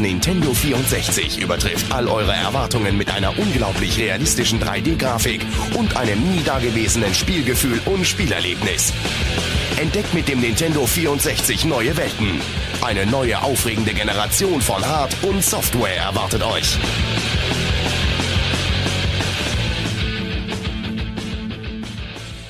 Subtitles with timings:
[0.00, 5.44] Nintendo 64 übertrifft all eure Erwartungen mit einer unglaublich realistischen 3D-Grafik
[5.76, 8.94] und einem nie dagewesenen Spielgefühl und Spielerlebnis.
[9.76, 12.40] Entdeckt mit dem Nintendo 64 neue Welten.
[12.82, 16.78] Eine neue aufregende Generation von Hard- und Software erwartet euch.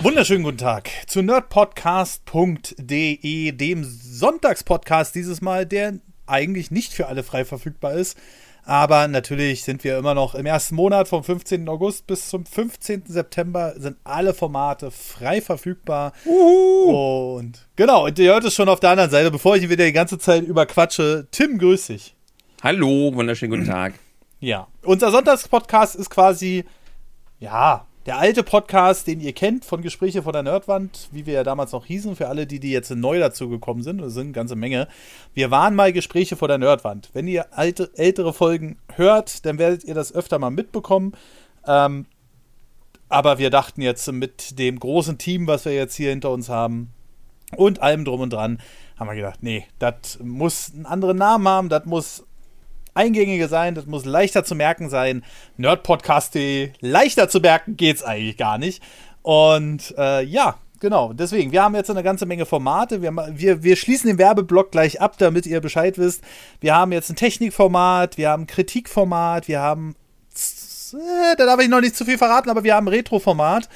[0.03, 7.44] Wunderschönen guten Tag zu nerdpodcast.de, dem Sonntagspodcast dieses Mal, der eigentlich nicht für alle frei
[7.44, 8.16] verfügbar ist.
[8.64, 11.68] Aber natürlich sind wir immer noch im ersten Monat vom 15.
[11.68, 13.04] August bis zum 15.
[13.06, 16.12] September sind alle Formate frei verfügbar.
[16.26, 17.36] Uhu.
[17.39, 19.93] Und genau, und ihr hört es schon auf der anderen Seite, bevor ich wieder die
[19.93, 21.26] ganze Zeit überquatsche.
[21.30, 22.14] Tim, grüß dich.
[22.62, 23.94] Hallo, wunderschönen guten Tag.
[24.40, 26.64] Ja, unser Sonntagspodcast ist quasi,
[27.39, 31.45] ja, der alte Podcast, den ihr kennt von Gespräche von der Nerdwand, wie wir ja
[31.45, 34.33] damals noch hießen, für alle, die, die jetzt neu dazu gekommen sind, das sind eine
[34.33, 34.89] ganze Menge.
[35.34, 37.11] Wir waren mal Gespräche vor der Nerdwand.
[37.12, 41.12] Wenn ihr alte, ältere Folgen hört, dann werdet ihr das öfter mal mitbekommen.
[41.67, 42.06] Ähm,
[43.09, 46.91] aber wir dachten jetzt mit dem großen Team, was wir jetzt hier hinter uns haben
[47.56, 48.61] und allem drum und dran,
[48.97, 52.25] haben wir gedacht, nee, das muss einen anderen Namen haben, das muss
[52.95, 55.25] eingängiger sein, das muss leichter zu merken sein.
[55.57, 58.83] Nerdpodcast.de, leichter zu merken geht's eigentlich gar nicht.
[59.23, 63.03] Und äh, ja, genau, deswegen, wir haben jetzt eine ganze Menge Formate.
[63.03, 66.23] Wir, wir, wir schließen den Werbeblock gleich ab, damit ihr Bescheid wisst.
[66.61, 69.95] Wir haben jetzt ein Technikformat, wir haben ein Kritikformat, wir haben,
[70.93, 73.69] äh, da darf ich noch nicht zu viel verraten, aber wir haben ein Retroformat.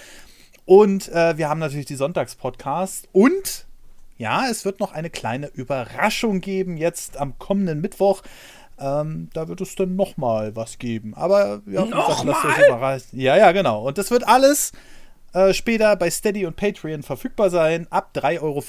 [0.67, 3.09] Und äh, wir haben natürlich die Sonntagspodcast.
[3.12, 3.67] Und
[4.17, 8.23] ja, es wird noch eine kleine Überraschung geben jetzt am kommenden Mittwoch.
[8.78, 11.14] Ähm, da wird es dann nochmal was geben.
[11.14, 13.19] Aber ja, noch lasst euch überraschen.
[13.19, 13.86] Ja, ja, genau.
[13.86, 14.72] Und das wird alles
[15.33, 17.86] äh, später bei Steady und Patreon verfügbar sein.
[17.91, 18.62] Ab 3,50 Euro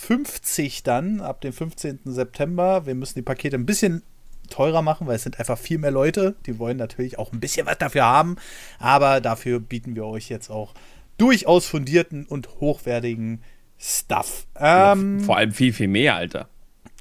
[0.83, 1.99] dann, ab dem 15.
[2.05, 2.85] September.
[2.85, 4.03] Wir müssen die Pakete ein bisschen
[4.49, 6.35] teurer machen, weil es sind einfach viel mehr Leute.
[6.45, 8.35] Die wollen natürlich auch ein bisschen was dafür haben.
[8.79, 10.73] Aber dafür bieten wir euch jetzt auch
[11.17, 13.41] durchaus fundierten und hochwertigen
[13.77, 14.47] Stuff.
[14.57, 16.49] Ähm, ja, vor allem viel, viel mehr, Alter.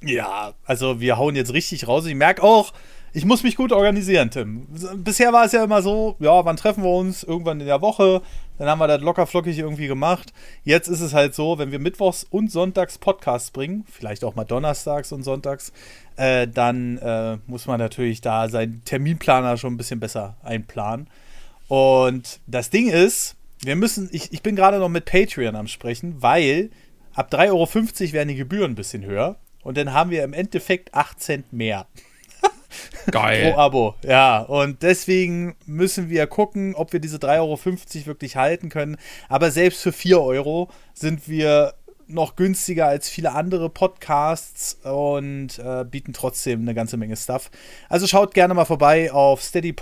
[0.02, 2.06] Ja, also wir hauen jetzt richtig raus.
[2.06, 2.72] Ich merke auch,
[3.16, 4.66] ich muss mich gut organisieren, Tim.
[4.96, 7.22] Bisher war es ja immer so, ja, wann treffen wir uns?
[7.22, 8.22] Irgendwann in der Woche.
[8.58, 10.32] Dann haben wir das locker flockig irgendwie gemacht.
[10.64, 14.44] Jetzt ist es halt so, wenn wir mittwochs und sonntags Podcasts bringen, vielleicht auch mal
[14.44, 15.72] donnerstags und sonntags,
[16.16, 21.08] äh, dann äh, muss man natürlich da seinen Terminplaner schon ein bisschen besser einplanen.
[21.68, 26.20] Und das Ding ist, wir müssen, ich, ich bin gerade noch mit Patreon am Sprechen,
[26.20, 26.70] weil
[27.14, 29.36] ab 3,50 Euro werden die Gebühren ein bisschen höher.
[29.64, 31.86] Und dann haben wir im Endeffekt 8 Cent mehr.
[33.10, 33.52] Geil.
[33.52, 34.40] Pro Abo, ja.
[34.40, 38.96] Und deswegen müssen wir gucken, ob wir diese 3,50 Euro wirklich halten können.
[39.28, 41.74] Aber selbst für 4 Euro sind wir
[42.06, 47.50] noch günstiger als viele andere Podcasts und äh, bieten trotzdem eine ganze Menge Stuff.
[47.88, 49.74] Also schaut gerne mal vorbei auf steady.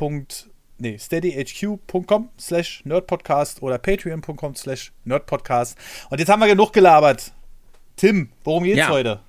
[0.79, 5.77] Nee, steadyhq.com slash nerdpodcast oder patreon.com slash nerdpodcast.
[6.11, 7.33] Und jetzt haben wir genug gelabert.
[7.97, 8.89] Tim, worum geht's ja.
[8.89, 9.21] heute?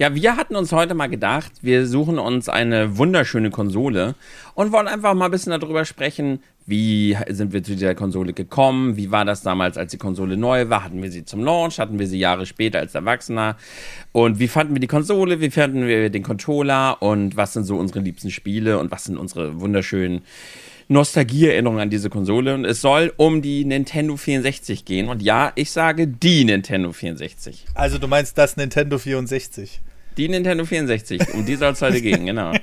[0.00, 4.14] Ja, wir hatten uns heute mal gedacht, wir suchen uns eine wunderschöne Konsole
[4.54, 8.96] und wollen einfach mal ein bisschen darüber sprechen, wie sind wir zu dieser Konsole gekommen,
[8.96, 11.98] wie war das damals, als die Konsole neu war, hatten wir sie zum Launch, hatten
[11.98, 13.58] wir sie Jahre später als Erwachsener
[14.12, 17.76] und wie fanden wir die Konsole, wie fanden wir den Controller und was sind so
[17.76, 20.22] unsere liebsten Spiele und was sind unsere wunderschönen
[20.88, 25.08] Nostalgieerinnerung an diese Konsole und es soll um die Nintendo 64 gehen.
[25.08, 27.66] Und ja, ich sage die Nintendo 64.
[27.74, 29.82] Also du meinst das Nintendo 64?
[30.16, 32.52] Die Nintendo 64, um die soll es heute gehen, genau.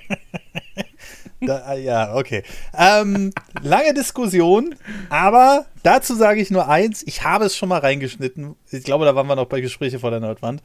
[1.40, 2.42] Da, ah, ja, okay.
[2.76, 3.32] Ähm,
[3.62, 4.74] lange Diskussion,
[5.10, 7.04] aber dazu sage ich nur eins.
[7.06, 8.56] Ich habe es schon mal reingeschnitten.
[8.72, 10.64] Ich glaube, da waren wir noch bei Gespräche vor der Nordwand.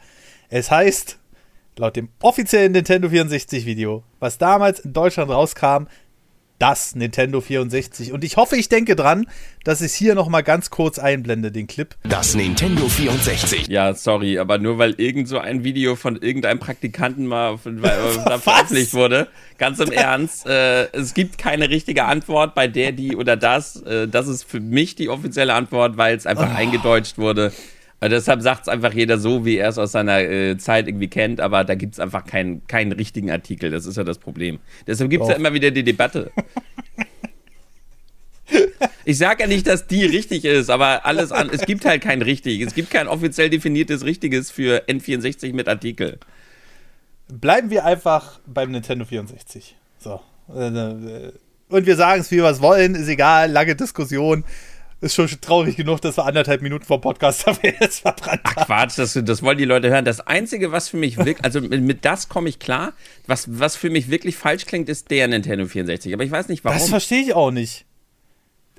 [0.49, 1.19] Es heißt,
[1.77, 5.89] laut dem offiziellen Nintendo 64 Video, was damals in Deutschland rauskam,
[6.63, 8.13] das Nintendo 64.
[8.13, 9.27] Und ich hoffe, ich denke dran,
[9.65, 11.97] dass ich es hier noch mal ganz kurz einblende, den Clip.
[12.05, 13.67] Das Nintendo 64.
[13.67, 19.27] Ja, sorry, aber nur weil irgend so ein Video von irgendeinem Praktikanten mal veröffentlicht wurde,
[19.59, 23.83] ganz im Ernst, äh, es gibt keine richtige Antwort bei der, die oder das.
[23.83, 26.57] Äh, das ist für mich die offizielle Antwort, weil es einfach oh.
[26.57, 27.53] eingedeutscht wurde.
[28.03, 31.07] Also deshalb sagt es einfach jeder so, wie er es aus seiner äh, Zeit irgendwie
[31.07, 33.71] kennt, aber da gibt es einfach keinen, keinen richtigen Artikel.
[33.71, 34.59] Das ist ja das Problem.
[34.89, 36.33] Deshalb gibt es ja immer wieder die Debatte.
[39.05, 42.23] Ich sage ja nicht, dass die richtig ist, aber alles an, es gibt halt kein
[42.23, 42.61] richtig.
[42.61, 46.19] Es gibt kein offiziell definiertes Richtiges für N64 mit Artikel.
[47.29, 49.77] Bleiben wir einfach beim Nintendo 64.
[49.99, 50.21] So.
[50.55, 51.33] Äh,
[51.69, 54.45] und wir sagen es, wie wir es wollen, ist egal, lange Diskussion.
[55.03, 58.67] Ist schon traurig genug, dass wir anderthalb Minuten vor Podcast dafür jetzt verbrannt Ach haben.
[58.67, 60.05] Quatsch, das, das wollen die Leute hören.
[60.05, 62.93] Das Einzige, was für mich wirklich, also mit, mit das komme ich klar,
[63.27, 66.15] was, was für mich wirklich falsch klingt, ist der Nintendo 64.
[66.15, 66.79] Aber ich weiß nicht warum.
[66.79, 67.85] Das verstehe ich auch nicht.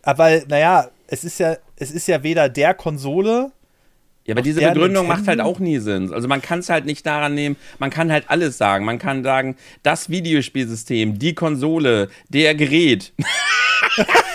[0.01, 3.51] Aber naja, es ist ja, es ist ja weder der Konsole.
[4.25, 6.13] Ja, aber diese Begründung macht halt auch nie Sinn.
[6.13, 8.85] Also man kann es halt nicht daran nehmen, man kann halt alles sagen.
[8.85, 13.11] Man kann sagen, das Videospielsystem, die Konsole, der Gerät.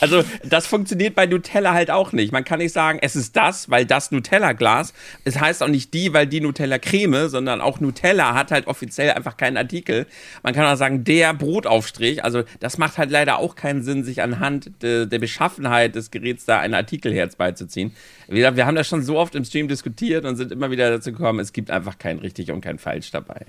[0.00, 2.32] Also, das funktioniert bei Nutella halt auch nicht.
[2.32, 4.92] Man kann nicht sagen, es ist das, weil das Nutella-Glas.
[5.24, 9.36] Es heißt auch nicht die, weil die Nutella-Creme, sondern auch Nutella hat halt offiziell einfach
[9.36, 10.06] keinen Artikel.
[10.42, 12.24] Man kann auch sagen, der Brotaufstrich.
[12.24, 16.44] Also, das macht halt leider auch keinen Sinn, sich anhand de, der Beschaffenheit des Geräts
[16.44, 17.94] da einen Artikelherz beizuziehen.
[18.28, 21.12] Gesagt, wir haben das schon so oft im Stream diskutiert und sind immer wieder dazu
[21.12, 23.46] gekommen, es gibt einfach kein richtig und kein falsch dabei.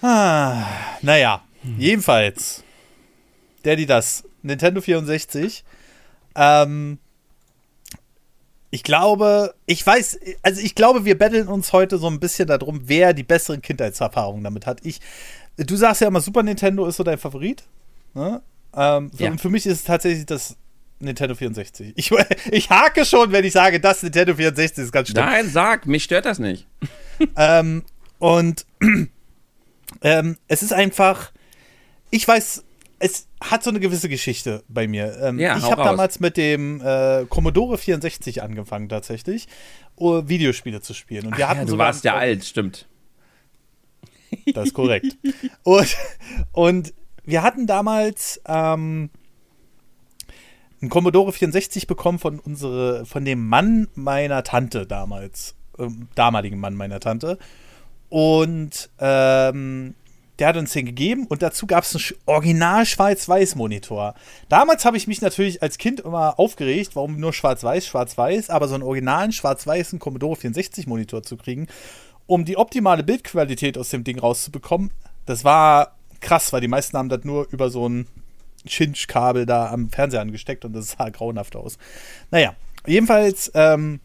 [0.00, 0.66] Ah,
[1.00, 1.42] naja,
[1.78, 2.64] jedenfalls.
[3.64, 4.24] Der, die das.
[4.42, 5.64] Nintendo 64.
[6.34, 6.98] Ähm,
[8.70, 12.82] ich glaube, ich weiß, also ich glaube, wir betteln uns heute so ein bisschen darum,
[12.84, 14.80] wer die besseren Kindheitserfahrungen damit hat.
[14.82, 15.00] Ich,
[15.58, 17.64] du sagst ja immer, Super Nintendo ist so dein Favorit.
[18.14, 18.40] Ne?
[18.74, 19.30] Ähm, für, Ja.
[19.30, 20.56] Und für mich ist es tatsächlich das
[21.00, 21.92] Nintendo 64.
[21.96, 22.10] Ich,
[22.50, 25.24] ich hake schon, wenn ich sage, das Nintendo 64 ist ganz schlimm.
[25.24, 26.66] Nein, sag, mich stört das nicht.
[27.36, 27.84] Ähm,
[28.18, 28.66] und
[30.02, 31.30] ähm, es ist einfach,
[32.10, 32.64] ich weiß,
[33.02, 35.18] es hat so eine gewisse Geschichte bei mir.
[35.20, 39.48] Ähm, Ja, ich habe damals mit dem äh, Commodore 64 angefangen tatsächlich,
[39.98, 41.26] uh, Videospiele zu spielen.
[41.26, 42.86] Und wir Ach hatten ja, du warst ja alt, stimmt.
[44.54, 45.18] Das ist korrekt.
[45.62, 45.96] und,
[46.52, 46.94] und
[47.24, 49.10] wir hatten damals ähm,
[50.80, 56.74] einen Commodore 64 bekommen von unsere, von dem Mann meiner Tante damals, ähm, damaligen Mann
[56.74, 57.38] meiner Tante.
[58.08, 59.96] Und ähm,
[60.38, 64.14] der hat uns den gegeben und dazu gab es einen original Schwarz-Weiß-Monitor.
[64.48, 68.74] Damals habe ich mich natürlich als Kind immer aufgeregt, warum nur Schwarz-Weiß, Schwarz-Weiß, aber so
[68.74, 71.68] einen originalen schwarz-weißen Commodore 64-Monitor zu kriegen,
[72.26, 74.90] um die optimale Bildqualität aus dem Ding rauszubekommen,
[75.26, 78.06] das war krass, weil die meisten haben das nur über so ein
[78.66, 81.78] Chinch-Kabel da am Fernseher angesteckt und das sah grauenhaft aus.
[82.30, 82.54] Naja,
[82.86, 84.00] jedenfalls, ähm,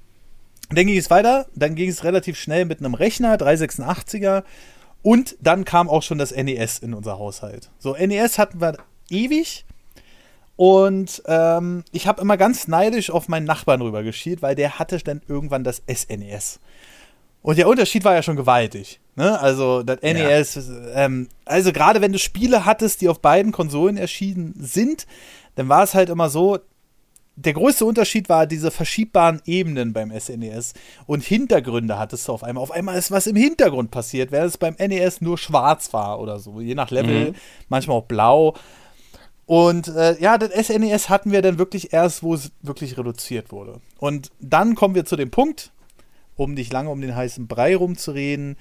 [0.69, 4.43] dann ging es weiter, dann ging es relativ schnell mit einem Rechner, 386er
[5.01, 7.69] und dann kam auch schon das NES in unser Haushalt.
[7.79, 8.77] So, NES hatten wir
[9.09, 9.65] ewig
[10.57, 14.97] und ähm, ich habe immer ganz neidisch auf meinen Nachbarn rüber geschielt, weil der hatte
[14.97, 16.59] dann irgendwann das SNES.
[17.43, 18.99] Und der Unterschied war ja schon gewaltig.
[19.15, 19.39] Ne?
[19.39, 24.55] Also das NES, ähm, also gerade wenn du Spiele hattest, die auf beiden Konsolen erschienen
[24.59, 25.05] sind,
[25.55, 26.59] dann war es halt immer so,
[27.37, 30.73] der größte Unterschied war diese verschiebbaren Ebenen beim SNES
[31.05, 32.63] und Hintergründe hattest du auf einmal.
[32.63, 36.39] Auf einmal ist was im Hintergrund passiert, während es beim NES nur schwarz war oder
[36.39, 37.33] so, je nach Level,
[37.69, 38.55] manchmal auch blau.
[39.45, 43.79] Und äh, ja, das SNES hatten wir dann wirklich erst, wo es wirklich reduziert wurde.
[43.99, 45.71] Und dann kommen wir zu dem Punkt,
[46.35, 48.57] um nicht lange um den heißen Brei rumzureden.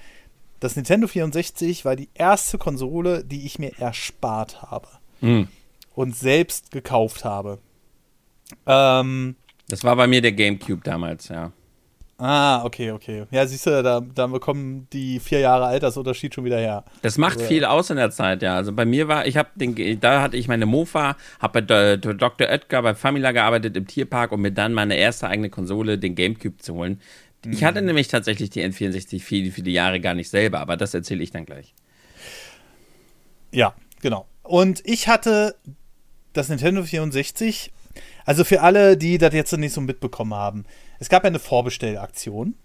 [0.59, 4.87] Das Nintendo 64 war die erste Konsole, die ich mir erspart habe
[5.19, 5.47] Hm.
[5.95, 7.57] und selbst gekauft habe.
[8.65, 9.35] Ähm,
[9.69, 11.51] Das war bei mir der Gamecube damals, ja.
[12.17, 13.25] ah, okay, okay.
[13.31, 16.83] Ja, siehst du, da, da bekommen die vier Jahre Altersunterschied schon wieder her.
[17.01, 18.55] Das macht viel aus in der Zeit, ja.
[18.55, 22.47] Also bei mir war, ich habe den, da hatte ich meine Mofa, habe bei Dr.
[22.47, 26.57] Oetker bei Famila gearbeitet im Tierpark, um mir dann meine erste eigene Konsole, den Gamecube,
[26.57, 27.01] zu holen.
[27.45, 31.21] Ich hatte nämlich tatsächlich die N64 viele, viele Jahre gar nicht selber, aber das erzähle
[31.23, 31.73] ich dann gleich.
[33.51, 34.25] Ja, genau.
[34.43, 35.55] Und ich hatte
[36.33, 37.71] das Nintendo 64,
[38.27, 40.65] also für alle, die das jetzt nicht so mitbekommen haben,
[40.99, 42.55] es gab ja eine Vorbestellaktion.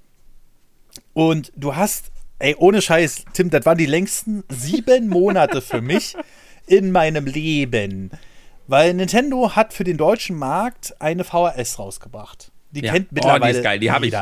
[1.15, 6.17] Und du hast, ey, ohne Scheiß, Tim, das waren die längsten sieben Monate für mich
[6.67, 8.11] in meinem Leben.
[8.67, 12.51] Weil Nintendo hat für den deutschen Markt eine VHS rausgebracht.
[12.73, 12.93] Die Ja.
[12.93, 14.15] kennt Oh, die mittlerweile ist geil, die hab ich.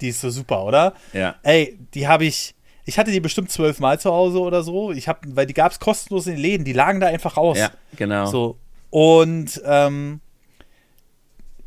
[0.00, 0.94] Die ist so super, oder?
[1.12, 1.36] Ja.
[1.42, 2.54] Ey, die habe ich.
[2.84, 4.90] Ich hatte die bestimmt zwölfmal zu Hause oder so.
[4.90, 6.64] Ich hab, weil die gab es kostenlos in den Läden.
[6.64, 7.58] Die lagen da einfach aus.
[7.58, 8.26] Ja, genau.
[8.26, 8.58] So.
[8.88, 10.20] Und ähm,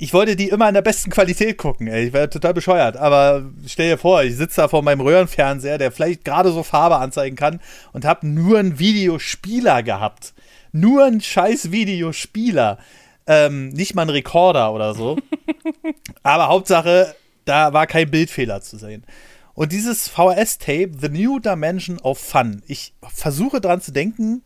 [0.03, 1.87] ich wollte die immer in der besten Qualität gucken.
[1.87, 2.07] Ey.
[2.07, 2.97] Ich wäre total bescheuert.
[2.97, 6.97] Aber stell dir vor, ich sitze da vor meinem Röhrenfernseher, der vielleicht gerade so Farbe
[6.97, 7.61] anzeigen kann
[7.93, 10.33] und habe nur einen Videospieler gehabt.
[10.73, 12.79] Nur einen scheiß Videospieler.
[13.27, 15.17] Ähm, nicht mal einen Rekorder oder so.
[16.23, 19.05] Aber Hauptsache, da war kein Bildfehler zu sehen.
[19.53, 24.43] Und dieses VHS-Tape, The New Dimension of Fun, ich versuche dran zu denken.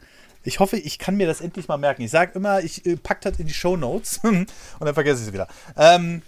[0.47, 2.03] Ich hoffe, ich kann mir das endlich mal merken.
[2.03, 4.47] Ich sage immer, ich äh, pack das in die Show Notes und
[4.79, 5.49] dann vergesse ich es wieder.
[5.75, 6.21] Ähm,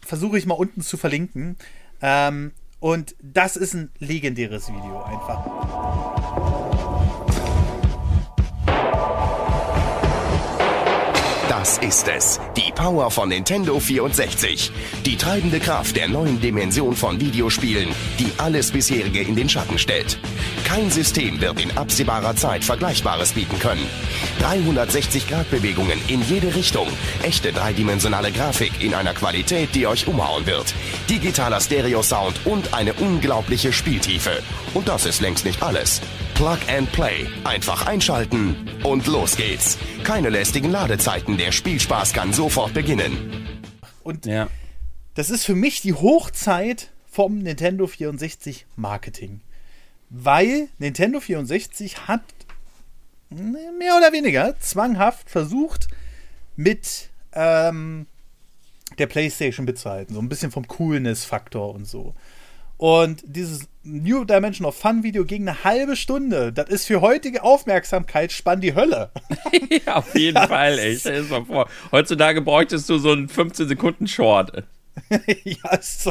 [0.00, 1.56] versuche ich mal unten zu verlinken.
[2.00, 6.25] Ähm, und das ist ein legendäres Video einfach.
[11.66, 12.40] Das ist es.
[12.56, 14.70] Die Power von Nintendo 64.
[15.04, 17.88] Die treibende Kraft der neuen Dimension von Videospielen,
[18.20, 20.16] die alles bisherige in den Schatten stellt.
[20.64, 23.84] Kein System wird in absehbarer Zeit Vergleichbares bieten können.
[24.42, 26.86] 360-Grad-Bewegungen in jede Richtung.
[27.24, 30.72] Echte dreidimensionale Grafik in einer Qualität, die euch umhauen wird.
[31.10, 34.40] Digitaler Stereo-Sound und eine unglaubliche Spieltiefe.
[34.72, 36.00] Und das ist längst nicht alles.
[36.36, 37.26] Plug and Play.
[37.44, 39.78] Einfach einschalten und los geht's.
[40.04, 43.56] Keine lästigen Ladezeiten, der Spielspaß kann sofort beginnen.
[44.04, 44.48] Und Ja.
[45.14, 49.40] das ist für mich die Hochzeit vom Nintendo 64 Marketing.
[50.10, 52.20] Weil Nintendo 64 hat
[53.30, 55.88] ne, mehr oder weniger zwanghaft versucht,
[56.54, 58.06] mit ähm,
[58.98, 60.14] der PlayStation mitzuhalten.
[60.14, 62.14] So ein bisschen vom Coolness-Faktor und so.
[62.76, 66.52] Und dieses New Dimension of Fun Video ging eine halbe Stunde.
[66.52, 69.10] Das ist für heutige Aufmerksamkeitsspann die Hölle.
[69.86, 70.98] ja, auf jeden Fall, ey.
[70.98, 71.68] Stell dir mal vor.
[71.92, 74.64] Heutzutage bräuchtest du so einen 15-Sekunden-Short.
[75.44, 76.10] ja, ist,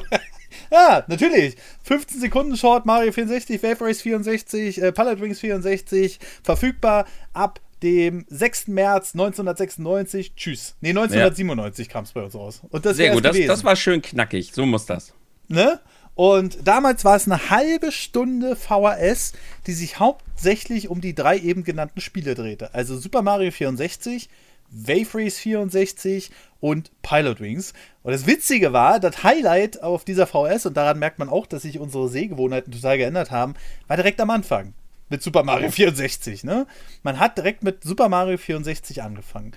[0.72, 1.55] ja, natürlich.
[1.84, 8.25] 15 Sekunden Short, Mario 64, Wave Race 64, äh, Palette Wings 64, verfügbar ab dem
[8.29, 8.70] 6.
[8.70, 10.36] März 1996.
[10.36, 10.75] Tschüss.
[10.82, 12.62] Nee, 1997 kam es bei uns raus.
[12.70, 14.53] Und das Sehr gut, das, das war schön knackig.
[14.53, 15.13] So muss das.
[15.48, 15.79] ne?
[16.15, 19.34] Und damals war es eine halbe Stunde VHS,
[19.67, 22.74] die sich hauptsächlich um die drei eben genannten Spiele drehte.
[22.74, 24.29] Also Super Mario 64,
[24.72, 26.31] Wave Race 64
[26.62, 27.74] und Pilot Wings.
[28.01, 31.63] Und das Witzige war, das Highlight auf dieser VHS, und daran merkt man auch, dass
[31.63, 33.55] sich unsere Sehgewohnheiten total geändert haben,
[33.88, 34.74] war direkt am Anfang
[35.10, 36.45] mit Super Mario 64.
[36.45, 36.65] Ne?
[37.03, 39.51] Man hat direkt mit Super Mario 64 angefangen.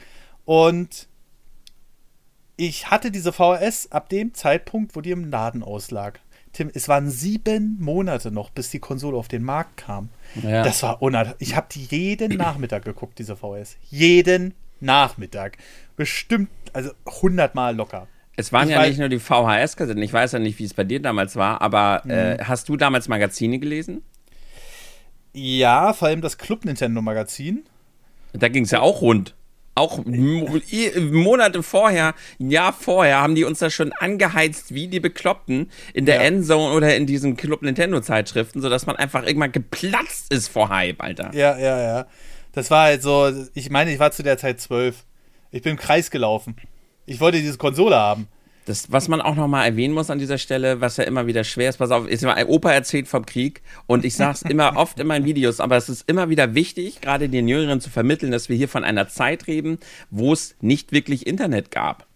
[0.45, 1.09] Und
[2.57, 6.21] ich hatte diese VHS ab dem Zeitpunkt, wo die im Laden auslag.
[6.53, 10.09] Tim, es waren sieben Monate noch, bis die Konsole auf den Markt kam.
[10.43, 10.63] Ja.
[10.63, 11.37] Das war unerhört.
[11.39, 13.77] Ich habe die jeden Nachmittag geguckt, diese VHS.
[13.91, 15.59] Jeden Nachmittag.
[15.97, 18.07] Bestimmt, also 100 Mal locker.
[18.37, 20.03] Es waren Ich ja weiß- nicht nur die VHS-Kassetten.
[20.03, 22.11] Ich weiß ja nicht, wie es bei dir damals war, aber Mhm.
[22.11, 24.03] äh, hast du damals Magazine gelesen?
[25.35, 27.65] Ja, vor allem das Club Nintendo Magazin.
[28.33, 29.35] Da ging es ja auch rund.
[29.79, 35.71] Auch Monate vorher, ein Jahr vorher, haben die uns da schon angeheizt wie die Bekloppten
[35.95, 36.23] in der Ja.
[36.23, 41.31] Endzone oder in diesen Club Nintendo-Zeitschriften, sodass man einfach irgendwann geplatzt ist vor Hype, Alter.
[41.35, 42.07] Ja, ja, ja.
[42.53, 45.05] Das war halt so, ich meine, ich war zu der Zeit zwölf.
[45.51, 46.57] Ich bin im Kreis gelaufen.
[47.07, 48.29] Ich wollte diese Konsole haben.
[48.69, 51.71] Das, was man auch nochmal erwähnen muss an dieser Stelle, was ja immer wieder schwer
[51.71, 55.07] ist, pass auf, ist immer, Opa erzählt vom Krieg und ich sag's immer oft in
[55.07, 58.57] meinen Videos, aber es ist immer wieder wichtig, gerade den Jüngeren zu vermitteln, dass wir
[58.57, 59.79] hier von einer Zeit reden,
[60.11, 62.07] wo es nicht wirklich Internet gab.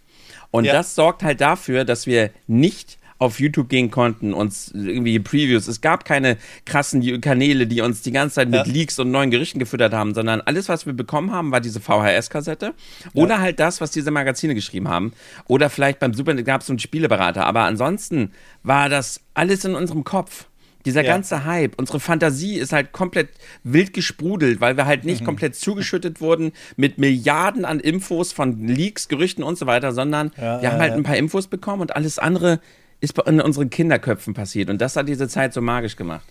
[0.51, 0.75] Und Ja.
[0.75, 5.69] das sorgt halt dafür, dass wir nicht auf YouTube gehen konnten, uns irgendwie Previews.
[5.69, 6.37] Es gab keine
[6.67, 8.73] krassen Kanäle, die uns die ganze Zeit mit Ja.
[8.73, 12.75] Leaks und neuen Gerüchten gefüttert haben, sondern alles, was wir bekommen haben, war diese VHS-Kassette
[13.15, 15.13] oder halt das, was diese Magazine geschrieben haben.
[15.47, 17.47] Oder vielleicht beim Super gab es so einen Spieleberater.
[17.47, 20.47] Aber ansonsten war das alles in unserem Kopf.
[20.85, 21.13] Dieser Ja.
[21.13, 23.29] ganze Hype, unsere Fantasie ist halt komplett
[23.63, 25.11] wild gesprudelt, weil wir halt Mhm.
[25.11, 30.33] nicht komplett zugeschüttet wurden mit Milliarden an Infos von Leaks, Gerüchten und so weiter, sondern
[30.37, 30.97] Ja, wir haben ja, halt ja.
[30.97, 32.59] ein paar Infos bekommen und alles andere
[33.03, 34.71] ist in unseren Kinderköpfen passiert.
[34.71, 36.27] Und das hat diese Zeit so magisch gemacht.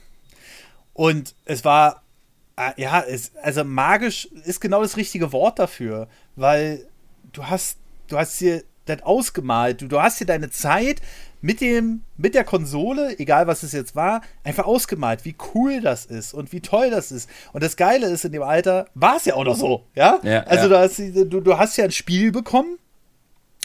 [0.94, 2.02] Und es war,
[2.56, 6.88] äh, ja, es, also magisch ist genau das richtige Wort dafür, weil
[7.34, 11.02] du hast, du hast dir das ausgemalt, du, du hast dir deine Zeit
[11.42, 16.06] mit dem, mit der Konsole, egal was es jetzt war, einfach ausgemalt, wie cool das
[16.06, 17.30] ist und wie toll das ist.
[17.52, 20.20] Und das Geile ist, in dem Alter war es ja auch noch so, ja?
[20.24, 20.70] Ja, also ja.
[20.70, 22.78] Du, hast, du, du hast ja ein Spiel bekommen,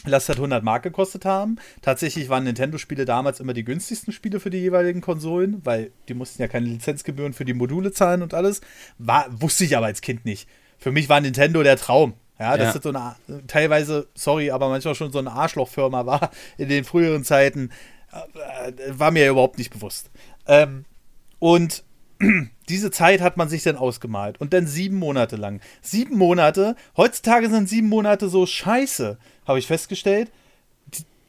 [0.07, 1.57] Lass halt 100 Mark gekostet haben.
[1.81, 6.41] Tatsächlich waren Nintendo-Spiele damals immer die günstigsten Spiele für die jeweiligen Konsolen, weil die mussten
[6.41, 8.61] ja keine Lizenzgebühren für die Module zahlen und alles.
[8.97, 10.47] War, wusste ich aber als Kind nicht.
[10.79, 12.13] Für mich war Nintendo der Traum.
[12.39, 12.73] Ja, dass Ja.
[12.73, 13.15] das so eine,
[13.47, 17.71] teilweise, sorry, aber manchmal schon so eine Arschlochfirma war in den früheren Zeiten,
[18.11, 20.11] äh, war mir überhaupt nicht bewusst.
[20.47, 20.85] Ähm,
[21.39, 21.83] und
[22.69, 24.39] diese Zeit hat man sich dann ausgemalt.
[24.39, 25.61] Und dann sieben Monate lang.
[25.81, 26.75] Sieben Monate.
[26.95, 30.31] Heutzutage sind sieben Monate so scheiße, habe ich festgestellt.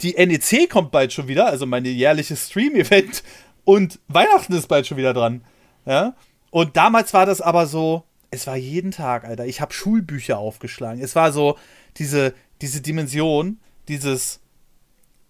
[0.01, 3.23] Die, die NEC kommt bald schon wieder, also meine jährliche Stream-Event.
[3.65, 5.45] Und Weihnachten ist bald schon wieder dran.
[5.85, 6.15] Ja.
[6.51, 9.47] Und damals war das aber so, es war jeden Tag, Alter.
[9.47, 11.03] Ich habe Schulbücher aufgeschlagen.
[11.03, 11.59] Es war so
[11.97, 14.41] diese, diese Dimension, dieses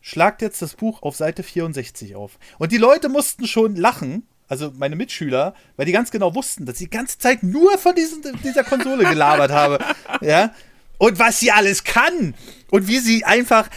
[0.01, 2.39] schlagt jetzt das Buch auf Seite 64 auf.
[2.59, 6.81] Und die Leute mussten schon lachen, also meine Mitschüler, weil die ganz genau wussten, dass
[6.81, 9.79] ich die ganze Zeit nur von diesen, dieser Konsole gelabert habe.
[10.21, 10.53] Ja.
[10.97, 12.35] Und was sie alles kann.
[12.71, 13.69] Und wie sie einfach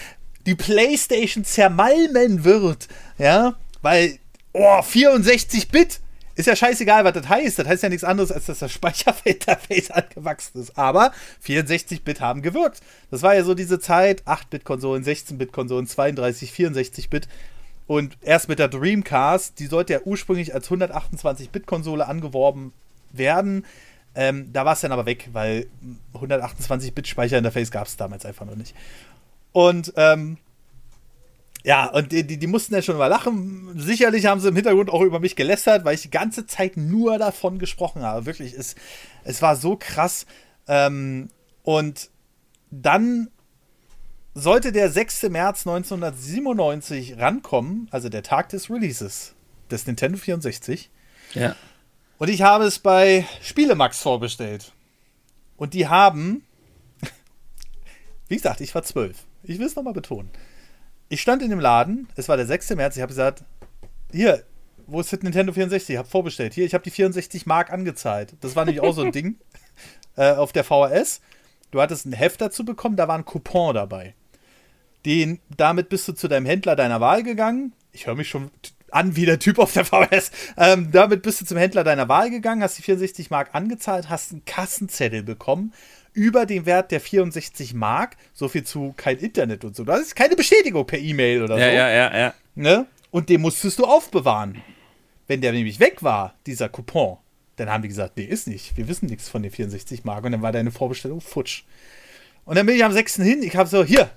[0.48, 2.88] die Playstation zermalmen wird.
[3.20, 3.56] Ja.
[3.82, 4.18] Weil,
[4.54, 6.00] oh, 64-Bit.
[6.36, 7.60] Ist ja scheißegal, was das heißt.
[7.60, 10.78] Das heißt ja nichts anderes, als dass das Speicherfeldinterface angewachsen ist.
[10.78, 11.14] Aber
[11.46, 12.80] 64-Bit haben gewirkt.
[13.12, 17.28] Das war ja so diese Zeit, 8-Bit-Konsolen, 16-Bit-Konsolen, 32, 64-Bit.
[17.92, 22.72] Und erst mit der Dreamcast, die sollte ja ursprünglich als 128-Bit-Konsole angeworben
[23.12, 23.66] werden.
[24.16, 25.68] Ähm, da war es dann aber weg, weil
[26.14, 28.74] 128-Bit-Speicherinterface gab es damals einfach noch nicht.
[29.52, 30.38] Und ähm,
[31.66, 33.74] ja, und die, die, die, mussten ja schon mal lachen.
[33.76, 37.18] Sicherlich haben sie im Hintergrund auch über mich gelästert, weil ich die ganze Zeit nur
[37.18, 38.26] davon gesprochen habe.
[38.26, 38.76] Wirklich, es,
[39.26, 40.26] es war so krass.
[40.66, 41.28] Ähm,
[41.64, 42.10] und
[42.70, 43.28] dann
[44.34, 45.24] sollte der 6.
[45.24, 49.36] März 1997 rankommen, also der Tag des Releases
[49.70, 50.90] des Nintendo 64.
[51.34, 51.56] Ja.
[52.18, 54.74] Und ich habe es bei Spielemax vorbestellt.
[55.58, 56.44] Und die haben,
[58.28, 59.26] wie gesagt, ich war zwölf.
[59.44, 60.30] Ich will es nochmal betonen.
[61.10, 62.72] Ich stand in dem Laden, es war der 6.
[62.72, 63.44] März, ich habe gesagt,
[64.12, 64.46] hier,
[64.88, 65.94] wo ist das Nintendo 64?
[65.94, 66.54] Ich habe vorbestellt.
[66.54, 68.36] Hier, ich habe die 64 Mark angezahlt.
[68.42, 69.38] Das war nämlich auch so ein Ding
[70.16, 71.22] äh, auf der VHS.
[71.72, 74.16] Du hattest ein Heft dazu bekommen, da war ein Coupon dabei.
[75.06, 77.74] Den, damit bist du zu deinem Händler deiner Wahl gegangen.
[77.92, 78.52] Ich höre mich schon
[78.92, 80.32] an wie der Typ auf der VHS.
[80.58, 84.32] Ähm, damit bist du zum Händler deiner Wahl gegangen, hast die 64 Mark angezahlt, hast
[84.32, 85.74] einen Kassenzettel bekommen
[86.14, 88.18] über den Wert der 64 Mark.
[88.34, 89.84] So viel zu kein Internet und so.
[89.84, 91.76] Das ist keine Bestätigung per E-Mail oder ja, so.
[91.76, 92.34] Ja, ja, ja.
[92.56, 92.86] Ne?
[93.12, 94.62] Und den musstest du aufbewahren.
[95.28, 97.18] Wenn der nämlich weg war, dieser Coupon,
[97.56, 98.76] dann haben die gesagt, nee, ist nicht.
[98.76, 100.26] Wir wissen nichts von den 64 Mark.
[100.26, 101.64] Und dann war deine Vorbestellung futsch.
[102.44, 103.16] Und dann bin ich am 6.
[103.18, 103.44] hin.
[103.44, 104.10] Ich habe so, hier,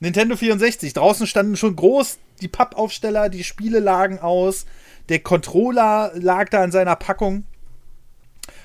[0.00, 0.94] Nintendo 64.
[0.94, 4.66] Draußen standen schon groß die Pappaufsteller, die Spiele lagen aus,
[5.08, 7.44] der Controller lag da in seiner Packung.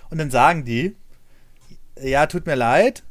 [0.09, 0.95] Und dann sagen die,
[2.01, 3.03] ja, tut mir leid,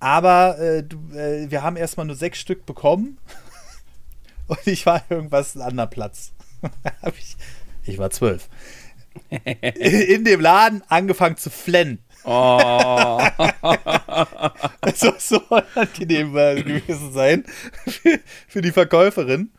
[0.00, 3.18] aber äh, du, äh, wir haben erstmal nur sechs Stück bekommen.
[4.46, 6.32] Und ich war irgendwas ein anderer Platz.
[7.18, 7.36] ich,
[7.84, 8.48] ich war zwölf.
[9.30, 11.98] In dem Laden angefangen zu flennen.
[12.30, 13.18] Oh.
[14.82, 17.44] Das soll so unangenehm gewesen sein
[17.86, 19.50] für, für, die Verkäuferin.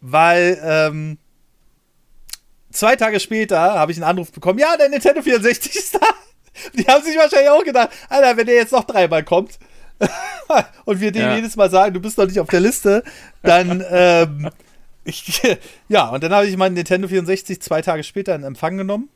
[0.00, 1.18] Weil ähm,
[2.70, 6.06] zwei Tage später habe ich einen Anruf bekommen, ja, der Nintendo 64 ist da.
[6.74, 9.58] Die haben sich wahrscheinlich auch gedacht, Alter, wenn der jetzt noch dreimal kommt
[10.84, 11.36] und wir dem ja.
[11.36, 13.02] jedes Mal sagen, du bist noch nicht auf der Liste,
[13.42, 14.48] dann ähm,
[15.04, 15.42] ich,
[15.88, 19.08] ja, und dann habe ich meinen Nintendo 64 zwei Tage später in Empfang genommen.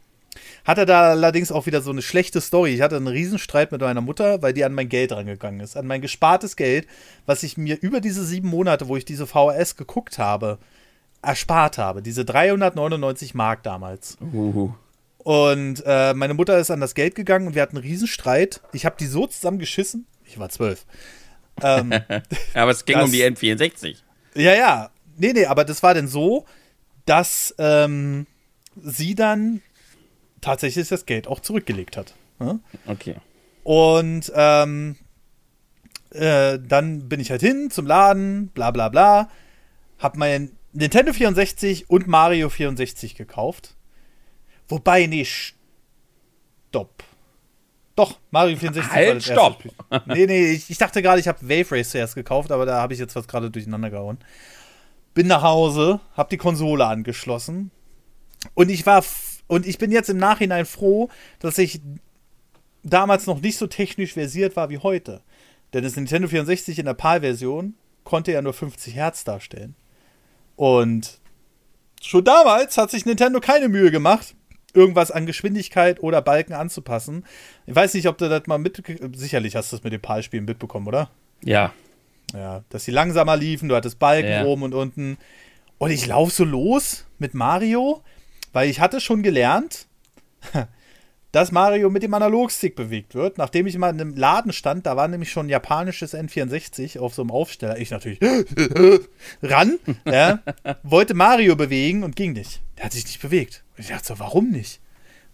[0.64, 2.74] Hatte da allerdings auch wieder so eine schlechte Story.
[2.74, 5.76] Ich hatte einen Riesenstreit mit meiner Mutter, weil die an mein Geld rangegangen ist.
[5.76, 6.86] An mein gespartes Geld,
[7.26, 10.58] was ich mir über diese sieben Monate, wo ich diese VHS geguckt habe,
[11.22, 12.02] erspart habe.
[12.02, 14.16] Diese 399 Mark damals.
[14.32, 14.72] Uh.
[15.18, 18.60] Und äh, meine Mutter ist an das Geld gegangen und wir hatten einen Riesenstreit.
[18.72, 20.06] Ich habe die so zusammengeschissen.
[20.24, 20.84] Ich war zwölf.
[21.62, 21.92] Ähm,
[22.54, 23.96] aber es ging das, um die N64.
[24.34, 24.90] Ja, ja.
[25.16, 26.44] Nee, nee, aber das war denn so,
[27.06, 28.26] dass ähm,
[28.82, 29.62] sie dann
[30.44, 32.14] tatsächlich das Geld auch zurückgelegt hat.
[32.38, 32.58] Ja?
[32.86, 33.16] Okay.
[33.62, 34.96] Und ähm,
[36.10, 39.30] äh, dann bin ich halt hin zum Laden, bla bla bla.
[39.98, 43.74] Hab mein Nintendo 64 und Mario 64 gekauft.
[44.68, 47.04] Wobei, nee, stopp.
[47.96, 49.60] Doch, Mario 64 halt, war das stopp.
[49.60, 49.72] Spiel.
[50.06, 52.92] Nee, nee, ich, ich dachte gerade, ich habe Wave Race zuerst gekauft, aber da habe
[52.92, 54.18] ich jetzt was gerade durcheinander gehauen.
[55.14, 57.70] Bin nach Hause, hab die Konsole angeschlossen
[58.54, 59.02] und ich war
[59.46, 61.80] und ich bin jetzt im Nachhinein froh, dass ich
[62.82, 65.22] damals noch nicht so technisch versiert war wie heute.
[65.72, 69.74] Denn das Nintendo 64 in der PAL-Version konnte ja nur 50 Hertz darstellen.
[70.56, 71.18] Und
[72.00, 74.36] schon damals hat sich Nintendo keine Mühe gemacht,
[74.72, 77.24] irgendwas an Geschwindigkeit oder Balken anzupassen.
[77.66, 78.82] Ich weiß nicht, ob du das mal mit.
[79.14, 81.10] Sicherlich hast du das mit den PAL-Spielen mitbekommen, oder?
[81.42, 81.72] Ja.
[82.32, 84.44] Ja, dass sie langsamer liefen, du hattest Balken ja.
[84.44, 85.18] oben und unten.
[85.78, 88.02] Und ich laufe so los mit Mario,
[88.54, 89.86] weil ich hatte schon gelernt,
[91.32, 93.36] dass Mario mit dem Analogstick bewegt wird.
[93.36, 97.14] Nachdem ich mal in einem Laden stand, da war nämlich schon ein japanisches N64 auf
[97.14, 97.76] so einem Aufsteller.
[97.78, 98.20] Ich natürlich
[99.42, 100.38] ran, ja,
[100.84, 102.62] wollte Mario bewegen und ging nicht.
[102.78, 103.64] Der hat sich nicht bewegt.
[103.76, 104.80] Und ich dachte so, warum nicht?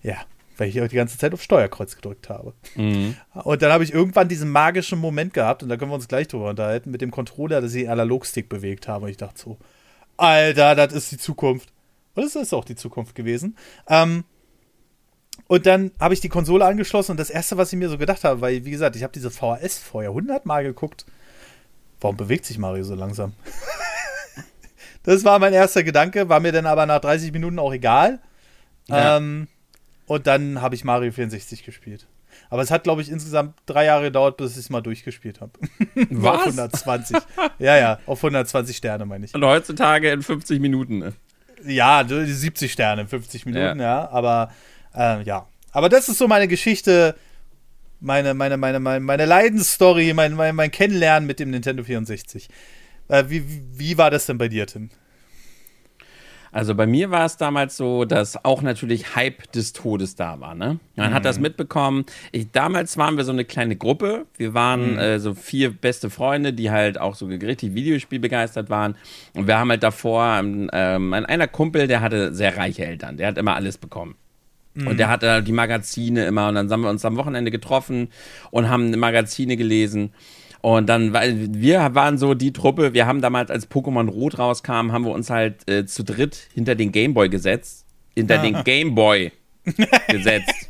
[0.03, 0.17] Ja,
[0.57, 2.55] weil ich die ganze Zeit auf Steuerkreuz gedrückt habe.
[2.77, 3.17] Mhm.
[3.33, 6.29] Und dann habe ich irgendwann diesen magischen Moment gehabt, und da können wir uns gleich
[6.29, 9.05] drüber unterhalten, mit dem Controller, dass ich den Analogstick bewegt habe.
[9.05, 9.59] Und ich dachte so,
[10.17, 11.71] Alter, das ist die Zukunft.
[12.15, 13.57] Und es ist auch die Zukunft gewesen.
[13.89, 14.25] Ähm,
[15.47, 18.25] und dann habe ich die Konsole angeschlossen und das erste, was ich mir so gedacht
[18.25, 21.07] habe, weil, wie gesagt, ich habe diese VHS vorher hundertmal geguckt.
[22.01, 23.33] Warum bewegt sich Mario so langsam?
[25.03, 28.21] das war mein erster Gedanke, war mir dann aber nach 30 Minuten auch egal.
[28.87, 29.17] Ja.
[29.17, 29.49] Ähm,
[30.07, 32.07] und dann habe ich Mario 64 gespielt.
[32.49, 35.53] Aber es hat, glaube ich, insgesamt drei Jahre gedauert, bis ich es mal durchgespielt habe.
[36.11, 36.41] Was?
[36.41, 37.17] auf 120.
[37.59, 39.35] ja, ja, auf 120 Sterne, meine ich.
[39.35, 40.99] Und heutzutage in 50 Minuten.
[40.99, 41.13] Ne?
[41.65, 44.51] Ja, 70 Sterne, 50 Minuten, ja, ja aber
[44.95, 45.47] äh, ja.
[45.73, 47.15] Aber das ist so meine Geschichte,
[48.01, 52.49] meine, meine, meine, meine, meine Leidensstory, mein, mein, mein Kennenlernen mit dem Nintendo 64.
[53.09, 53.45] Äh, wie,
[53.79, 54.91] wie war das denn bei dir, Tim?
[56.53, 60.55] Also bei mir war es damals so, dass auch natürlich Hype des Todes da war.
[60.55, 60.81] Ne?
[60.97, 61.15] Man mhm.
[61.15, 61.43] hat das mhm.
[61.43, 62.05] mitbekommen.
[62.33, 64.27] Ich, damals waren wir so eine kleine Gruppe.
[64.37, 64.99] Wir waren mhm.
[64.99, 68.97] äh, so vier beste Freunde, die halt auch so richtig Videospielbegeistert waren.
[69.35, 73.17] Und wir haben halt davor ähm, ähm, einer Kumpel, der hatte sehr reiche Eltern.
[73.17, 74.17] Der hat immer alles bekommen.
[74.75, 74.87] Mhm.
[74.89, 76.49] Und der hatte die Magazine immer.
[76.49, 78.09] Und dann haben wir uns am Wochenende getroffen
[78.51, 80.13] und haben Magazine gelesen.
[80.63, 84.93] Und dann, weil wir waren so die Truppe, wir haben damals, als Pokémon Rot rauskam,
[84.93, 87.87] haben wir uns halt äh, zu dritt hinter den Gameboy gesetzt.
[88.15, 88.43] Hinter ja.
[88.43, 89.33] den Gameboy
[90.09, 90.55] gesetzt.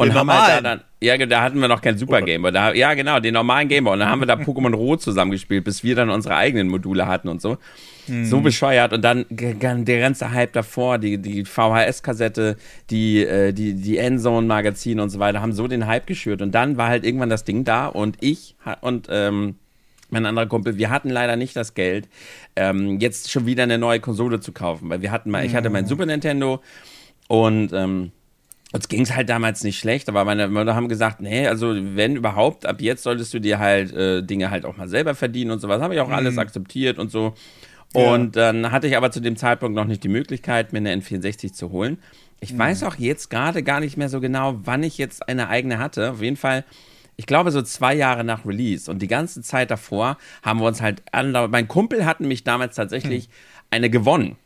[0.00, 2.52] Und den haben halt da dann, ja, da hatten wir noch kein Super Gameboy.
[2.52, 3.92] Da, ja, genau, den normalen Gameboy.
[3.92, 7.28] Und dann haben wir da Pokémon Rot zusammengespielt, bis wir dann unsere eigenen Module hatten
[7.28, 7.58] und so.
[8.06, 8.24] Mhm.
[8.24, 8.94] So bescheuert.
[8.94, 12.56] Und dann der ganze Hype davor, die, die VHS-Kassette,
[12.88, 16.40] die, äh, die, die Endzone-Magazine und so weiter, haben so den Hype geschürt.
[16.40, 19.56] Und dann war halt irgendwann das Ding da und ich und ähm,
[20.08, 22.08] mein anderer Kumpel, wir hatten leider nicht das Geld,
[22.56, 25.68] ähm, jetzt schon wieder eine neue Konsole zu kaufen, weil wir hatten mal, ich hatte
[25.68, 25.88] mein mhm.
[25.88, 26.62] Super Nintendo
[27.28, 28.12] und ähm,
[28.72, 32.16] uns ging es halt damals nicht schlecht, aber meine Mutter haben gesagt, nee, also wenn
[32.16, 35.60] überhaupt, ab jetzt solltest du dir halt äh, Dinge halt auch mal selber verdienen und
[35.60, 35.82] sowas.
[35.82, 36.14] Habe ich auch mhm.
[36.14, 37.34] alles akzeptiert und so.
[37.92, 41.52] Und dann hatte ich aber zu dem Zeitpunkt noch nicht die Möglichkeit, mir eine N64
[41.52, 41.98] zu holen.
[42.38, 42.58] Ich mhm.
[42.58, 46.12] weiß auch jetzt gerade gar nicht mehr so genau, wann ich jetzt eine eigene hatte.
[46.12, 46.64] Auf jeden Fall,
[47.16, 48.88] ich glaube so zwei Jahre nach Release.
[48.88, 53.26] Und die ganze Zeit davor haben wir uns halt, mein Kumpel hat mich damals tatsächlich
[53.26, 53.32] mhm.
[53.70, 54.36] eine gewonnen.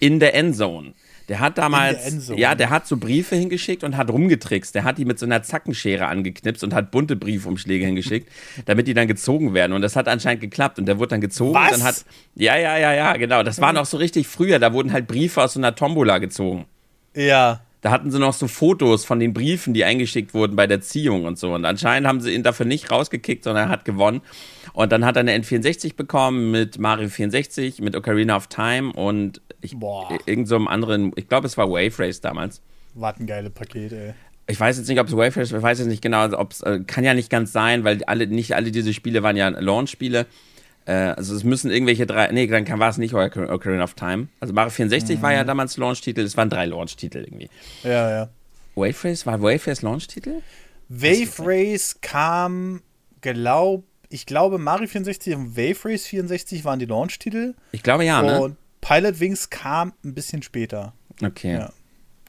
[0.00, 0.94] In der Endzone.
[1.28, 4.74] Der hat damals, ja, der hat so Briefe hingeschickt und hat rumgetrickst.
[4.74, 8.30] Der hat die mit so einer Zackenschere angeknipst und hat bunte Briefumschläge hingeschickt,
[8.64, 9.74] damit die dann gezogen werden.
[9.74, 10.78] Und das hat anscheinend geklappt.
[10.78, 11.54] Und der wurde dann gezogen.
[11.54, 11.70] Was?
[11.70, 13.42] Dann hat, ja, ja, ja, ja, genau.
[13.42, 14.58] Das war noch so richtig früher.
[14.58, 16.64] Da wurden halt Briefe aus so einer Tombola gezogen.
[17.14, 17.60] Ja.
[17.82, 21.26] Da hatten sie noch so Fotos von den Briefen, die eingeschickt wurden bei der Ziehung
[21.26, 21.54] und so.
[21.54, 24.22] Und anscheinend haben sie ihn dafür nicht rausgekickt, sondern er hat gewonnen.
[24.72, 29.40] Und dann hat er eine N64 bekommen mit Mario 64, mit Ocarina of Time und
[29.60, 29.76] ich,
[30.26, 32.62] irgend so einem anderen, ich glaube, es war Wave Race damals.
[32.94, 34.14] War ein geiles Paket, ey.
[34.50, 36.62] Ich weiß jetzt nicht, ob es Wave Race, ich weiß jetzt nicht genau, ob es,
[36.62, 40.26] äh, kann ja nicht ganz sein, weil alle, nicht alle diese Spiele waren ja Launch-Spiele.
[40.86, 44.28] Äh, also es müssen irgendwelche drei, nee, dann war es nicht Ocarina of Time.
[44.40, 45.22] Also Mario 64 mhm.
[45.22, 45.48] war ja mhm.
[45.48, 47.50] damals Launch-Titel, es waren drei Launch-Titel irgendwie.
[47.84, 48.28] Ja, ja.
[48.74, 50.40] Wave Race, war Wave Race Launch-Titel?
[50.88, 52.80] Wave Race kam,
[53.20, 57.54] glaub, ich glaube Mario 64 und Wave Race 64 waren die Launch-Titel.
[57.72, 58.56] Ich glaube ja, ne?
[58.80, 60.92] Pilot Wings kam ein bisschen später.
[61.22, 61.54] Okay.
[61.54, 61.72] Ja.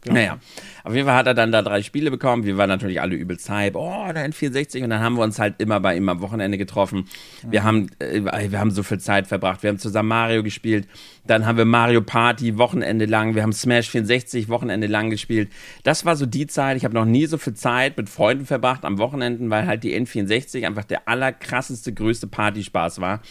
[0.01, 0.15] Genau.
[0.15, 0.39] Naja,
[0.85, 2.45] auf jeden Fall hat er dann da drei Spiele bekommen.
[2.45, 3.75] Wir waren natürlich alle übel Hype.
[3.75, 4.83] Oh, der N64.
[4.83, 7.05] Und dann haben wir uns halt immer bei ihm am Wochenende getroffen.
[7.45, 7.65] Wir, mhm.
[7.65, 9.61] haben, äh, wir haben so viel Zeit verbracht.
[9.61, 10.87] Wir haben zusammen Mario gespielt.
[11.27, 13.35] Dann haben wir Mario Party Wochenende lang.
[13.35, 15.51] Wir haben Smash 64 Wochenende lang gespielt.
[15.83, 16.77] Das war so die Zeit.
[16.77, 19.99] Ich habe noch nie so viel Zeit mit Freunden verbracht am Wochenenden, weil halt die
[19.99, 23.21] N64 einfach der allerkrasseste, größte Partyspaß war.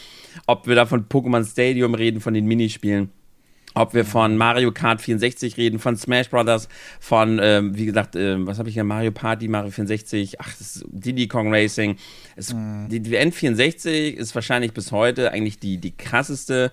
[0.47, 3.11] Ob wir da von Pokémon Stadium reden, von den Minispielen
[3.79, 6.69] ob wir von Mario Kart 64 reden, von Smash Brothers,
[7.01, 10.77] von, ähm, wie gesagt, ähm, was habe ich hier, Mario Party, Mario 64, ach, das
[10.77, 11.97] ist Diddy Kong Racing.
[12.37, 12.89] Es, mhm.
[12.91, 16.73] die, die N64 ist wahrscheinlich bis heute eigentlich die, die krasseste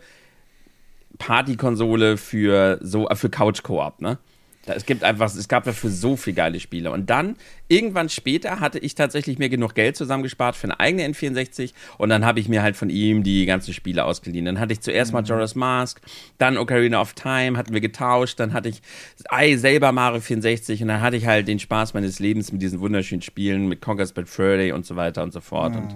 [1.18, 4.18] Partykonsole für so für Couch Koop, ne?
[4.68, 6.92] Es gibt einfach, es gab dafür so viele geile Spiele.
[6.92, 7.36] Und dann,
[7.68, 12.26] irgendwann später, hatte ich tatsächlich mir genug Geld zusammengespart für eine eigene N64 und dann
[12.26, 14.46] habe ich mir halt von ihm die ganzen Spiele ausgeliehen.
[14.46, 15.22] Dann hatte ich zuerst mhm.
[15.22, 16.02] Majora's Mask,
[16.38, 18.82] dann Ocarina of Time, hatten wir getauscht, dann hatte ich
[19.30, 22.80] ei, selber Mario 64 und dann hatte ich halt den Spaß meines Lebens mit diesen
[22.80, 25.76] wunderschönen Spielen, mit Conker's Bad Freddy und so weiter und so fort.
[25.76, 25.82] Mhm.
[25.82, 25.96] Und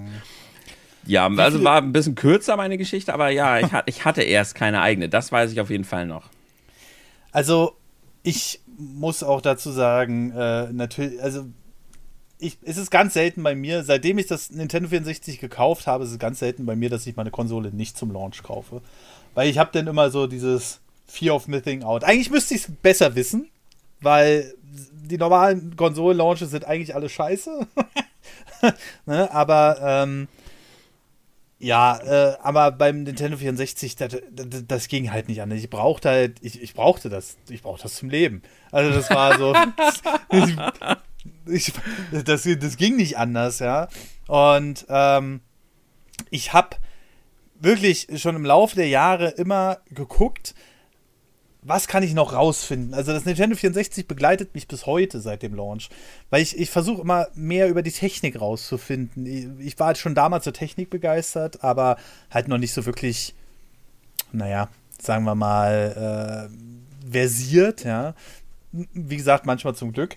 [1.05, 4.81] ja, also war ein bisschen kürzer meine Geschichte, aber ja, ich, ich hatte erst keine
[4.81, 5.09] eigene.
[5.09, 6.29] Das weiß ich auf jeden Fall noch.
[7.31, 7.78] Also
[8.23, 11.45] ich muss auch dazu sagen, äh, natürlich, also
[12.39, 16.11] ich, es ist ganz selten bei mir, seitdem ich das Nintendo 64 gekauft habe, ist
[16.11, 18.81] es ganz selten bei mir, dass ich meine Konsole nicht zum Launch kaufe.
[19.35, 22.03] Weil ich habe dann immer so dieses Fear of Missing Out.
[22.03, 23.49] Eigentlich müsste ich es besser wissen,
[23.99, 27.67] weil die normalen Konsolen-Launches sind eigentlich alle scheiße.
[29.05, 29.31] ne?
[29.33, 30.27] Aber ähm,
[31.59, 35.51] ja, äh, aber beim Nintendo 64, das, das, das, ging halt nicht an.
[35.51, 38.41] Ich brauchte halt, ich, ich brauchte das, ich brauchte das zum Leben.
[38.71, 39.53] Also das war so,
[41.45, 41.73] ich,
[42.23, 43.89] das, das ging nicht anders, ja.
[44.27, 45.41] Und ähm,
[46.29, 46.77] ich habe
[47.59, 50.55] wirklich schon im Laufe der Jahre immer geguckt,
[51.61, 52.93] was kann ich noch rausfinden?
[52.93, 55.89] Also das Nintendo 64 begleitet mich bis heute seit dem Launch,
[56.29, 59.25] weil ich, ich versuche immer mehr über die Technik rauszufinden.
[59.25, 61.97] Ich, ich war halt schon damals zur Technik begeistert, aber
[62.31, 63.35] halt noch nicht so wirklich,
[64.31, 64.69] naja,
[65.01, 68.13] sagen wir mal, äh, versiert, ja.
[68.71, 70.15] Wie gesagt, manchmal zum Glück.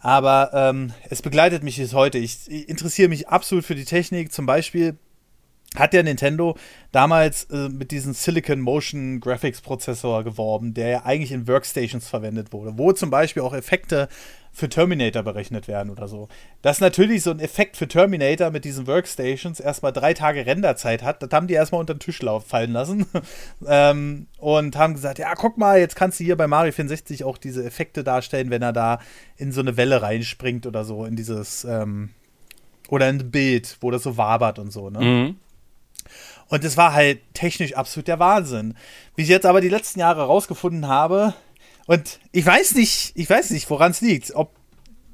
[0.00, 2.18] Aber ähm, es begleitet mich bis heute.
[2.18, 4.32] Ich, ich interessiere mich absolut für die Technik.
[4.32, 4.96] Zum Beispiel
[5.76, 6.56] hat der Nintendo
[6.90, 12.52] damals äh, mit diesem Silicon Motion Graphics Prozessor geworben, der ja eigentlich in Workstations verwendet
[12.52, 14.08] wurde, wo zum Beispiel auch Effekte
[14.54, 16.28] für Terminator berechnet werden oder so.
[16.60, 21.22] Dass natürlich so ein Effekt für Terminator mit diesen Workstations erstmal drei Tage Renderzeit hat,
[21.22, 23.06] das haben die erstmal unter den Tisch fallen lassen
[23.66, 27.38] ähm, und haben gesagt, ja, guck mal, jetzt kannst du hier bei Mario 64 auch
[27.38, 28.98] diese Effekte darstellen, wenn er da
[29.38, 32.10] in so eine Welle reinspringt oder so, in dieses, ähm,
[32.90, 35.00] oder in ein Bild, wo das so wabert und so, ne?
[35.00, 35.36] Mhm.
[36.52, 38.76] Und es war halt technisch absolut der Wahnsinn.
[39.16, 41.32] Wie ich jetzt aber die letzten Jahre herausgefunden habe,
[41.86, 44.34] und ich weiß nicht, ich weiß nicht, woran es liegt.
[44.34, 44.54] Ob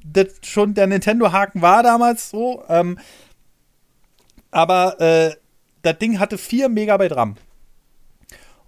[0.03, 2.65] das schon der Nintendo-Haken war damals so.
[2.67, 2.99] Ähm,
[4.51, 5.33] aber äh,
[5.81, 7.37] das Ding hatte 4 Megabyte RAM.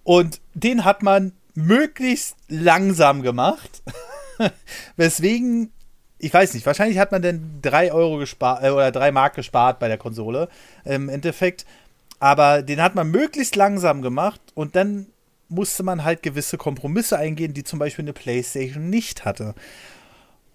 [0.04, 3.84] Und den hat man möglichst langsam gemacht.
[4.96, 5.74] Weswegen,
[6.20, 9.78] ich weiß nicht, wahrscheinlich hat man dann 3 Euro gespart äh, oder 3 Mark gespart
[9.80, 10.48] bei der Konsole
[10.86, 11.66] im Endeffekt.
[12.22, 15.08] Aber den hat man möglichst langsam gemacht und dann
[15.50, 19.56] musste man halt gewisse Kompromisse eingehen, die zum Beispiel eine PlayStation nicht hatte.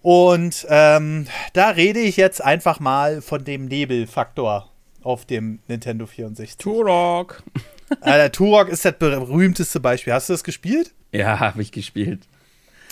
[0.01, 4.71] Und ähm, da rede ich jetzt einfach mal von dem Nebelfaktor
[5.03, 6.55] auf dem Nintendo 64.
[6.55, 7.43] Turok.
[8.05, 10.13] der Turok ist das berühmteste Beispiel.
[10.13, 10.93] Hast du das gespielt?
[11.11, 12.21] Ja, habe ich gespielt.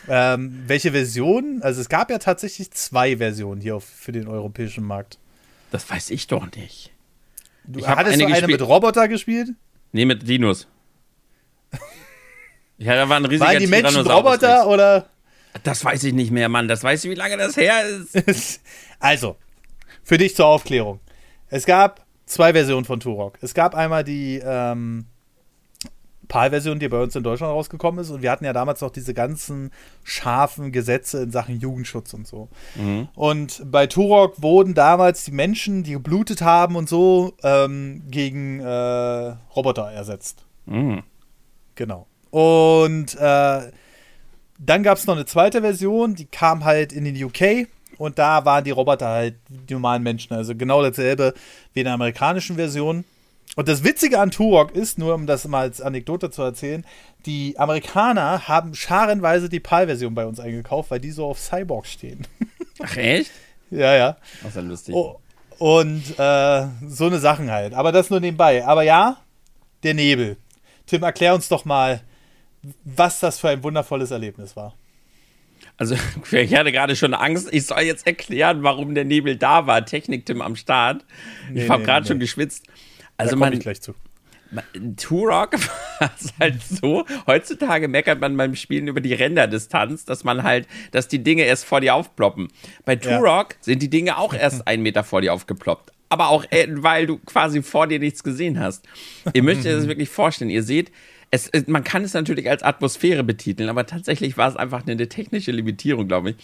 [0.10, 1.62] Ähm, welche Version?
[1.62, 5.18] Also es gab ja tatsächlich zwei Versionen hier auf, für den europäischen Markt.
[5.72, 6.92] Das weiß ich doch nicht.
[7.68, 9.50] Du ich hattest eine, du eine mit Roboter gespielt?
[9.92, 10.68] Nee, mit Dinos.
[12.78, 15.10] ja, da war ein riesiger Waren die Menschen Roboter oder?
[15.64, 16.68] Das weiß ich nicht mehr, Mann.
[16.68, 17.82] Das weiß ich, wie lange das her
[18.14, 18.62] ist.
[19.00, 19.38] also,
[20.04, 21.00] für dich zur Aufklärung.
[21.48, 23.38] Es gab zwei Versionen von Turok.
[23.42, 25.06] Es gab einmal die ähm,
[26.28, 28.10] PAL-Version, die bei uns in Deutschland rausgekommen ist.
[28.10, 29.72] Und wir hatten ja damals noch diese ganzen
[30.04, 32.50] scharfen Gesetze in Sachen Jugendschutz und so.
[32.76, 33.08] Mhm.
[33.16, 39.36] Und bei Turok wurden damals die Menschen, die geblutet haben und so, ähm, gegen äh,
[39.56, 40.46] Roboter ersetzt.
[40.66, 41.04] Mhm.
[41.76, 42.08] Genau.
[42.32, 43.72] Und äh,
[44.60, 47.68] dann gab es noch eine zweite Version, die kam halt in den UK.
[47.98, 50.34] Und da waren die Roboter halt die normalen Menschen.
[50.34, 51.34] Also genau dasselbe
[51.74, 53.06] wie in der amerikanischen Version.
[53.56, 56.86] Und das Witzige an Turok ist, nur um das mal als Anekdote zu erzählen,
[57.26, 62.28] die Amerikaner haben scharenweise die PAL-Version bei uns eingekauft, weil die so auf Cyborg stehen.
[62.80, 63.32] Ach echt?
[63.72, 64.18] ja, ja.
[64.42, 64.96] Das ist ja lustig.
[64.96, 65.20] Oh,
[65.58, 67.74] und äh, so eine Sachen halt.
[67.74, 68.66] Aber das nur nebenbei.
[68.66, 69.18] Aber ja,
[69.84, 70.38] der Nebel.
[70.86, 72.02] Tim, erklär uns doch mal,
[72.84, 74.76] was das für ein wundervolles Erlebnis war.
[75.78, 75.96] Also,
[76.32, 79.86] ich hatte gerade schon Angst, ich soll jetzt erklären, warum der Nebel da war.
[79.86, 81.06] Technik-Tim am Start.
[81.50, 82.08] Nee, ich habe nee, gerade nee.
[82.10, 82.66] schon geschwitzt.
[83.18, 83.94] Also da man, ich gleich zu.
[84.98, 85.54] Turok
[86.00, 90.68] war es halt so, heutzutage meckert man beim Spielen über die Renderdistanz, dass man halt,
[90.92, 92.50] dass die Dinge erst vor dir aufploppen.
[92.86, 93.58] Bei Turok ja.
[93.62, 95.92] sind die Dinge auch erst einen Meter vor dir aufgeploppt.
[96.10, 98.88] Aber auch, äh, weil du quasi vor dir nichts gesehen hast.
[99.34, 100.52] Ihr müsst euch das wirklich vorstellen.
[100.52, 100.92] Ihr seht,
[101.32, 105.52] es, man kann es natürlich als Atmosphäre betiteln, aber tatsächlich war es einfach eine technische
[105.52, 106.36] Limitierung, glaube ich.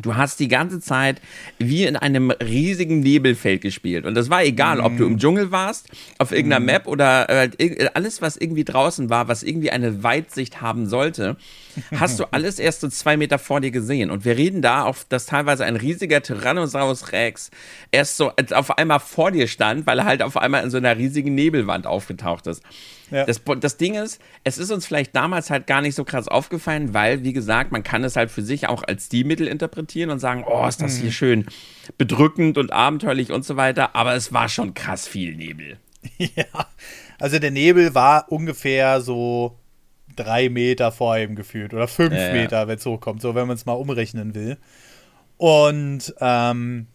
[0.00, 1.20] Du hast die ganze Zeit
[1.58, 4.06] wie in einem riesigen Nebelfeld gespielt.
[4.06, 6.66] Und das war egal, ob du im Dschungel warst, auf irgendeiner mm.
[6.66, 11.36] Map oder äh, alles, was irgendwie draußen war, was irgendwie eine Weitsicht haben sollte,
[11.94, 14.10] hast du alles erst so zwei Meter vor dir gesehen.
[14.10, 17.50] Und wir reden da, auf, dass teilweise ein riesiger Tyrannosaurus Rex
[17.90, 20.96] erst so auf einmal vor dir stand, weil er halt auf einmal in so einer
[20.96, 22.62] riesigen Nebelwand aufgetaucht ist.
[23.12, 23.26] Ja.
[23.26, 26.94] Das, das Ding ist, es ist uns vielleicht damals halt gar nicht so krass aufgefallen,
[26.94, 30.44] weil, wie gesagt, man kann es halt für sich auch als Stilmittel interpretieren und sagen,
[30.46, 31.12] oh, ist das hier mhm.
[31.12, 31.46] schön
[31.98, 35.78] bedrückend und abenteuerlich und so weiter, aber es war schon krass viel Nebel.
[36.18, 36.66] Ja,
[37.20, 39.56] also der Nebel war ungefähr so
[40.16, 43.56] drei Meter vor ihm gefühlt oder fünf ja, Meter, wenn es hochkommt, so wenn man
[43.56, 44.58] es mal umrechnen will.
[45.36, 46.86] Und ähm,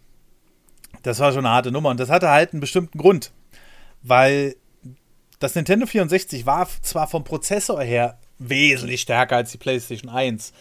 [1.04, 3.32] das war schon eine harte Nummer und das hatte halt einen bestimmten Grund,
[4.02, 4.56] weil
[5.40, 10.54] das Nintendo 64 war zwar vom Prozessor her wesentlich stärker als die PlayStation 1.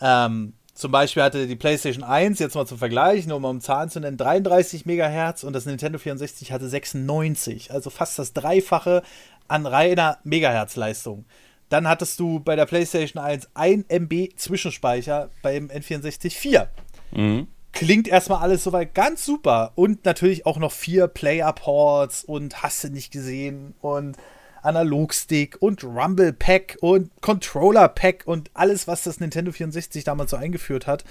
[0.00, 3.90] Ähm, zum Beispiel hatte die PlayStation 1, jetzt mal zum Vergleich, nur um um Zahlen
[3.90, 9.02] zu nennen, 33 MHz und das Nintendo 64 hatte 96, also fast das Dreifache
[9.46, 11.26] an reiner Megahertz-Leistung.
[11.68, 16.68] Dann hattest du bei der PlayStation 1 1 MB Zwischenspeicher, beim N64 4.
[17.12, 19.72] Mhm klingt erstmal alles soweit ganz super.
[19.74, 24.16] Und natürlich auch noch vier Player-Ports und hast du nicht gesehen und
[24.62, 30.36] Analogstick und Rumble Pack und Controller Pack und alles, was das Nintendo 64 damals so
[30.36, 31.04] eingeführt hat.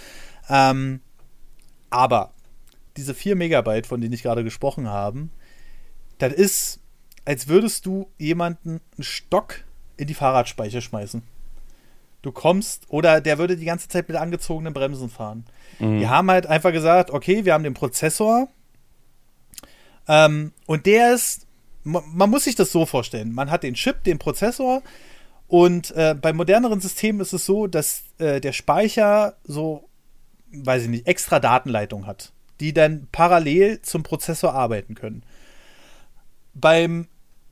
[0.50, 1.02] Ähm,
[1.92, 2.34] aber
[2.98, 5.30] diese 4 Megabyte, von denen ich gerade gesprochen habe,
[6.18, 6.80] das ist,
[7.26, 9.64] als würdest du jemanden einen Stock
[9.98, 11.22] in die Fahrradspeicher schmeißen.
[12.24, 15.46] Du kommst, oder der würde die ganze Zeit mit angezogenen Bremsen fahren.
[15.80, 16.00] Mhm.
[16.00, 18.48] Die haben halt einfach gesagt, okay, wir haben den Prozessor
[20.08, 21.46] ähm, und der ist,
[21.84, 24.82] man, man, muss sich das so vorstellen, man hat den Chip, den Prozessor
[25.48, 29.90] und äh, bei moderneren Systemen ist es so, dass äh, der Speicher so,
[30.52, 35.24] weiß ich nicht, extra Datenleitung hat, die dann parallel zum Prozessor arbeiten können.
[36.54, 37.08] Beim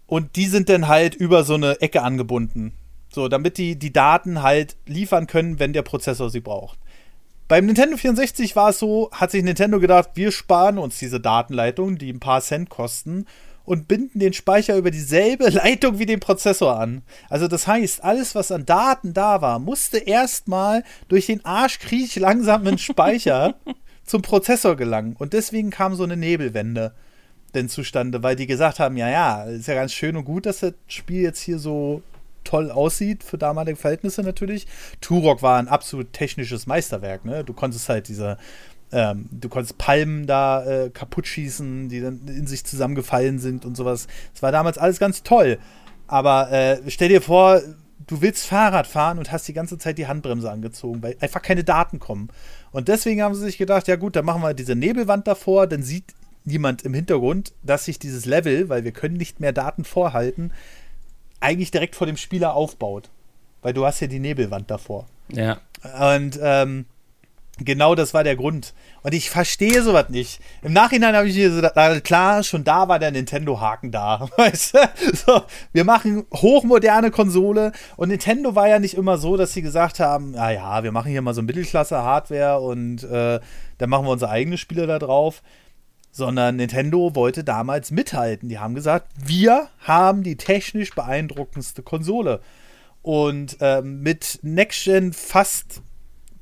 [0.08, 2.74] und die sind dann halt über so eine Ecke angebunden.
[3.12, 6.80] So, damit die die Daten halt liefern können, wenn der Prozessor sie braucht.
[7.48, 11.98] Beim Nintendo 64 war es so, hat sich Nintendo gedacht, wir sparen uns diese Datenleitung,
[11.98, 13.26] die ein paar Cent kosten,
[13.66, 17.04] und binden den Speicher über dieselbe Leitung wie den Prozessor an.
[17.30, 22.78] Also das heißt, alles, was an Daten da war, musste erstmal durch den arschkriech langsamen
[22.78, 23.56] Speicher
[24.06, 25.16] zum Prozessor gelangen.
[25.18, 26.94] Und deswegen kam so eine Nebelwende
[27.54, 30.62] denn zustande, weil die gesagt haben, ja, ja, ist ja ganz schön und gut, dass
[30.62, 32.02] das Spiel jetzt hier so
[32.44, 34.68] toll aussieht, für damalige Verhältnisse natürlich.
[35.02, 37.44] Turok war ein absolut technisches Meisterwerk, ne?
[37.44, 38.38] Du konntest halt diese,
[38.92, 43.76] ähm, du konntest Palmen da äh, kaputt schießen, die dann in sich zusammengefallen sind und
[43.76, 44.08] sowas.
[44.34, 45.60] Es war damals alles ganz toll.
[46.08, 47.62] Aber äh, stell dir vor,
[48.08, 51.64] du willst Fahrrad fahren und hast die ganze Zeit die Handbremse angezogen, weil einfach keine
[51.64, 52.30] Daten kommen.
[52.72, 55.84] Und deswegen haben sie sich gedacht, ja gut, dann machen wir diese Nebelwand davor, dann
[55.84, 60.52] sieht niemand im Hintergrund, dass sich dieses Level, weil wir können nicht mehr Daten vorhalten,
[61.42, 63.10] eigentlich direkt vor dem Spieler aufbaut.
[63.62, 65.06] Weil du hast ja die Nebelwand davor.
[65.32, 65.60] Ja.
[66.14, 66.86] Und ähm,
[67.60, 68.74] genau das war der Grund.
[69.04, 70.40] Und ich verstehe sowas nicht.
[70.62, 71.62] Im Nachhinein habe ich mir so,
[72.02, 74.28] klar, schon da war der Nintendo-Haken da.
[74.38, 74.80] Weißt du?
[75.14, 77.72] so, wir machen hochmoderne Konsole.
[77.98, 81.12] Und Nintendo war ja nicht immer so, dass sie gesagt haben, ja, ja, wir machen
[81.12, 83.40] hier mal so Mittelklasse-Hardware und äh,
[83.78, 85.42] dann machen wir unsere eigenen Spiele da drauf
[86.12, 88.50] sondern Nintendo wollte damals mithalten.
[88.50, 92.42] Die haben gesagt, wir haben die technisch beeindruckendste Konsole.
[93.02, 95.82] Und ähm, mit Next-Gen fast,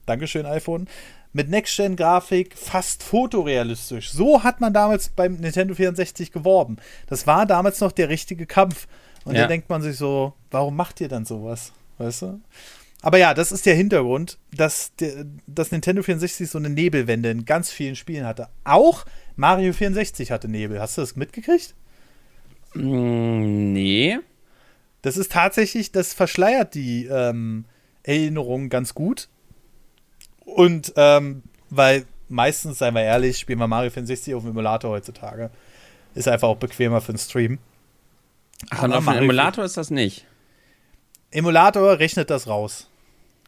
[0.06, 0.88] Dankeschön iPhone,
[1.32, 4.12] mit Next-Gen-Grafik fast fotorealistisch.
[4.12, 6.78] So hat man damals beim Nintendo 64 geworben.
[7.08, 8.88] Das war damals noch der richtige Kampf.
[9.26, 9.42] Und ja.
[9.42, 11.72] da denkt man sich so, warum macht ihr dann sowas?
[11.98, 12.42] Weißt du?
[13.02, 17.46] Aber ja, das ist der Hintergrund, dass, der, dass Nintendo 64 so eine Nebelwende in
[17.46, 18.50] ganz vielen Spielen hatte.
[18.66, 19.06] Auch
[19.40, 20.82] Mario 64 hatte Nebel.
[20.82, 21.74] Hast du das mitgekriegt?
[22.74, 24.20] Mm, nee.
[25.02, 27.64] Das ist tatsächlich, das verschleiert die ähm,
[28.04, 29.30] Erinnerungen ganz gut.
[30.44, 35.52] Und ähm, weil meistens, seien wir ehrlich, spielen wir Mario 64 auf dem Emulator heutzutage.
[36.16, 37.60] Ist einfach auch bequemer für den Stream.
[38.72, 40.26] Ach, und auf dem Emulator ist das nicht.
[41.32, 42.89] Emulator rechnet das raus.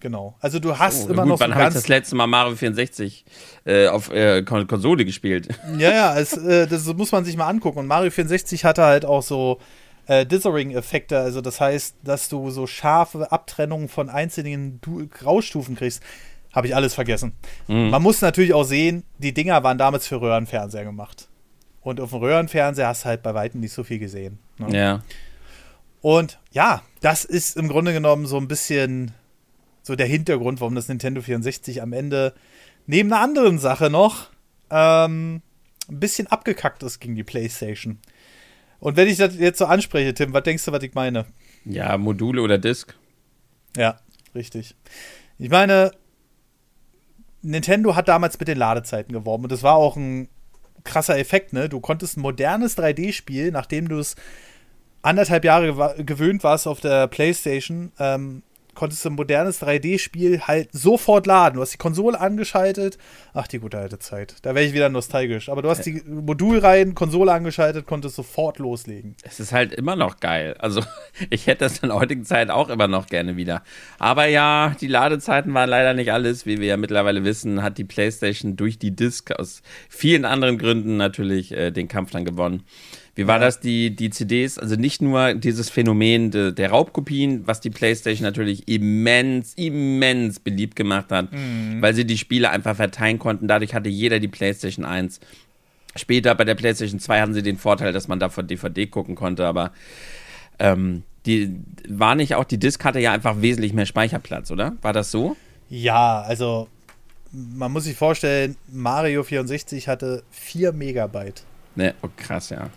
[0.02, 0.36] Genau.
[0.42, 2.56] Also du hast oh, immer gut, noch so wann habe ich das letzte Mal Mario
[2.56, 3.24] 64
[3.66, 5.48] äh, auf äh, Konsole gespielt?
[5.78, 7.80] Ja, ja, es, äh, das muss man sich mal angucken.
[7.80, 9.60] Und Mario 64 hatte halt auch so
[10.08, 11.18] äh, Dithering-Effekte.
[11.20, 16.04] Also das heißt, dass du so scharfe Abtrennungen von einzelnen du Graustufen kriegst.
[16.52, 17.34] Habe ich alles vergessen.
[17.68, 17.92] Mhm.
[17.92, 21.30] Man muss natürlich auch sehen, die Dinger waren damals für Röhrenfernseher gemacht.
[21.82, 24.40] Und auf dem Röhrenfernseher hast du halt bei weitem nicht so viel gesehen.
[24.58, 24.78] Ne?
[24.78, 25.04] Ja.
[26.02, 29.14] Und ja, das ist im Grunde genommen so ein bisschen
[29.82, 32.34] so der Hintergrund, warum das Nintendo 64 am Ende
[32.88, 34.30] neben einer anderen Sache noch
[34.70, 35.42] ähm,
[35.90, 38.00] ein bisschen abgekackt ist gegen die PlayStation.
[38.80, 41.26] Und wenn ich das jetzt so anspreche, Tim, was denkst du, was ich meine?
[41.66, 42.96] Ja, Module oder Disk.
[43.78, 43.98] Ja,
[44.34, 44.76] richtig.
[45.38, 45.92] Ich meine,
[47.42, 50.30] Nintendo hat damals mit den Ladezeiten geworben und das war auch ein
[50.84, 51.70] krasser Effekt, ne?
[51.70, 54.16] Du konntest ein modernes 3D-Spiel, nachdem du es
[55.04, 61.28] anderthalb Jahre gewöhnt warst auf der PlayStation, ähm, konntest du ein modernes 3D-Spiel halt sofort
[61.28, 61.56] laden.
[61.56, 62.98] Du hast die Konsole angeschaltet.
[63.34, 64.36] Ach, die gute alte Zeit.
[64.42, 65.50] Da wäre ich wieder nostalgisch.
[65.50, 69.16] Aber du hast die Modulreihen, Konsole angeschaltet, konntest sofort loslegen.
[69.24, 70.56] Es ist halt immer noch geil.
[70.60, 70.82] Also,
[71.30, 73.64] ich hätte das in der heutigen Zeit auch immer noch gerne wieder.
[74.00, 76.46] Aber ja, die Ladezeiten waren leider nicht alles.
[76.46, 80.98] Wie wir ja mittlerweile wissen, hat die PlayStation durch die Disc aus vielen anderen Gründen
[80.98, 82.64] natürlich äh, den Kampf dann gewonnen.
[83.14, 84.58] Wie war das, die, die CDs?
[84.58, 90.78] Also nicht nur dieses Phänomen de, der Raubkopien, was die PlayStation natürlich immens, immens beliebt
[90.78, 91.82] gemacht hat, mhm.
[91.82, 93.48] weil sie die Spiele einfach verteilen konnten.
[93.48, 95.20] Dadurch hatte jeder die PlayStation 1.
[95.98, 99.16] Später bei der PlayStation 2 hatten sie den Vorteil, dass man da von DVD gucken
[99.16, 99.72] konnte, aber
[100.58, 101.54] ähm, die
[101.88, 104.78] war nicht auch, die Disk hatte ja einfach wesentlich mehr Speicherplatz, oder?
[104.82, 105.36] War das so?
[105.70, 106.70] Ja, also
[107.32, 111.44] man muss sich vorstellen, Mario 64 hatte 4 Megabyte.
[111.76, 112.70] Ne, oh krass, ja.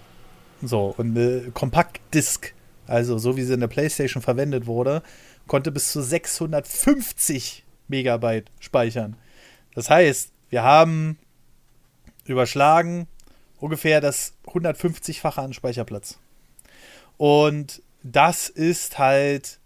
[0.67, 2.55] So, und eine Kompaktdisk,
[2.87, 5.03] also so wie sie in der PlayStation verwendet wurde,
[5.47, 9.17] konnte bis zu 650 Megabyte speichern.
[9.75, 11.19] Das heißt, wir haben
[12.27, 13.07] überschlagen
[13.59, 16.19] ungefähr das 150-fache an Speicherplatz.
[17.17, 19.59] Und das ist halt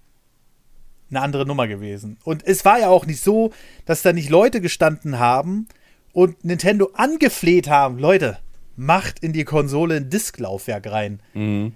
[1.10, 2.18] eine andere Nummer gewesen.
[2.24, 3.52] Und es war ja auch nicht so,
[3.86, 5.68] dass da nicht Leute gestanden haben
[6.12, 8.38] und Nintendo angefleht haben, Leute,
[8.78, 11.20] macht in die Konsole ein Disklaufwerk rein.
[11.34, 11.74] Mhm.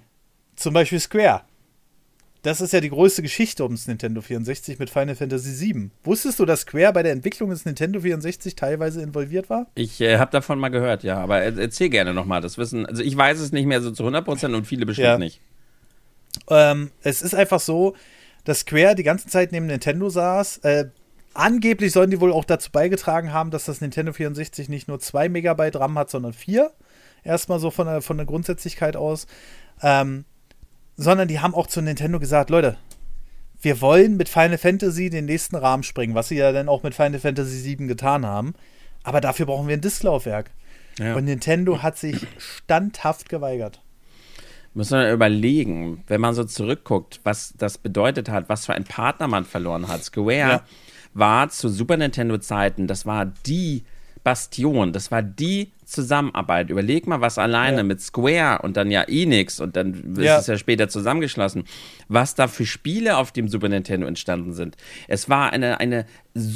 [0.57, 1.42] Zum Beispiel Square.
[2.42, 5.90] Das ist ja die größte Geschichte ums Nintendo 64 mit Final Fantasy VII.
[6.05, 9.66] Wusstest du, dass Square bei der Entwicklung des Nintendo 64 teilweise involviert war?
[9.74, 11.18] Ich äh, habe davon mal gehört, ja.
[11.18, 12.86] Aber erzähl gerne nochmal das Wissen.
[12.86, 15.18] Also ich weiß es nicht mehr so zu 100% und viele bestimmt Ja.
[15.18, 15.40] nicht.
[16.48, 17.94] Ähm, es ist einfach so,
[18.44, 20.59] dass Square die ganze Zeit neben Nintendo saß.
[20.59, 20.86] Äh,
[21.34, 25.28] angeblich sollen die wohl auch dazu beigetragen haben, dass das Nintendo 64 nicht nur 2
[25.28, 26.72] Megabyte RAM hat, sondern 4.
[27.24, 29.26] Erstmal so von der, von der Grundsätzlichkeit aus.
[29.82, 30.24] Ähm,
[30.96, 32.76] sondern die haben auch zu Nintendo gesagt, Leute,
[33.60, 36.94] wir wollen mit Final Fantasy den nächsten Rahmen springen, was sie ja dann auch mit
[36.94, 38.54] Final Fantasy 7 getan haben.
[39.04, 40.50] Aber dafür brauchen wir ein Disklaufwerk.
[40.98, 41.14] Ja.
[41.14, 43.80] Und Nintendo hat sich standhaft geweigert.
[44.74, 49.28] Muss man überlegen, wenn man so zurückguckt, was das bedeutet hat, was für ein Partner
[49.28, 50.02] man verloren hat.
[50.04, 50.64] Square Ja.
[51.14, 53.84] war zu Super Nintendo-Zeiten, das war die
[54.24, 56.70] Bastion, das war die Zusammenarbeit.
[56.70, 57.82] Überleg mal, was alleine Ja.
[57.82, 60.38] mit Square und dann ja Enix und dann ist Ja.
[60.38, 61.64] es ja später zusammengeschlossen,
[62.08, 64.76] was da für Spiele auf dem Super Nintendo entstanden sind.
[65.08, 66.06] Es war eine, eine,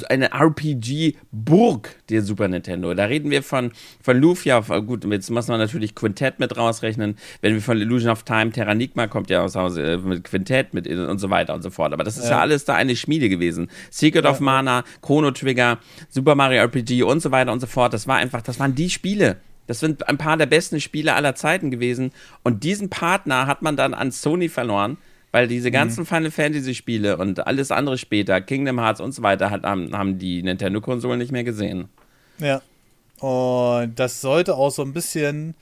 [0.08, 2.94] eine RPG-Burg, der Super Nintendo.
[2.94, 3.72] Da reden wir von,
[4.02, 7.16] von Lufia, gut, jetzt muss man natürlich Quintett mit rausrechnen.
[7.40, 10.86] Wenn wir von Illusion of Time, Terranigma kommt ja aus Hause äh, mit Quintett mit
[10.88, 11.92] und so weiter und so fort.
[11.92, 12.40] Aber das ist ja, Ja.
[12.40, 13.68] alles da eine Schmiede gewesen.
[13.90, 17.92] Secret of Mana, Chrono Trigger, Super Mario RPG und so weiter und so fort.
[17.92, 19.25] Das war einfach, das waren die Spiele.
[19.66, 22.12] Das sind ein paar der besten Spiele aller Zeiten gewesen.
[22.44, 24.96] Und diesen Partner hat man dann an Sony verloren,
[25.32, 29.50] weil diese ganzen Final Fantasy Spiele und alles andere später, Kingdom Hearts und so weiter,
[29.50, 31.88] hat, haben, haben die Nintendo-Konsolen nicht mehr gesehen.
[32.38, 32.62] Ja.
[33.18, 35.54] Und das sollte auch so ein bisschen.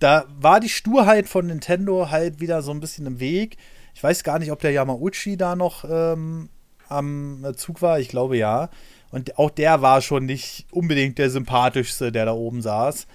[0.00, 3.56] Da war die Sturheit von Nintendo halt wieder so ein bisschen im Weg.
[3.94, 6.48] Ich weiß gar nicht, ob der Yamauchi da noch ähm,
[6.88, 7.98] am Zug war.
[7.98, 8.70] Ich glaube ja.
[9.10, 13.06] Und auch der war schon nicht unbedingt der sympathischste, der da oben saß.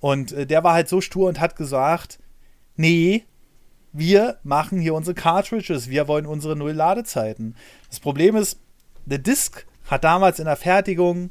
[0.00, 2.18] Und äh, der war halt so stur und hat gesagt:
[2.76, 3.24] Nee,
[3.92, 7.56] wir machen hier unsere Cartridges, wir wollen unsere Null-Ladezeiten.
[7.88, 8.58] Das Problem ist,
[9.06, 11.30] der Disk hat damals in der Fertigung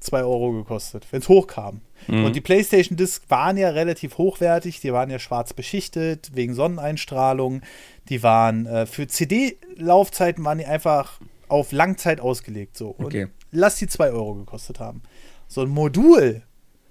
[0.00, 1.82] 2 Euro gekostet, wenn es hochkam.
[2.24, 7.62] Und die PlayStation Discs waren ja relativ hochwertig, die waren ja schwarz beschichtet, wegen Sonneneinstrahlung.
[8.08, 11.20] Die waren äh, für CD-Laufzeiten waren die einfach
[11.50, 12.76] auf Langzeit ausgelegt.
[12.76, 12.90] So.
[12.90, 13.28] Und Okay.
[13.50, 15.02] lass die 2 Euro gekostet haben.
[15.48, 16.42] So ein Modul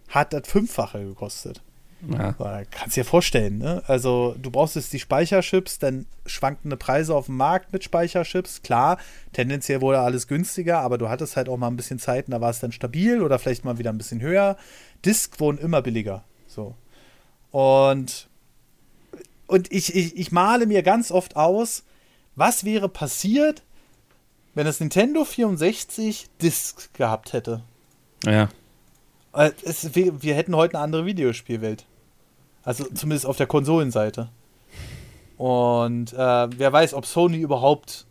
[0.10, 1.62] hat das Fünffache gekostet.
[2.10, 2.34] Ja.
[2.72, 3.84] Kannst dir vorstellen, ne?
[3.88, 8.62] Also, du brauchst jetzt die Speicherchips, dann schwankende Preise auf dem Markt mit Speicherchips.
[8.62, 9.00] Klar,
[9.34, 12.52] tendenziell wurde alles günstiger, aber du hattest halt auch mal ein bisschen Zeiten, da war
[12.52, 14.56] es dann stabil oder vielleicht mal wieder ein bisschen höher.
[15.04, 16.24] Disk wurden immer billiger.
[16.48, 16.74] So.
[17.52, 18.30] Und,
[19.48, 21.84] und ich, ich, ich male mir ganz oft aus,
[22.36, 23.64] was wäre passiert,
[24.60, 27.62] wenn das Nintendo 64 Disc gehabt hätte.
[28.26, 28.50] ja.
[29.64, 31.86] Es, wir, wir hätten heute eine andere Videospielwelt.
[32.64, 34.28] Also zumindest auf der Konsolenseite.
[35.38, 38.06] Und äh, wer weiß, ob Sony überhaupt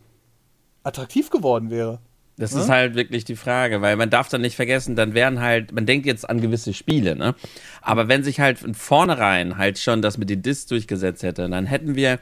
[0.81, 1.99] attraktiv geworden wäre.
[2.37, 2.61] Das Ne?
[2.61, 5.85] ist halt wirklich die Frage, weil man darf dann nicht vergessen, dann wären halt, man
[5.85, 7.35] denkt jetzt an gewisse Spiele, ne?
[7.83, 11.67] Aber wenn sich halt von vornherein halt schon das mit den Discs durchgesetzt hätte, dann
[11.67, 12.17] hätten wir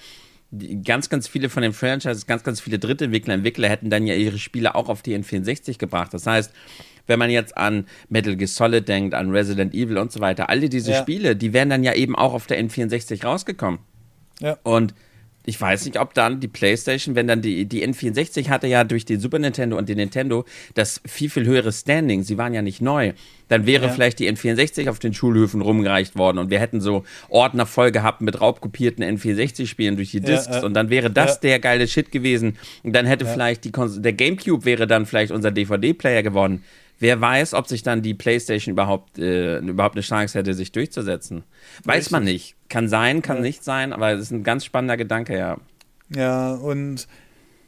[0.51, 4.15] die, ganz, ganz viele von den Franchises, ganz, ganz viele Drittentwickler, Entwickler hätten dann ja
[4.15, 6.13] ihre Spiele auch auf die N64 gebracht.
[6.13, 6.53] Das heißt,
[7.05, 10.69] wenn man jetzt an Metal Gear Solid denkt, an Resident Evil und so weiter, alle
[10.69, 11.01] diese Ja.
[11.01, 13.79] Spiele, die wären dann ja eben auch auf der N64 rausgekommen.
[14.39, 14.57] Ja.
[14.63, 14.93] Und
[15.49, 19.05] ich weiß nicht, ob dann die PlayStation, wenn dann die, die N64 hatte ja durch
[19.05, 20.43] den Super Nintendo und den Nintendo
[20.73, 22.23] das viel, viel höhere Standing.
[22.23, 23.13] Sie waren ja nicht neu.
[23.47, 23.91] Dann wäre Ja.
[23.93, 28.19] vielleicht die N64 auf den Schulhöfen rumgereicht worden und wir hätten so Ordner voll gehabt
[28.19, 31.39] mit raubkopierten N64-Spielen durch die Ja, Discs äh, und dann wäre das ja.
[31.43, 32.57] der geile Shit gewesen.
[32.83, 36.61] Und dann hätte vielleicht die Kons der Gamecube wäre dann vielleicht unser DVD-Player geworden.
[36.99, 41.43] Wer weiß, ob sich dann die PlayStation überhaupt, äh, überhaupt eine Chance hätte, sich durchzusetzen.
[41.83, 42.55] Weiß man nicht.
[42.69, 43.41] Kann sein, kann Ja.
[43.43, 45.57] nicht sein, aber es ist ein ganz spannender Gedanke, ja.
[46.15, 47.07] Ja, und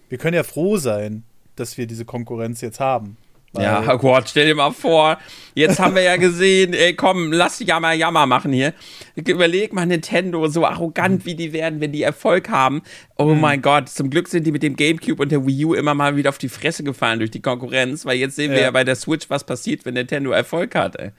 [0.09, 1.23] wir können ja froh sein,
[1.55, 3.17] dass wir diese Konkurrenz jetzt haben.
[3.57, 5.17] Ja, oh Gott, stell dir mal vor,
[5.55, 8.73] jetzt haben wir ja gesehen, ey, komm, lass Jammer Jammer machen hier.
[9.15, 12.83] Überleg mal Nintendo, so arrogant wie die werden, wenn die Erfolg haben.
[13.17, 13.41] Oh Mhm.
[13.41, 16.15] mein Gott, zum Glück sind die mit dem Gamecube und der Wii U immer mal
[16.15, 18.65] wieder auf die Fresse gefallen durch die Konkurrenz, weil jetzt sehen wir Ja.
[18.65, 21.11] ja bei der Switch, was passiert, wenn Nintendo Erfolg hat, ey.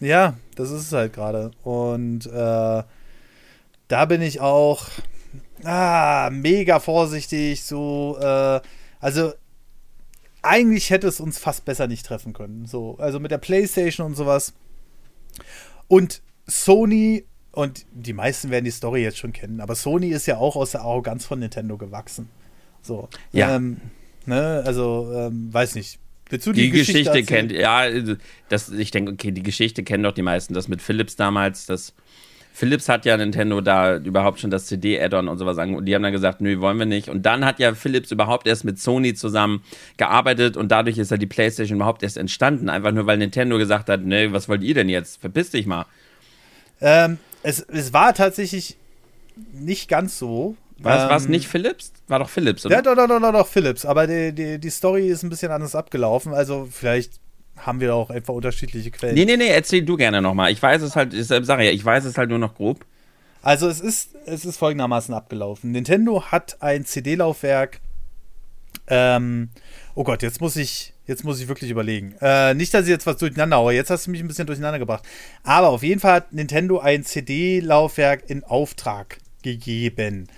[0.00, 1.52] Ja, das ist es halt gerade.
[1.62, 2.82] Und äh,
[3.88, 4.86] da bin ich auch
[5.64, 7.62] ah, mega vorsichtig.
[7.62, 8.60] So, äh,
[9.00, 9.32] also
[10.48, 12.66] eigentlich hätte es uns fast besser nicht treffen können.
[12.66, 14.54] So, also mit der PlayStation und sowas.
[15.88, 20.36] Und Sony und die meisten werden die Story jetzt schon kennen, aber Sony ist ja
[20.36, 22.28] auch aus der Arroganz von Nintendo gewachsen.
[22.82, 23.08] So.
[23.32, 23.56] Ja.
[23.56, 23.80] Ähm,
[24.26, 25.98] ne, also, ähm, weiß nicht.
[26.30, 27.26] Willst du Die, die, Geschichte, erzählen?
[27.26, 27.84] kennt, ja,
[28.48, 30.54] das, ich denke, okay, die Geschichte kennen doch die meisten.
[30.54, 31.94] Das mit Philips damals, das
[32.58, 36.02] Philips hat ja Nintendo da überhaupt schon das CD-Add-on und sowas an und die haben
[36.02, 37.08] dann gesagt, nö, wollen wir nicht.
[37.08, 39.62] Und dann hat ja Philips überhaupt erst mit Sony zusammen
[39.96, 42.68] gearbeitet und dadurch ist ja die PlayStation überhaupt erst entstanden.
[42.68, 45.20] Einfach nur, weil Nintendo gesagt hat, nö, was wollt ihr denn jetzt?
[45.20, 45.86] Verpiss dich mal.
[46.80, 48.76] Ähm, es, es war tatsächlich
[49.52, 50.56] nicht ganz so.
[50.78, 51.92] Was, ähm, was nicht Philips?
[52.08, 52.74] War doch Philips, oder?
[52.74, 53.84] Ja, doch, doch, doch, doch, doch, Philips.
[53.84, 56.34] Aber die, die, die Story ist ein bisschen anders abgelaufen.
[56.34, 57.20] Also vielleicht
[57.66, 59.14] haben wir auch einfach unterschiedliche Quellen.
[59.14, 60.52] Nee, nee, nee, erzähl du gerne nochmal.
[60.52, 62.84] Ich weiß es halt, ich sage ja, ich weiß es halt nur noch grob.
[63.42, 65.70] Also es ist, es ist folgendermaßen abgelaufen.
[65.72, 67.80] Nintendo hat ein CD-Laufwerk.
[68.88, 69.50] Ähm,
[69.94, 72.14] oh Gott, jetzt muss ich, jetzt muss ich wirklich überlegen.
[72.20, 73.74] Äh, nicht, dass ich jetzt was durcheinander haue.
[73.74, 75.04] Jetzt hast du mich ein bisschen durcheinander gebracht.
[75.44, 80.28] Aber auf jeden Fall hat Nintendo ein CD-Laufwerk in Auftrag gegeben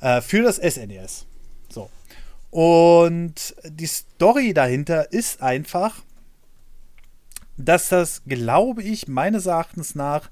[0.00, 1.26] äh, für das SNES.
[1.68, 1.90] So.
[2.50, 6.02] Und die Story dahinter ist einfach,
[7.56, 10.30] dass das, glaube ich, meines Erachtens nach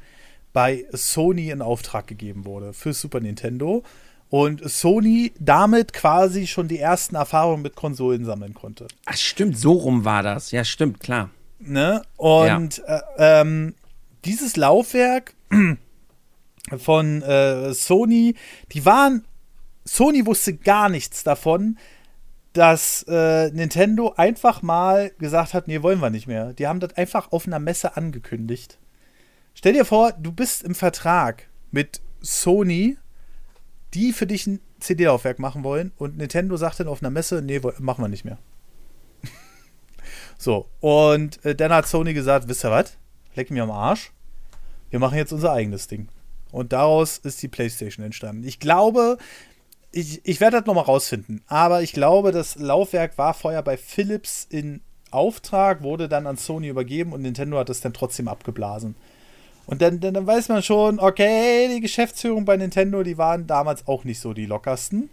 [0.52, 3.82] bei Sony in Auftrag gegeben wurde für Super Nintendo
[4.28, 8.88] und Sony damit quasi schon die ersten Erfahrungen mit Konsolen sammeln konnte.
[9.04, 10.50] Ach, stimmt, so rum war das.
[10.50, 11.30] Ja, stimmt, klar.
[11.58, 12.02] Ne?
[12.16, 13.74] Und äh, ähm,
[14.24, 15.34] dieses Laufwerk
[16.78, 18.34] von äh, Sony,
[18.72, 19.24] die waren,
[19.84, 21.78] Sony wusste gar nichts davon,
[22.52, 26.52] dass äh, Nintendo einfach mal gesagt hat, nee, wollen wir nicht mehr.
[26.52, 28.78] Die haben das einfach auf einer Messe angekündigt.
[29.54, 32.98] Stell dir vor, du bist im Vertrag mit Sony,
[33.94, 37.60] die für dich ein CD-Laufwerk machen wollen und Nintendo sagt dann auf einer Messe, nee,
[37.78, 38.38] machen wir nicht mehr.
[40.38, 42.96] so, und äh, dann hat Sony gesagt, wisst ihr was?
[43.34, 44.12] Leck mir am Arsch.
[44.90, 46.08] Wir machen jetzt unser eigenes Ding.
[46.50, 48.44] Und daraus ist die PlayStation entstanden.
[48.44, 49.16] Ich glaube,
[49.92, 54.46] ich, ich werde das nochmal rausfinden, aber ich glaube, das Laufwerk war vorher bei Philips
[54.48, 54.80] in
[55.10, 58.94] Auftrag, wurde dann an Sony übergeben und Nintendo hat es dann trotzdem abgeblasen.
[59.66, 63.86] Und dann, dann, dann weiß man schon, okay, die Geschäftsführung bei Nintendo, die waren damals
[63.86, 65.08] auch nicht so die lockersten.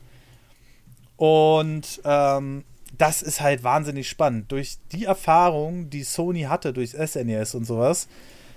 [1.17, 2.63] Und ähm,
[2.97, 4.51] das ist halt wahnsinnig spannend.
[4.51, 8.07] Durch die Erfahrung, die Sony hatte, durch SNES und sowas,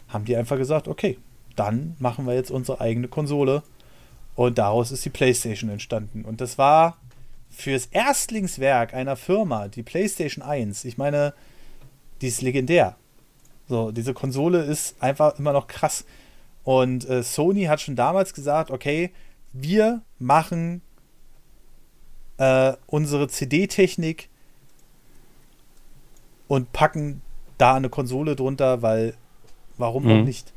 [0.08, 1.18] haben die einfach gesagt, okay,
[1.56, 3.62] dann machen wir jetzt unsere eigene Konsole.
[4.34, 6.24] Und daraus ist die PlayStation entstanden.
[6.24, 6.96] Und das war
[7.50, 11.34] fürs Erstlingswerk einer Firma, die PlayStation 1, ich meine,
[12.20, 12.96] die ist legendär.
[13.68, 16.04] So, diese Konsole ist einfach immer noch krass.
[16.64, 19.10] Und äh, Sony hat schon damals gesagt, okay,
[19.52, 20.80] wir machen
[22.38, 24.28] äh, unsere CD-Technik
[26.48, 27.20] und packen
[27.58, 29.14] da eine Konsole drunter, weil
[29.76, 30.24] warum auch Mhm.
[30.24, 30.52] nicht?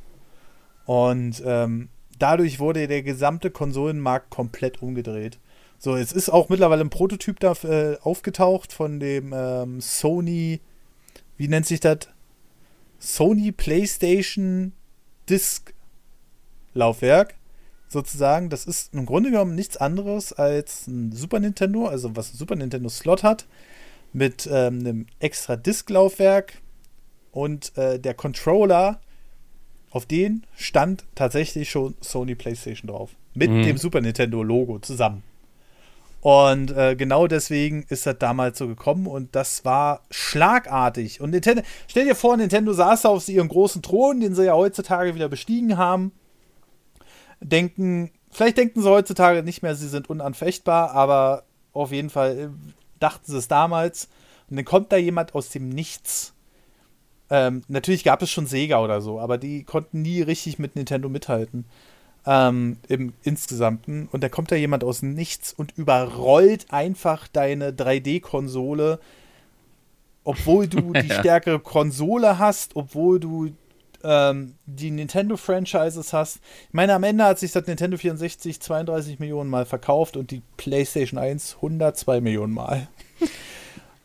[0.85, 5.39] Und ähm, dadurch wurde der gesamte Konsolenmarkt komplett umgedreht.
[5.77, 10.61] So, es ist auch mittlerweile ein Prototyp da äh, aufgetaucht von dem ähm, Sony,
[11.37, 12.07] wie nennt sich das?
[12.97, 14.73] Sony PlayStation
[15.29, 15.73] Disk
[16.73, 17.35] Laufwerk
[17.87, 18.49] sozusagen.
[18.49, 22.55] Das ist im Grunde genommen nichts anderes als ein Super Nintendo, also was ein Super
[22.55, 23.47] Nintendo Slot hat,
[24.13, 26.61] mit ähm, einem extra Disk-Laufwerk
[27.31, 29.01] und äh, der Controller,
[29.95, 33.11] auf den stand tatsächlich schon Sony PlayStation drauf.
[33.33, 33.63] Mit Mhm.
[33.63, 35.23] dem Super Nintendo Logo zusammen.
[36.19, 41.21] Und äh, genau deswegen ist das damals so gekommen und das war schlagartig.
[41.21, 44.53] Und Nintendo, stell dir vor, Nintendo saß da auf ihrem großen Thron, den sie ja
[44.53, 46.11] heutzutage wieder bestiegen haben.
[47.39, 51.43] Denken, vielleicht denken sie heutzutage nicht mehr, sie sind unanfechtbar, aber
[51.73, 52.47] auf jeden Fall äh,
[52.99, 54.09] dachten sie es damals.
[54.49, 56.33] Und dann kommt da jemand aus dem Nichts.
[57.29, 61.09] Ähm, natürlich gab es schon Sega oder so, aber die konnten nie richtig mit Nintendo
[61.09, 61.65] mithalten
[62.25, 64.07] ähm, im Insgesamten.
[64.11, 68.99] Und da kommt da jemand aus Nichts und überrollt einfach deine 3D-Konsole,
[70.23, 71.19] obwohl du die Ja.
[71.19, 73.51] stärkere Konsole hast, obwohl du
[74.03, 76.37] ähm, die Nintendo-Franchises hast.
[76.67, 80.43] Ich meine, am Ende hat sich das Nintendo 64 32 Millionen Mal verkauft und die
[80.57, 82.87] PlayStation 1 102 Millionen Mal.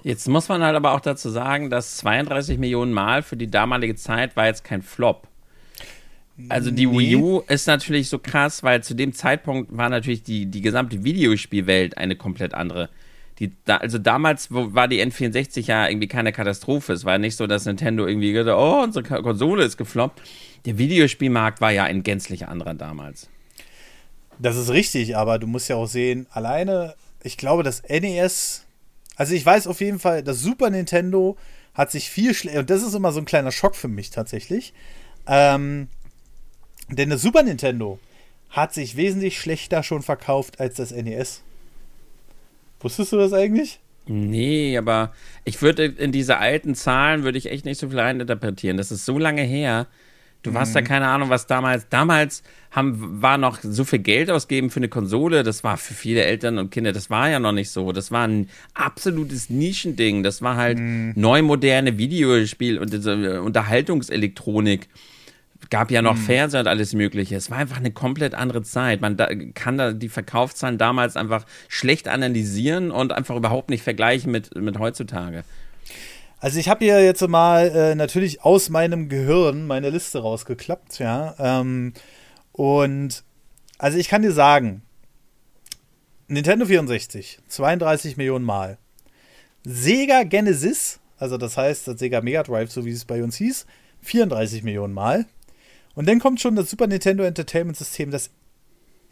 [0.03, 3.97] Jetzt muss man halt aber auch dazu sagen, dass 32 Millionen Mal für die damalige
[3.97, 5.27] Zeit war jetzt kein Flop.
[6.49, 6.99] Also die Nee.
[6.99, 11.05] Wii U ist natürlich so krass, weil zu dem Zeitpunkt war natürlich die, die gesamte
[11.05, 12.89] Videospielwelt eine komplett andere.
[13.39, 16.93] Die, da, also damals war die N64 ja irgendwie keine Katastrophe.
[16.93, 20.21] Es war nicht so, dass Nintendo irgendwie gesagt hat, oh, unsere Konsole ist gefloppt.
[20.67, 23.29] Der Videospielmarkt war ja ein gänzlich anderer damals.
[24.39, 28.67] Das ist richtig, aber du musst ja auch sehen, alleine, ich glaube, das NES,
[29.21, 31.37] also ich weiß auf jeden Fall, das Super Nintendo
[31.75, 34.73] hat sich viel schlechter, und das ist immer so ein kleiner Schock für mich tatsächlich,
[35.27, 35.89] ähm,
[36.89, 37.99] denn das Super Nintendo
[38.49, 41.43] hat sich wesentlich schlechter schon verkauft als das NES.
[42.81, 43.81] Wusstest du das eigentlich?
[44.07, 45.13] Nee, aber
[45.45, 48.79] ich würde in diese alten Zahlen würde ich echt nicht so viel reininterpretieren.
[48.79, 49.87] Das ist so lange her.
[50.43, 51.89] Du hast ja keine Ahnung, was damals.
[51.91, 55.43] Damals haben, war noch so viel Geld ausgeben für eine Konsole.
[55.43, 57.93] Das war für viele Eltern und Kinder, das war ja noch nicht so.
[57.93, 60.23] Das war ein absolutes Nischending.
[60.23, 61.13] Das war halt mhm.
[61.15, 64.89] neu moderne Videospiel und diese Unterhaltungselektronik.
[65.69, 66.23] Gab ja noch mhm.
[66.23, 67.37] Fernseher und alles Mögliche.
[67.37, 69.03] Es war einfach eine komplett andere Zeit.
[69.03, 74.33] Man da, kann da die Verkaufszahlen damals einfach schlecht analysieren und einfach überhaupt nicht vergleichen
[74.33, 75.45] mit, mit heutzutage.
[76.41, 81.35] Also ich habe hier jetzt mal äh, natürlich aus meinem Gehirn meine Liste rausgeklappt, ja.
[81.39, 81.93] Ähm,
[82.53, 83.23] und
[83.77, 84.83] also ich kann dir sagen,
[86.29, 88.79] Nintendo 64, 32 Millionen Mal.
[89.65, 93.67] Sega Genesis, also das heißt das Sega Mega Drive, so wie es bei uns hieß,
[94.01, 95.27] 34 Millionen Mal.
[95.95, 98.31] Und dann kommt schon das Super Nintendo Entertainment System, das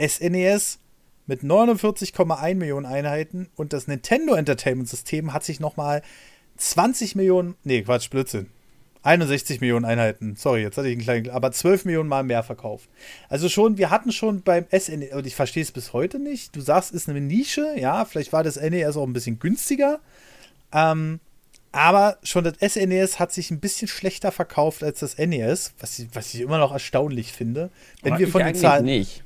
[0.01, 0.79] SNES
[1.27, 6.01] mit 49,1 Millionen Einheiten und das Nintendo Entertainment System hat sich nochmal
[6.59, 8.49] 20 Millionen, nee, Quatsch, Blödsinn.
[9.03, 10.37] 61 Millionen Einheiten.
[10.37, 12.89] Sorry, jetzt hatte ich einen kleinen, aber 12 Millionen Mal mehr verkauft.
[13.29, 16.55] Also schon, wir hatten schon beim SNES, und ich verstehe es bis heute nicht.
[16.55, 20.01] Du sagst, ist eine Nische, ja, vielleicht war das NES auch ein bisschen günstiger.
[20.73, 21.21] Ähm,
[21.71, 26.09] aber schon das SNES hat sich ein bisschen schlechter verkauft als das NES, was ich,
[26.13, 27.71] was ich immer noch erstaunlich finde.
[28.03, 28.85] Wenn aber wir von den Zahlen.
[28.85, 29.23] nicht.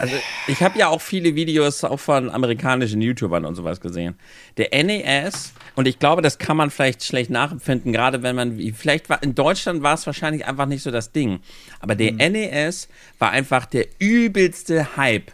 [0.00, 0.14] Also
[0.46, 4.14] ich habe ja auch viele Videos auch von amerikanischen YouTubern und sowas gesehen.
[4.56, 9.10] Der NES, und ich glaube, das kann man vielleicht schlecht nachempfinden, gerade wenn man, vielleicht
[9.10, 11.40] war, in Deutschland war es wahrscheinlich einfach nicht so das Ding.
[11.80, 12.32] Aber der mhm.
[12.32, 12.88] NES
[13.18, 15.32] war einfach der übelste Hype.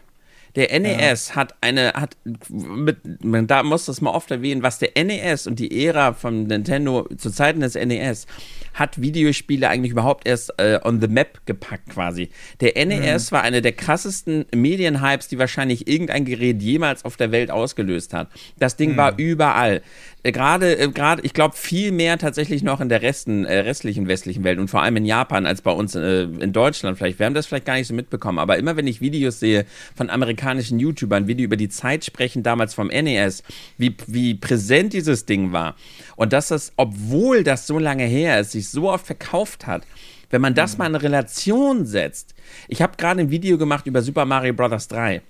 [0.56, 1.36] Der NES ja.
[1.36, 2.16] hat eine, hat,
[2.48, 6.44] mit, man da muss das mal oft erwähnen, was der NES und die Ära von
[6.44, 8.26] Nintendo zu Zeiten des NES
[8.76, 12.28] hat Videospiele eigentlich überhaupt erst äh, on the map gepackt quasi.
[12.60, 13.34] Der NES mhm.
[13.34, 18.28] war eine der krassesten Medienhypes, die wahrscheinlich irgendein Gerät jemals auf der Welt ausgelöst hat.
[18.58, 18.96] Das Ding mhm.
[18.98, 19.82] war überall.
[20.26, 24.08] Äh, gerade, äh, gerade, ich glaube, viel mehr tatsächlich noch in der Resten, äh, restlichen
[24.08, 27.18] westlichen Welt und vor allem in Japan als bei uns in Deutschland vielleicht.
[27.18, 30.10] Wir haben das vielleicht gar nicht so mitbekommen, aber immer wenn ich Videos sehe von
[30.46, 33.42] amerikanischen YouTubern, wie die über die Zeit sprechen, damals vom NES,
[33.78, 35.74] wie, wie präsent dieses Ding war
[36.14, 39.82] und dass das, obwohl das so lange her ist, sich so oft verkauft hat,
[40.30, 40.78] wenn man das mhm.
[40.78, 42.34] mal in Relation setzt.
[42.68, 44.88] Ich habe gerade ein Video gemacht über Super Mario Bros.
[44.88, 45.20] 3.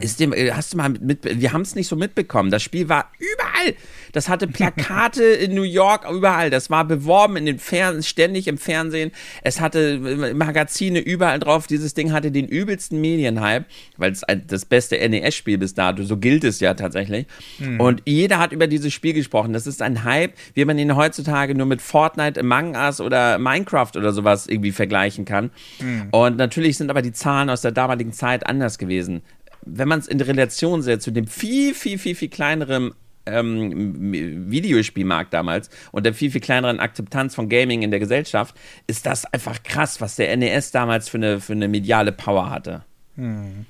[0.00, 2.50] Ist dem, äh, hast du mal mit, wir haben es nicht so mitbekommen.
[2.50, 3.74] Das Spiel war überall.
[4.12, 6.50] Das hatte Plakate in New York, überall.
[6.50, 9.12] Das war beworben in den Fernsehen, ständig im Fernsehen.
[9.42, 11.66] Es hatte äh, Magazine überall drauf.
[11.66, 13.66] Dieses Ding hatte den übelsten Medienhype,
[13.96, 17.26] weil es das beste NES-Spiel bis dato, so gilt es ja tatsächlich.
[17.58, 17.80] Mhm.
[17.80, 19.52] Und jeder hat über dieses Spiel gesprochen.
[19.52, 23.92] Das ist ein Hype, wie man ihn heutzutage nur mit Fortnite, Among Us oder Minecraft
[23.96, 25.50] oder sowas irgendwie vergleichen kann.
[25.80, 26.08] Mhm.
[26.10, 29.22] Und natürlich sind aber die Zahlen aus der damaligen Zeit anders gewesen
[29.66, 32.92] wenn man es in Relation setzt zu dem viel, viel, viel, viel kleineren
[33.26, 38.54] ähm, Videospielmarkt damals und der viel, viel kleineren Akzeptanz von Gaming in der Gesellschaft,
[38.86, 42.84] ist das einfach krass, was der NES damals für eine, für eine mediale Power hatte.
[43.16, 43.66] Hm.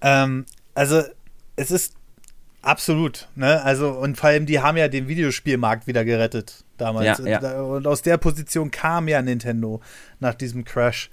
[0.00, 0.44] Ähm,
[0.74, 1.02] also,
[1.54, 1.94] es ist
[2.62, 3.62] absolut, ne?
[3.62, 7.18] Also, und vor allem, die haben ja den Videospielmarkt wieder gerettet damals.
[7.18, 7.62] Ja, ja.
[7.62, 9.80] Und aus der Position kam ja Nintendo
[10.20, 11.10] nach diesem Crash.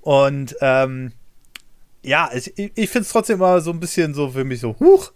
[0.00, 1.12] Und ähm,
[2.02, 5.12] ja, ich, ich finde es trotzdem immer so ein bisschen so für mich so, huch.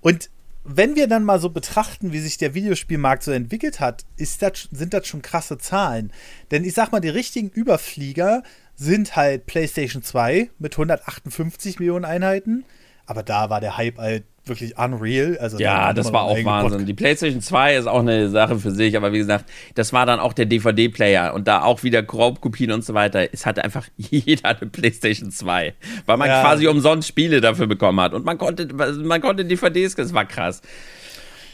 [0.00, 0.30] Und
[0.64, 4.94] wenn wir dann mal so betrachten, wie sich der Videospielmarkt so entwickelt hat, das, sind
[4.94, 6.12] das schon krasse Zahlen.
[6.50, 8.42] Denn ich sag mal, die richtigen Überflieger
[8.74, 12.64] sind halt PlayStation 2 mit 158 Millionen Einheiten.
[13.06, 15.38] Aber da war der Hype halt wirklich unreal.
[15.38, 16.70] Also ja, das war auch Wahnsinn.
[16.70, 16.88] Podcast.
[16.88, 20.20] Die PlayStation 2 ist auch eine Sache für sich, aber wie gesagt, das war dann
[20.20, 23.28] auch der DVD-Player und da auch wieder Raubkopien und so weiter.
[23.32, 25.74] Es hatte einfach jeder eine PlayStation 2,
[26.06, 26.42] weil man ja.
[26.42, 30.62] quasi umsonst Spiele dafür bekommen hat und man konnte, man konnte DVDs, das war krass.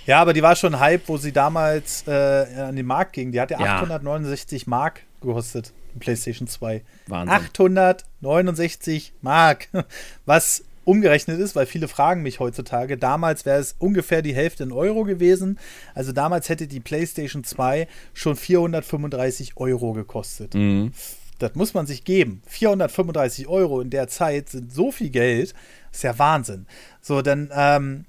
[0.07, 3.33] Ja, aber die war schon Hype, wo sie damals äh, an den Markt ging.
[3.33, 6.83] Die hat ja 869 Mark gekostet, PlayStation 2.
[7.07, 7.37] Wahnsinn.
[7.37, 9.69] 869 Mark.
[10.27, 12.99] Was umgerechnet ist, weil viele fragen mich heutzutage.
[12.99, 15.57] Damals wäre es ungefähr die Hälfte in Euro gewesen.
[15.95, 20.55] Also damals hätte die PlayStation 2 schon 435 Euro gekostet.
[20.55, 20.91] Mhm.
[21.39, 22.43] Das muss man sich geben.
[22.49, 25.55] 435 Euro in der Zeit sind so viel Geld.
[25.93, 26.67] Ist ja Wahnsinn.
[27.01, 28.05] So, dann ähm,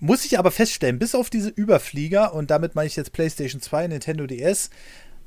[0.00, 3.86] muss ich aber feststellen, bis auf diese Überflieger, und damit meine ich jetzt PlayStation 2,
[3.86, 4.70] Nintendo DS,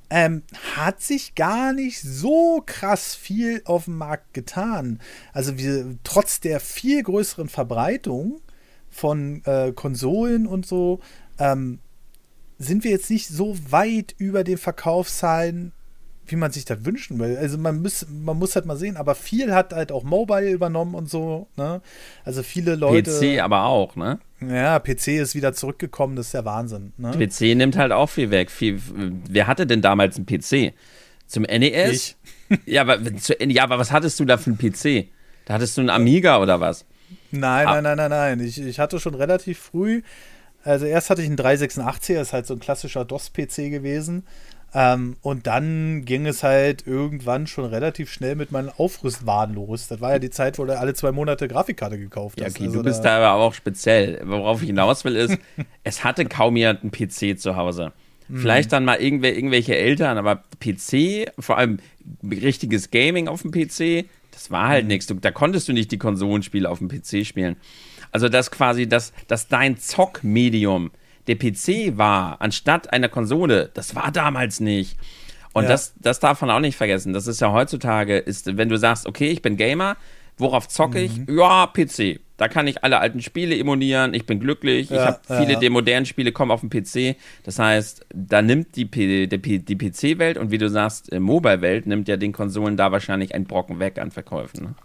[0.10, 0.44] ähm,
[0.76, 5.00] hat sich gar nicht so krass viel auf dem Markt getan.
[5.34, 8.42] Also wir, trotz der viel größeren Verbreitung
[8.90, 11.00] von äh, Konsolen und so,
[11.40, 11.80] ähm,
[12.58, 15.74] sind wir jetzt nicht so weit über den Verkaufszahlen
[16.28, 17.38] wie man sich das wünschen will.
[17.38, 20.94] Also man muss, man muss halt mal sehen, aber viel hat halt auch Mobile übernommen
[20.96, 21.82] und so, ne?
[22.26, 23.12] Also viele Leute.
[23.12, 24.20] PC aber auch, ne?
[24.42, 26.94] Ja, PC ist wieder zurückgekommen, das ist der Wahnsinn.
[26.98, 27.12] Ne?
[27.12, 28.52] PC nimmt halt auch viel weg.
[28.52, 28.80] Viel,
[29.30, 30.74] wer hatte denn damals einen PC?
[31.28, 31.92] Zum NES?
[31.92, 32.16] Ich.
[32.66, 35.10] Ja aber, zu, ja, aber was hattest du da für einen PC?
[35.46, 36.86] Da hattest du einen Amiga oder was?
[37.32, 37.82] Nein, Ah.
[37.82, 38.40] nein, nein, nein, nein.
[38.48, 40.02] Ich, ich hatte schon relativ früh,
[40.64, 44.24] also erst hatte ich einen 386er, das ist halt so ein klassischer DOS-PC gewesen.
[44.74, 49.88] Ähm, und dann ging es halt irgendwann schon relativ schnell mit meinen Aufrüstwaren los.
[49.88, 52.56] Das war ja die Zeit, wo du alle zwei Monate Grafikkarte gekauft Ja, hast.
[52.58, 54.22] okay, Also du bist da aber auch speziell.
[54.26, 55.38] Worauf ich hinaus will, ist,
[55.84, 57.94] es hatte kaum jemand einen PC zu Hause.
[58.28, 58.38] Mhm.
[58.40, 61.80] Vielleicht dann mal irgendwer, irgendwelche Eltern, aber PC, vor allem
[62.30, 64.70] richtiges Gaming auf dem PC, das war Mhm.
[64.70, 65.08] halt nichts.
[65.08, 67.56] Du- Da konntest du nicht die Konsolenspiele auf dem PC spielen.
[68.12, 70.92] Also, dass quasi, dass, dass dein Zockmedium
[71.28, 74.98] der PC war, anstatt einer Konsole, das war damals nicht.
[75.54, 75.70] Und Ja.
[75.70, 77.14] das, das darf man auch nicht vergessen.
[77.14, 79.98] Das ist ja heutzutage, ist, wenn du sagst, okay, ich bin Gamer,
[80.38, 81.18] worauf zocke ich?
[81.18, 81.38] Mhm.
[81.40, 82.20] Ja, PC.
[82.38, 85.54] Da kann ich alle alten Spiele emulieren, ich bin glücklich, ich Ja, habe ja, viele
[85.54, 85.60] ja.
[85.60, 87.16] der modernen Spiele kommen auf den PC.
[87.44, 91.88] Das heißt, da nimmt die, P- P- die PC-Welt und wie du sagst, äh, Mobile-Welt
[91.88, 94.64] nimmt ja den Konsolen da wahrscheinlich einen Brocken weg an Verkäufen.
[94.66, 94.76] Ne?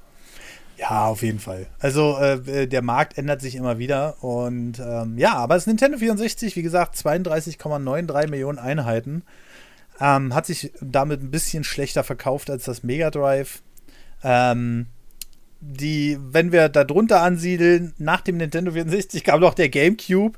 [0.82, 1.66] Ja, auf jeden Fall.
[1.78, 6.56] Also äh, der Markt ändert sich immer wieder und ähm, ja, aber das Nintendo 64,
[6.56, 9.22] wie gesagt, 32,93 Millionen Einheiten,
[10.00, 13.62] ähm, hat sich damit ein bisschen schlechter verkauft als das Mega Drive.
[14.24, 14.86] Ähm,
[15.60, 20.36] die, wenn wir da drunter ansiedeln, nach dem Nintendo 64 kam noch der GameCube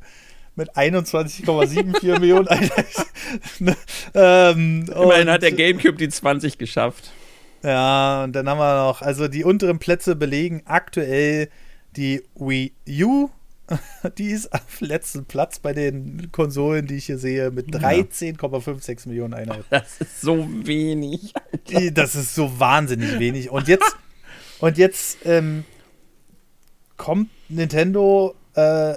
[0.57, 3.05] mit 21,74 Millionen Einheiten.
[3.59, 3.75] Ne,
[4.13, 7.13] ähm, Immerhin hat der GameCube die 20 geschafft.
[7.65, 11.49] Ja, und dann haben wir noch, also die unteren Plätze belegen aktuell
[11.97, 13.31] die Wii U.
[14.19, 19.33] Die ist auf letzten Platz bei den Konsolen, die ich hier sehe, mit 13,56 Millionen
[19.33, 19.65] Einheiten.
[19.71, 21.33] Das ist so wenig.
[21.71, 23.49] Die, das ist so wahnsinnig wenig.
[23.49, 23.97] Und jetzt,
[24.61, 25.65] und jetzt ähm,
[26.99, 28.97] kommt Nintendo äh,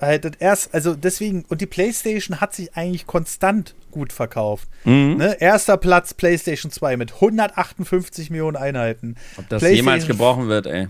[0.00, 4.68] halt das erst, also deswegen, und die PlayStation hat sich eigentlich konstant gut verkauft.
[4.84, 5.16] Mhm.
[5.16, 5.40] Ne?
[5.40, 9.16] Erster Platz PlayStation 2 mit 158 Millionen Einheiten.
[9.36, 10.88] Ob das jemals gebrochen wird, ey.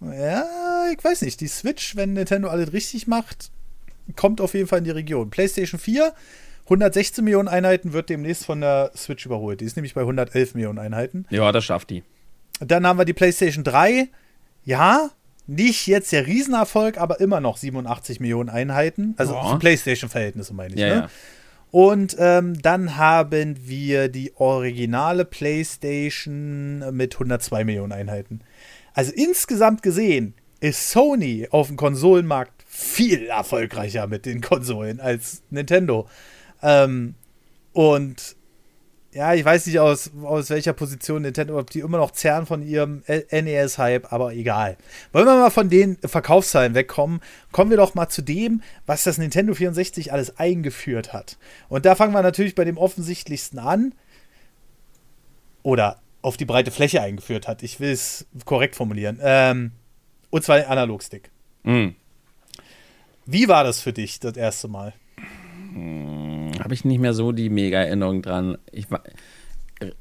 [0.00, 1.40] Ja, ich weiß nicht.
[1.40, 3.50] Die Switch, wenn Nintendo alles richtig macht,
[4.16, 5.30] kommt auf jeden Fall in die Region.
[5.30, 6.12] PlayStation 4,
[6.64, 9.60] 116 Millionen Einheiten, wird demnächst von der Switch überholt.
[9.60, 11.26] Die ist nämlich bei 111 Millionen Einheiten.
[11.30, 12.04] Ja, das schafft die.
[12.60, 14.08] Dann haben wir die PlayStation 3.
[14.64, 15.10] Ja,
[15.48, 19.14] nicht jetzt der Riesenerfolg, aber immer noch 87 Millionen Einheiten.
[19.16, 20.80] Also für PlayStation-Verhältnisse meine ich.
[20.80, 20.94] Ja, ne?
[20.94, 21.08] ja.
[21.70, 28.40] Und ähm, dann haben wir die originale PlayStation mit 102 Millionen Einheiten.
[28.94, 36.08] Also insgesamt gesehen ist Sony auf dem Konsolenmarkt viel erfolgreicher mit den Konsolen als Nintendo.
[36.62, 37.14] Ähm,
[37.72, 38.36] und
[39.12, 42.62] ja, ich weiß nicht aus, aus welcher Position Nintendo, ob die immer noch zerren von
[42.62, 44.76] ihrem NES-Hype, aber egal.
[45.12, 49.16] Wollen wir mal von den Verkaufszahlen wegkommen, kommen wir doch mal zu dem, was das
[49.16, 51.38] Nintendo 64 alles eingeführt hat.
[51.70, 53.94] Und da fangen wir natürlich bei dem offensichtlichsten an.
[55.62, 57.62] Oder auf die breite Fläche eingeführt hat.
[57.62, 59.18] Ich will es korrekt formulieren.
[59.22, 59.72] Ähm,
[60.30, 61.30] und zwar den Analogstick.
[61.62, 61.94] Mhm.
[63.24, 64.92] Wie war das für dich das erste Mal?
[66.60, 68.58] Habe ich nicht mehr so die mega Erinnerung dran.
[68.72, 68.86] Ich,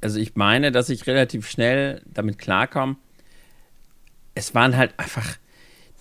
[0.02, 2.96] also ich meine, dass ich relativ schnell damit klarkomme.
[4.36, 5.38] Es waren halt einfach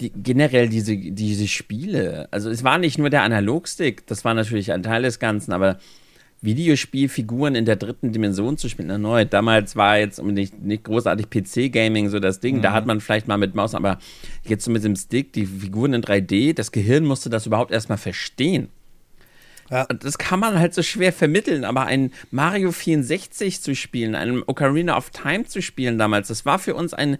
[0.00, 2.28] die, generell diese, diese Spiele.
[2.30, 5.78] Also es war nicht nur der Analogstick, das war natürlich ein Teil des Ganzen, aber
[6.42, 9.32] Videospielfiguren in der dritten Dimension zu spielen, erneut.
[9.32, 12.60] Damals war jetzt nicht, nicht großartig PC-Gaming so das Ding.
[12.60, 13.98] Da hat man vielleicht mal mit Maus, aber
[14.44, 17.98] jetzt so mit dem Stick, die Figuren in 3D, das Gehirn musste das überhaupt erstmal
[17.98, 18.68] verstehen.
[19.70, 19.84] Ja.
[19.90, 24.42] Und das kann man halt so schwer vermitteln, aber ein Mario 64 zu spielen, einen
[24.46, 27.18] Ocarina of Time zu spielen damals, das war für uns ein.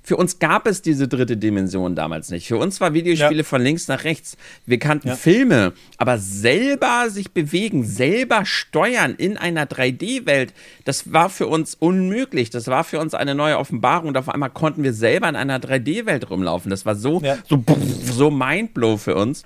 [0.00, 2.46] Für uns gab es diese dritte Dimension damals nicht.
[2.48, 3.44] Für uns war Videospiele Ja.
[3.44, 4.38] von links nach rechts.
[4.64, 5.16] Wir kannten Ja.
[5.16, 10.54] Filme, aber selber sich bewegen, selber steuern in einer 3D-Welt,
[10.86, 12.48] das war für uns unmöglich.
[12.48, 14.08] Das war für uns eine neue Offenbarung.
[14.08, 16.70] Und auf einmal konnten wir selber in einer 3D-Welt rumlaufen.
[16.70, 17.62] Das war so, so,
[18.02, 19.42] so Mindblow für uns.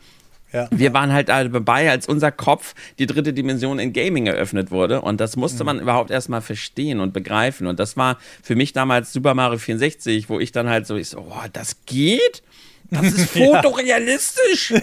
[0.53, 0.69] Ja.
[0.71, 5.01] Wir waren halt dabei, als unser Kopf die dritte Dimension in Gaming eröffnet wurde.
[5.01, 7.67] Und das musste man überhaupt erstmal verstehen und begreifen.
[7.67, 11.09] Und das war für mich damals Super Mario 64, wo ich dann halt so, ich
[11.09, 12.43] so, oh, das geht?
[12.91, 14.75] Das ist fotorealistisch.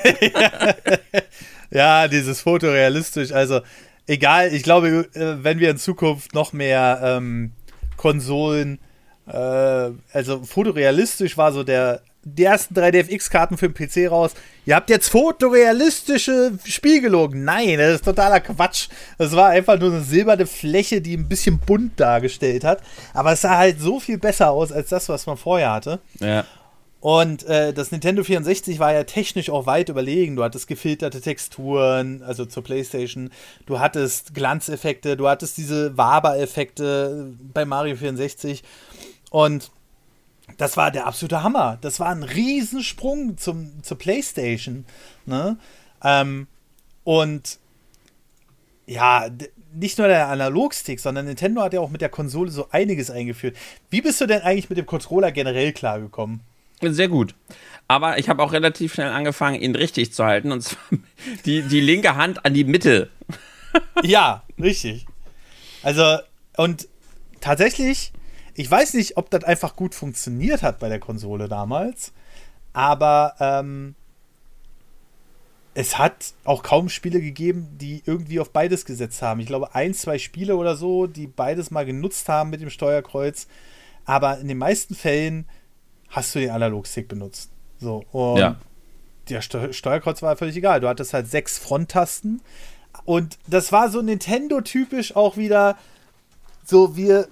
[1.72, 3.32] Ja, dieses fotorealistisch.
[3.32, 3.61] Also,
[4.07, 7.51] egal, ich glaube, äh, wenn wir in Zukunft noch mehr ähm,
[7.97, 8.80] Konsolen,
[9.28, 14.34] äh, also fotorealistisch war so der die ersten 3DFX-Karten für den PC raus.
[14.65, 17.43] Ihr habt jetzt fotorealistische Spiegelungen.
[17.43, 18.89] Nein, das ist totaler Quatsch.
[19.17, 22.82] Das war einfach nur eine silberne Fläche, die ein bisschen bunt dargestellt hat.
[23.13, 25.99] Aber es sah halt so viel besser aus als das, was man vorher hatte.
[26.20, 26.45] Ja.
[27.01, 30.36] Und äh, das Nintendo 64 war ja technisch auch weit überlegen.
[30.36, 33.30] Du hattest gefilterte Texturen, also zur PlayStation.
[33.65, 38.63] Du hattest Glanzeffekte, du hattest diese Waber-Effekte bei Mario 64.
[39.30, 39.72] Und
[40.58, 41.78] das war der absolute Hammer.
[41.82, 44.86] Das war ein Riesensprung zum, zur PlayStation.
[45.26, 45.58] Ne?
[46.04, 46.47] Ähm,
[47.04, 47.60] und
[48.86, 49.30] ja,
[49.74, 53.56] nicht nur der Analogstick, sondern Nintendo hat ja auch mit der Konsole so einiges eingeführt.
[53.89, 56.41] Wie bist du denn eigentlich mit dem Controller generell klargekommen?
[56.82, 57.36] Sehr gut.
[57.88, 60.52] Aber ich habe auch relativ schnell angefangen, ihn richtig zu halten.
[60.52, 60.82] Und zwar
[61.45, 63.10] die, die linke Hand an die Mitte.
[64.04, 65.06] ja, richtig.
[65.84, 66.18] Also,
[66.58, 66.88] und
[67.41, 68.12] tatsächlich,
[68.60, 72.12] ich weiß nicht, ob das einfach gut funktioniert hat bei der Konsole damals,
[72.74, 73.95] aber ähm,
[75.74, 79.39] es hat auch kaum Spiele gegeben, die irgendwie auf beides gesetzt haben.
[79.39, 83.47] Ich glaube, ein, zwei Spiele oder so, die beides mal genutzt haben mit dem Steuerkreuz.
[84.03, 85.45] Aber in den meisten Fällen
[86.10, 87.51] hast du den Analogstick benutzt.
[87.80, 88.57] So, und Ja.
[89.30, 90.82] der Steu Steuerkreuz war völlig egal.
[90.82, 92.41] Du hattest halt sechs Fronttasten.
[93.05, 95.78] Und das war so Nintendo-typisch auch wieder
[96.66, 97.28] so, wir,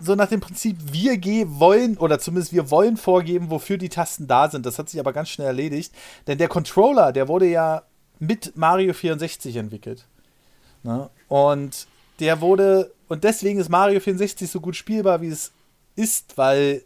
[0.00, 1.20] so nach dem Prinzip, wir
[1.60, 4.66] wollen, oder zumindest wir wollen vorgeben, wofür die Tasten da sind.
[4.66, 5.94] Das hat sich aber ganz schnell erledigt.
[6.26, 7.82] Denn der Controller, der wurde ja
[8.18, 10.06] mit Mario 64 entwickelt.
[10.82, 11.10] Ne?
[11.28, 11.86] Und
[12.18, 15.52] der wurde, und deswegen ist Mario 64 so gut spielbar, wie es
[15.96, 16.82] ist, weil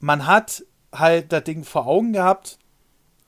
[0.00, 2.58] man hat halt das Ding vor Augen gehabt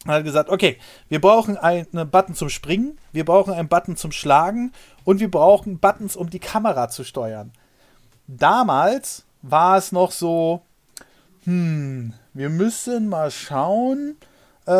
[0.04, 0.78] und hat gesagt, okay,
[1.08, 4.72] wir brauchen einen Button zum Springen, wir brauchen einen Button zum Schlagen
[5.04, 7.52] und wir brauchen Buttons, um die Kamera zu steuern.
[8.28, 10.62] Damals war es noch so,
[11.44, 14.16] hm, wir müssen mal schauen.
[14.66, 14.70] Äh,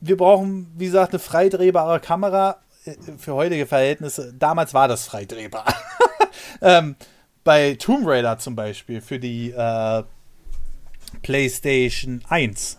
[0.00, 4.32] wir brauchen, wie gesagt, eine freidrehbare Kamera äh, für heutige Verhältnisse.
[4.38, 5.66] Damals war das freidrehbar.
[6.62, 6.96] ähm,
[7.44, 10.04] bei Tomb Raider zum Beispiel für die äh,
[11.22, 12.78] PlayStation 1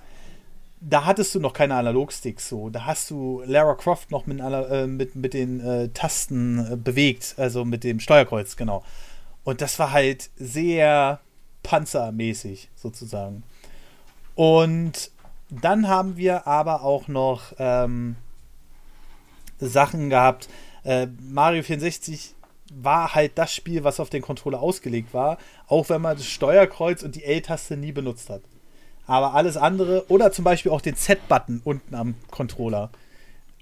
[0.82, 2.70] da hattest du noch keine Analogsticks so.
[2.70, 7.36] Da hast du Lara Croft noch mit, äh, mit, mit den äh, Tasten äh, bewegt,
[7.38, 8.84] also mit dem Steuerkreuz, genau.
[9.44, 11.20] Und das war halt sehr
[11.64, 13.44] panzermäßig sozusagen.
[14.36, 15.12] Und
[15.50, 18.16] dann haben wir aber auch noch ähm,
[19.60, 20.48] Sachen gehabt.
[20.84, 22.36] Äh, Mario 64
[22.74, 25.38] war halt das Spiel, was auf den Controller ausgelegt war,
[25.68, 28.42] auch wenn man das Steuerkreuz und die L-Taste nie benutzt hat.
[29.08, 32.90] Aber alles andere, oder zum Beispiel auch den Z-Button unten am Controller.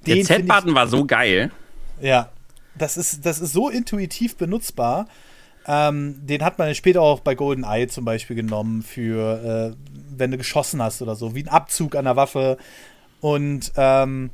[0.05, 1.51] Der Den find Z-Button war so geil.
[1.99, 2.29] Ja,
[2.75, 5.07] das ist, das ist so intuitiv benutzbar.
[5.67, 9.75] Ähm, den hat man später auch bei GoldenEye zum Beispiel genommen, für äh,
[10.17, 12.57] wenn du geschossen hast oder so, wie ein Abzug an der Waffe.
[13.21, 14.29] Und ähm,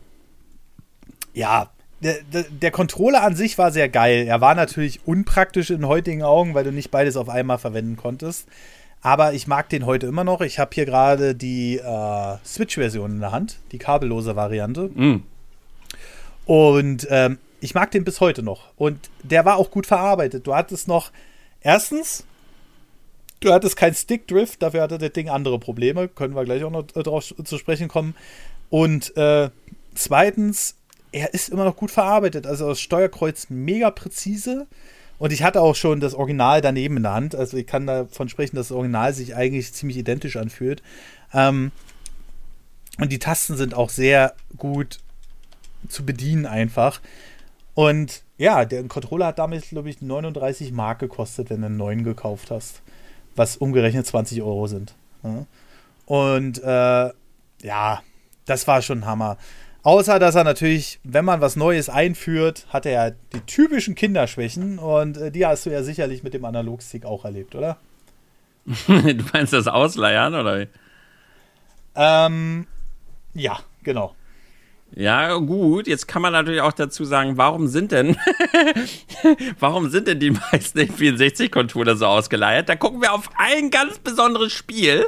[1.34, 1.70] ja,
[2.02, 4.26] der, der, der Controller an sich war sehr geil.
[4.28, 8.48] Er war natürlich unpraktisch in heutigen Augen, weil du nicht beides auf einmal verwenden konntest.
[9.02, 10.42] Aber ich mag den heute immer noch.
[10.42, 14.90] Ich habe hier gerade die äh, Switch-Version in der Hand, die kabellose Variante.
[14.94, 15.24] Mm.
[16.46, 18.72] Und ähm, ich mag den bis heute noch.
[18.76, 20.46] Und der war auch gut verarbeitet.
[20.46, 21.12] Du hattest noch,
[21.62, 22.24] erstens,
[23.40, 26.08] du hattest kein Stick-Drift, dafür hatte das Ding andere Probleme.
[26.08, 28.16] Können wir gleich auch noch äh, drauf zu sprechen kommen.
[28.70, 29.50] Und äh,
[29.96, 30.76] zweitens,
[31.12, 32.46] er ist immer noch gut verarbeitet.
[32.46, 34.68] Also das Steuerkreuz mega präzise.
[35.18, 37.34] Und ich hatte auch schon das Original daneben in der Hand.
[37.34, 40.84] Also ich kann davon sprechen, dass das Original sich eigentlich ziemlich identisch anfühlt.
[41.34, 41.72] Ähm,
[43.00, 45.00] und die Tasten sind auch sehr gut
[45.90, 47.02] zu bedienen einfach.
[47.76, 52.04] Und ja, der Controller hat damit, glaube ich, 39 Mark gekostet, wenn du einen neuen
[52.04, 52.82] gekauft hast.
[53.36, 54.96] Was umgerechnet 20 Euro sind.
[56.06, 57.10] Und äh,
[57.62, 58.02] ja,
[58.46, 59.38] das war schon Hammer.
[59.84, 64.80] Außer, dass er natürlich, wenn man was Neues einführt, hat er ja die typischen Kinderschwächen
[64.80, 67.78] und äh, die hast du ja sicherlich mit dem Analogstick auch erlebt, oder?
[68.66, 70.66] du meinst das Ausleiern, oder?
[71.94, 72.66] Ähm,
[73.36, 74.16] ja, genau.
[74.98, 75.88] Ja, gut.
[75.88, 78.16] Jetzt kann man natürlich auch dazu sagen, warum sind denn,
[79.60, 82.70] warum sind denn die meisten N64-Controller so ausgeleiert?
[82.70, 85.06] Da gucken wir auf ein ganz besonderes Spiel,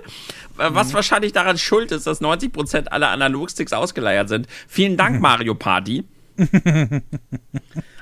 [0.57, 4.47] äh, was wahrscheinlich daran schuld ist, dass 90% aller Analogsticks ausgeleiert sind.
[4.67, 6.03] Vielen Dank, Mario Party.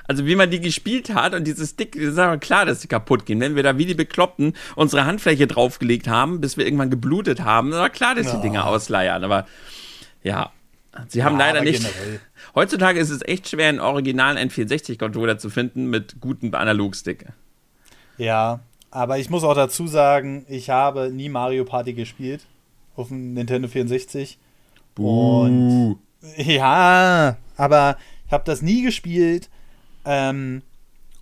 [0.08, 3.26] Also wie man die gespielt hat und diese Stick, ist aber klar, dass sie kaputt
[3.26, 3.40] gehen.
[3.40, 7.72] Wenn wir da wie die Bekloppten unsere Handfläche draufgelegt haben, bis wir irgendwann geblutet haben,
[7.72, 8.42] war klar, dass die Ja.
[8.42, 9.24] Dinger ausleiern.
[9.24, 9.46] Aber
[10.22, 10.50] ja,
[11.08, 11.82] sie haben Ja, leider nicht.
[11.82, 12.20] generell.
[12.54, 17.26] Heutzutage ist es echt schwer, einen originalen N64-Controller zu finden mit gutem Analogstick.
[18.18, 22.46] Ja, aber ich muss auch dazu sagen, ich habe nie Mario Party gespielt.
[22.96, 24.38] auf dem Nintendo 64.
[24.94, 25.40] Buh.
[25.42, 25.98] Und
[26.38, 29.50] ja, aber ich habe das nie gespielt.
[30.04, 30.62] Ähm,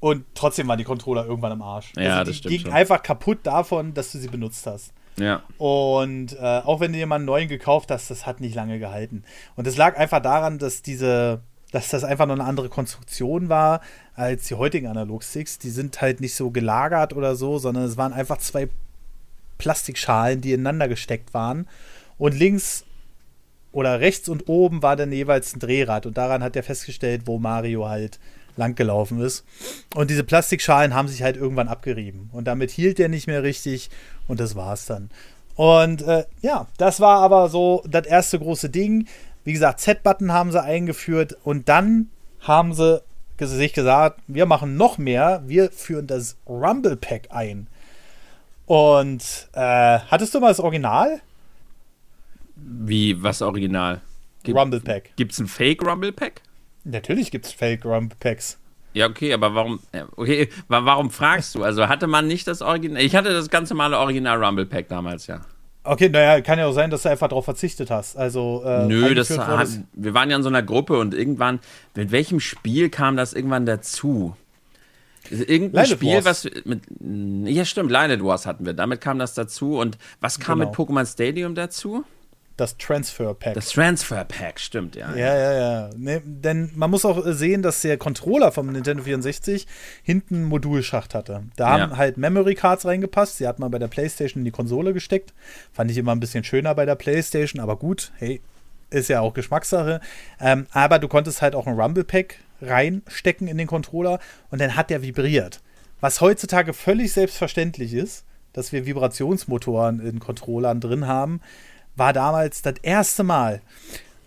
[0.00, 1.92] und trotzdem waren die Controller irgendwann im Arsch.
[1.96, 2.72] Ja, also das die stimmt gingen schon.
[2.74, 4.92] einfach kaputt davon, dass du sie benutzt hast.
[5.16, 5.42] Ja.
[5.58, 8.78] Und äh, auch wenn du dir mal einen neuen gekauft hast, das hat nicht lange
[8.78, 9.24] gehalten.
[9.56, 11.40] Und es lag einfach daran, dass diese,
[11.72, 13.80] dass das einfach noch eine andere Konstruktion war
[14.14, 15.58] als die heutigen Analog-Sticks.
[15.58, 18.68] Die sind halt nicht so gelagert oder so, sondern es waren einfach zwei
[19.58, 21.68] Plastikschalen, die ineinander gesteckt waren.
[22.18, 22.84] Und links
[23.72, 26.06] oder rechts und oben war dann jeweils ein Drehrad.
[26.06, 28.20] Und daran hat er festgestellt, wo Mario halt
[28.56, 29.44] langgelaufen ist.
[29.94, 32.30] Und diese Plastikschalen haben sich halt irgendwann abgerieben.
[32.32, 33.90] Und damit hielt er nicht mehr richtig.
[34.28, 35.10] Und das war's dann.
[35.56, 39.06] Und äh, ja, das war aber so das erste große Ding.
[39.44, 41.36] Wie gesagt, Z-Button haben sie eingeführt.
[41.44, 43.02] Und dann haben sie
[43.38, 45.42] sich gesagt, wir machen noch mehr.
[45.46, 47.66] Wir führen das Rumble Pack ein.
[48.66, 51.20] Und äh, hattest du mal das Original?
[52.56, 54.00] Wie, was original?
[54.42, 55.10] Gibt, Rumble Pack.
[55.16, 56.40] Gibt's ein Fake Rumble Pack?
[56.84, 58.58] Natürlich gibt es Fake Rumble Packs.
[58.92, 61.64] Ja, okay, aber warum, ja, okay, wa- warum fragst du?
[61.64, 63.02] Also hatte man nicht das Original?
[63.02, 65.40] Ich hatte das ganz normale Original Rumble Pack damals, ja.
[65.82, 68.16] Okay, naja, kann ja auch sein, dass du einfach darauf verzichtet hast.
[68.16, 71.58] Also, äh, Nö, das hat, wir waren ja in so einer Gruppe und irgendwann,
[71.94, 74.36] mit welchem Spiel kam das irgendwann dazu?
[75.30, 76.44] Irgendein Light Spiel, Wars.
[76.44, 76.82] was mit,
[77.46, 80.70] ja stimmt, Light Wars hatten wir, damit kam das dazu und was kam Genau.
[80.70, 82.04] mit Pokémon Stadium dazu?
[82.56, 83.54] Das Transfer Pack.
[83.54, 85.14] Das Transfer Pack, stimmt, ja.
[85.14, 85.90] ja, ja, ja.
[85.96, 89.66] Nee, denn man muss auch äh, sehen, dass der Controller vom Nintendo 64
[90.02, 91.42] hinten einen Modulschacht hatte.
[91.56, 91.96] Da haben Ja.
[91.96, 93.40] halt Memory Cards reingepasst.
[93.40, 95.34] Die hat man bei der PlayStation in die Konsole gesteckt.
[95.72, 98.40] Fand ich immer ein bisschen schöner bei der PlayStation, aber gut, hey,
[98.90, 100.00] ist ja auch Geschmackssache.
[100.40, 104.76] Ähm, aber du konntest halt auch ein Rumble Pack reinstecken in den Controller und dann
[104.76, 105.60] hat der vibriert.
[106.00, 111.40] Was heutzutage völlig selbstverständlich ist, dass wir Vibrationsmotoren in Controllern drin haben,
[111.96, 113.60] war damals das erste Mal.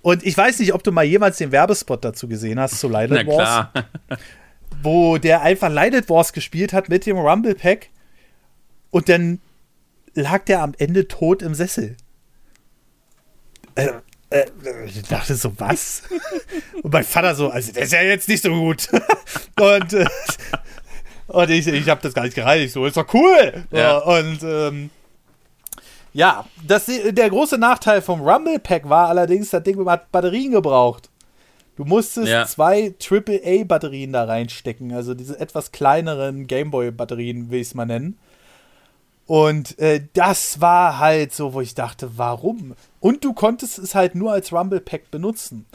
[0.02, 3.10] Und ich weiß nicht, ob du mal jemals den Werbespot dazu gesehen hast zu Light
[3.10, 3.90] Na Wars, klar.
[4.82, 7.90] wo der einfach Light Wars gespielt hat mit dem Rumble Pack
[8.92, 9.42] und dann
[10.14, 11.98] lag der am Ende tot im Sessel.
[13.76, 13.90] Äh,
[14.30, 14.46] äh,
[14.86, 16.04] ich dachte so, was?
[16.84, 18.88] und mein Vater so, also der ist ja jetzt nicht so gut.
[19.60, 20.06] und äh,
[21.28, 22.74] und ich, ich habe das gar nicht gereicht.
[22.74, 23.66] So, ist doch cool.
[23.72, 23.98] Ja.
[23.98, 24.90] Und ähm,
[26.18, 31.12] ja, das, der große Nachteil vom Rumble Pack war allerdings, das Ding hat Batterien gebraucht.
[31.76, 32.48] Du musstest Ja.
[32.48, 38.18] zwei AAA-Batterien da reinstecken, also diese etwas kleineren Gameboy-Batterien, will ich es mal nennen.
[39.28, 42.74] Und äh, das war halt so, wo ich dachte, warum?
[43.00, 45.68] Und du konntest es halt nur als Rumble Pack benutzen.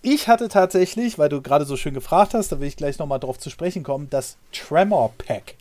[0.00, 3.20] Ich hatte tatsächlich, weil du gerade so schön gefragt hast, da will ich gleich nochmal
[3.20, 5.56] drauf zu sprechen kommen, das Tremor Pack.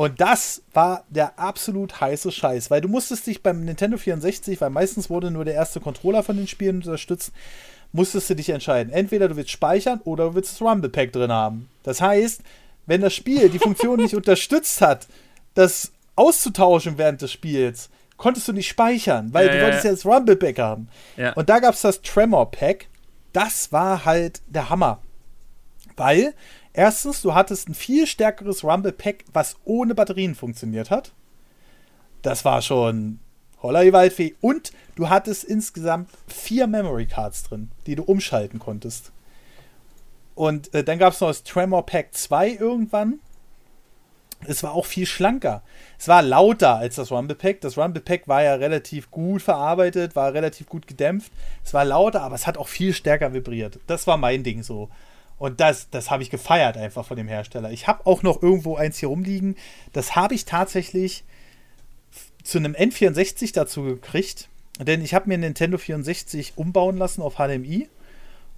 [0.00, 4.70] Und das war der absolut heiße Scheiß, weil du musstest dich beim Nintendo 64, weil
[4.70, 7.32] meistens wurde nur der erste Controller von den Spielen unterstützt,
[7.92, 8.90] musstest du dich entscheiden.
[8.90, 11.68] Entweder du willst speichern oder du willst das Rumble Pack drin haben.
[11.82, 12.40] Das heißt,
[12.86, 15.06] wenn das Spiel die Funktion nicht unterstützt hat,
[15.52, 19.90] das auszutauschen während des Spiels, konntest du nicht speichern, weil Ja, du wolltest ja.
[19.90, 20.88] ja das Rumble Pack haben.
[21.18, 21.34] Ja.
[21.34, 22.86] Und da gab es das Tremor Pack.
[23.34, 25.02] Das war halt der Hammer.
[25.96, 26.32] Weil,
[26.72, 31.12] erstens, du hattest ein viel stärkeres Rumble Pack, was ohne Batterien funktioniert hat.
[32.22, 33.20] Das war schon
[33.62, 34.34] holla die Waldfee.
[34.40, 39.12] Und du hattest insgesamt vier Memory Cards drin, die du umschalten konntest.
[40.34, 43.20] Und äh, dann gab es noch das Tremor Pack 2 irgendwann.
[44.46, 45.62] Es war auch viel schlanker.
[45.98, 47.60] Es war lauter als das Rumble Pack.
[47.60, 51.30] Das Rumble Pack war ja relativ gut verarbeitet, war relativ gut gedämpft.
[51.62, 53.80] Es war lauter, aber es hat auch viel stärker vibriert.
[53.86, 54.88] Das war mein Ding so.
[55.40, 57.70] Und das, das habe ich gefeiert einfach von dem Hersteller.
[57.70, 59.56] Ich habe auch noch irgendwo eins hier rumliegen.
[59.94, 61.24] Das habe ich tatsächlich
[62.44, 64.50] zu einem N64 dazu gekriegt.
[64.78, 67.88] Denn ich habe mir einen Nintendo 64 umbauen lassen auf HDMI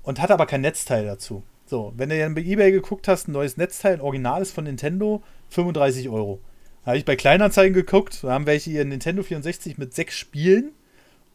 [0.03, 1.45] und hatte aber kein Netzteil dazu.
[1.66, 4.64] So, wenn du dann bei eBay geguckt hast, ein neues Netzteil, ein Original ist von
[4.64, 6.41] Nintendo, 35 Euro.
[6.83, 10.72] Da habe ich bei Kleinanzeigen geguckt, da haben welche ihren Nintendo 64 mit sechs Spielen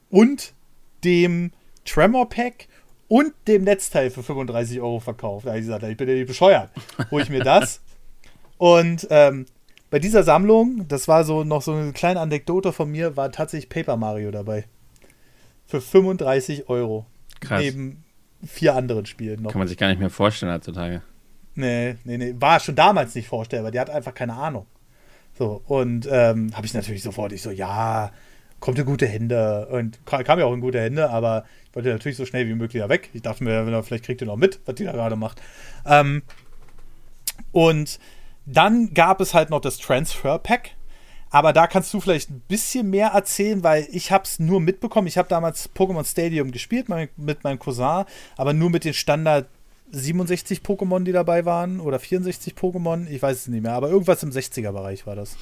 [0.09, 0.51] und
[1.05, 1.53] dem
[1.85, 2.67] Tremor Pack
[3.07, 5.45] und dem Netzteil für 35 Euro verkauft.
[5.45, 6.69] Da habe ich gesagt, ich bin ja nicht bescheuert.
[7.11, 7.81] Hol ich mir das.
[8.57, 9.45] Und ähm,
[9.91, 13.69] bei dieser Sammlung, das war so noch so eine kleine Anekdote von mir, war tatsächlich
[13.69, 14.65] Paper Mario dabei.
[15.67, 17.05] Für 35 Euro.
[17.39, 17.61] Krass.
[17.61, 18.03] Neben
[18.45, 19.51] vier anderen Spielen noch.
[19.51, 21.01] Kann man sich gar nicht mehr vorstellen heutzutage.
[21.55, 22.35] Nee, nee, nee.
[22.39, 23.71] War schon damals nicht vorstellbar.
[23.71, 24.65] Die hat einfach keine Ahnung.
[25.37, 28.11] So, und ähm, habe ich natürlich sofort, ich so, ja,
[28.59, 29.67] kommt in gute Hände.
[29.67, 31.45] Und ka- kam ja auch in gute Hände, aber
[31.77, 33.11] wollte natürlich so schnell wie möglich weg.
[33.13, 35.39] Ich dachte mir, vielleicht kriegt ihr noch mit, was die da gerade macht.
[35.85, 36.23] Ähm,
[37.51, 37.99] und
[38.47, 40.71] dann gab es halt noch das Transfer Pack.
[41.29, 45.05] Aber da kannst du vielleicht ein bisschen mehr erzählen, weil ich habe es nur mitbekommen.
[45.05, 48.05] Ich habe damals Pokémon Stadium gespielt mit meinem Cousin,
[48.37, 49.47] aber nur mit den Standard
[49.91, 54.23] 67 Pokémon, die dabei waren oder 64 Pokémon, ich weiß es nicht mehr, aber irgendwas
[54.23, 55.37] im 60er-Bereich war das.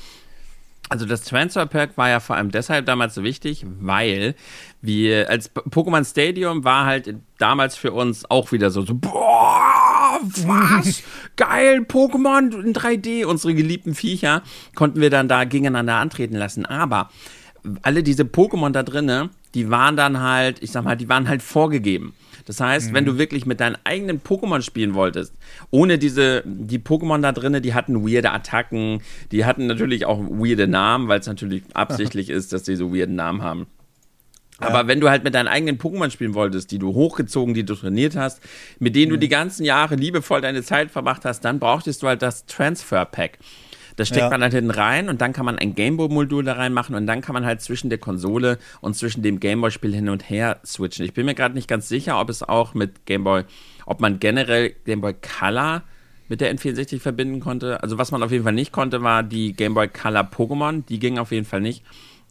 [0.89, 4.35] Also das Transfer Pack war ja vor allem deshalb damals so wichtig, weil
[4.81, 11.01] wir als Pokémon Stadium war halt damals für uns auch wieder so, so boah, was?
[11.37, 14.43] Geil, Pokémon in 3D, unsere geliebten Viecher
[14.75, 17.09] konnten wir dann da gegeneinander antreten lassen, aber
[17.81, 21.41] alle diese Pokémon da drinnen, die waren dann halt, ich sag mal, die waren halt
[21.41, 22.13] vorgegeben.
[22.45, 22.93] Das heißt, mhm.
[22.93, 25.33] wenn du wirklich mit deinen eigenen Pokémon spielen wolltest,
[25.71, 29.01] ohne diese, die Pokémon da drinnen, die hatten weirde Attacken,
[29.31, 33.13] die hatten natürlich auch weirde Namen, weil es natürlich absichtlich ist, dass die so weirde
[33.13, 33.65] Namen haben.
[34.59, 34.87] Aber ja.
[34.87, 38.15] wenn du halt mit deinen eigenen Pokémon spielen wolltest, die du hochgezogen, die du trainiert
[38.15, 38.41] hast,
[38.79, 39.15] mit denen mhm.
[39.15, 43.05] du die ganzen Jahre liebevoll deine Zeit verbracht hast, dann brauchtest du halt das Transfer
[43.05, 43.39] Pack.
[43.95, 44.29] Das steckt ja.
[44.29, 47.33] man halt hinten rein und dann kann man ein Gameboy-Modul da reinmachen und dann kann
[47.33, 51.05] man halt zwischen der Konsole und zwischen dem Gameboy-Spiel hin und her switchen.
[51.05, 53.43] Ich bin mir gerade nicht ganz sicher, ob es auch mit Gameboy,
[53.85, 55.83] ob man generell Gameboy Color
[56.27, 57.81] mit der N64 verbinden konnte.
[57.83, 60.83] Also was man auf jeden Fall nicht konnte, war die Gameboy Color Pokémon.
[60.87, 61.83] Die ging auf jeden Fall nicht.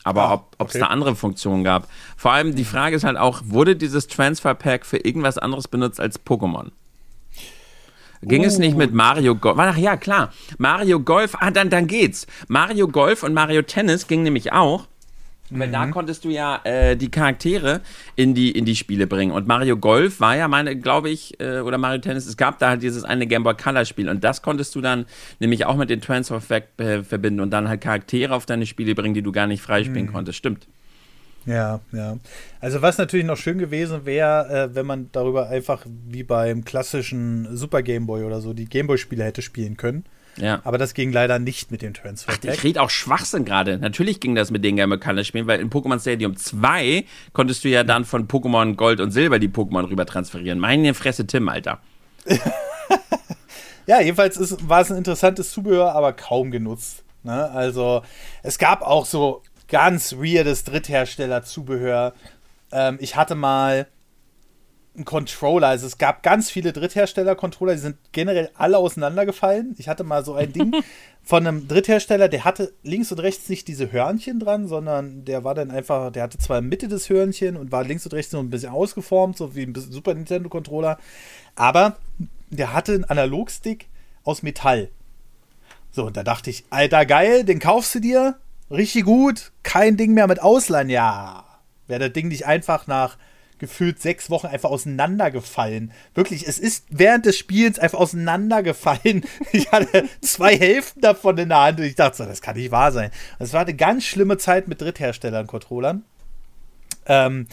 [0.03, 0.81] Aber ah, ob es okay.
[0.81, 1.89] da andere Funktionen gab.
[2.17, 5.99] Vor allem die Frage ist halt auch, wurde dieses Transfer Pack für irgendwas anderes benutzt
[5.99, 6.73] als Pokémon?
[8.25, 8.47] Ging uh.
[8.47, 9.59] es nicht mit Mario Golf?
[9.59, 10.33] Ach ja, klar.
[10.59, 12.27] Mario Golf, ah, dann, dann geht's.
[12.49, 14.87] Mario Golf und Mario Tennis ging nämlich auch.
[15.51, 15.73] Weil mhm.
[15.73, 17.81] da konntest du ja äh, die Charaktere
[18.17, 19.33] in die, in die Spiele bringen.
[19.33, 22.71] Und Mario Golf war ja meine, glaube ich, äh, oder Mario Tennis, es gab da
[22.71, 24.09] halt dieses eine Game Boy Color Spiel.
[24.09, 25.07] Und das konntest du dann
[25.41, 28.95] nämlich auch mit den Transfer Fact äh, verbinden und dann halt Charaktere auf deine Spiele
[28.95, 30.13] bringen, die du gar nicht freispielen mhm.
[30.13, 30.39] konntest.
[30.39, 30.67] Stimmt.
[31.47, 32.19] Ja, ja.
[32.61, 37.57] Also was natürlich noch schön gewesen wäre, äh, wenn man darüber einfach wie beim klassischen
[37.57, 40.05] Super Game Boy oder so die Game Boy Spiele hätte spielen können.
[40.37, 40.61] Ja.
[40.65, 42.33] Aber das ging leider nicht mit dem Transfer.
[42.35, 43.79] Ach, ich rede auch Schwachsinn gerade.
[43.79, 47.65] Natürlich ging das mit den Game Boy Color Spielen, weil in Pokémon Stadium 2 konntest
[47.65, 50.59] du ja dann von Pokémon Gold und Silber die Pokémon rüber transferieren.
[50.59, 51.79] Meine Fresse Tim, Alter.
[53.87, 57.05] ja, jedenfalls ist, war es ein interessantes Zubehör, aber kaum genutzt.
[57.23, 57.51] Ne?
[57.51, 58.03] Also
[58.43, 59.43] es gab auch so
[59.75, 62.15] ganz weirdes Dritthersteller-Zubehör.
[62.71, 63.89] Ähm, ich hatte mal
[64.95, 69.75] einen Controller, also es gab ganz viele Dritthersteller-Controller, die sind generell alle auseinandergefallen.
[69.79, 70.77] Ich hatte mal so ein Ding
[71.25, 75.57] von einem Dritthersteller, der hatte links und rechts nicht diese Hörnchen dran, sondern der war
[75.57, 78.51] dann einfach, der hatte zwar Mitte des Hörnchen und war links und rechts so ein
[78.51, 80.99] bisschen ausgeformt, so wie ein Super Nintendo-Controller,
[81.57, 81.97] aber
[82.51, 83.89] der hatte einen Analogstick
[84.23, 84.89] aus Metall.
[85.91, 88.39] So, und da dachte ich, alter geil, den kaufst du dir,
[88.75, 89.53] Richtig gut.
[89.63, 90.91] Kein Ding mehr mit Ausleihen.
[90.91, 91.45] Ja.
[91.87, 93.17] Wäre das Ding nicht einfach nach
[93.59, 95.93] gefühlt sechs Wochen einfach auseinandergefallen.
[96.15, 99.25] Wirklich, es ist während des Spiels einfach auseinandergefallen.
[99.53, 102.73] Ich hatte zwei Hälften davon in der Hand und ich dachte so, das kann nicht
[102.73, 103.11] wahr sein.
[103.39, 106.05] Es war eine ganz schlimme Zeit mit Drittherstellern, Controllern.
[107.07, 107.47] Ähm,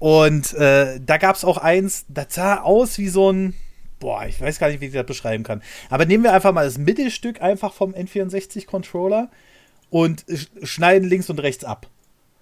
[0.00, 3.54] und äh, da gab es auch eins, das sah aus wie so ein,
[4.00, 5.62] boah, ich weiß gar nicht, wie ich das beschreiben kann.
[5.88, 9.30] Aber nehmen wir einfach mal das Mittelstück einfach vom N64-Controller
[9.90, 10.24] und
[10.62, 11.86] schneiden links und rechts ab.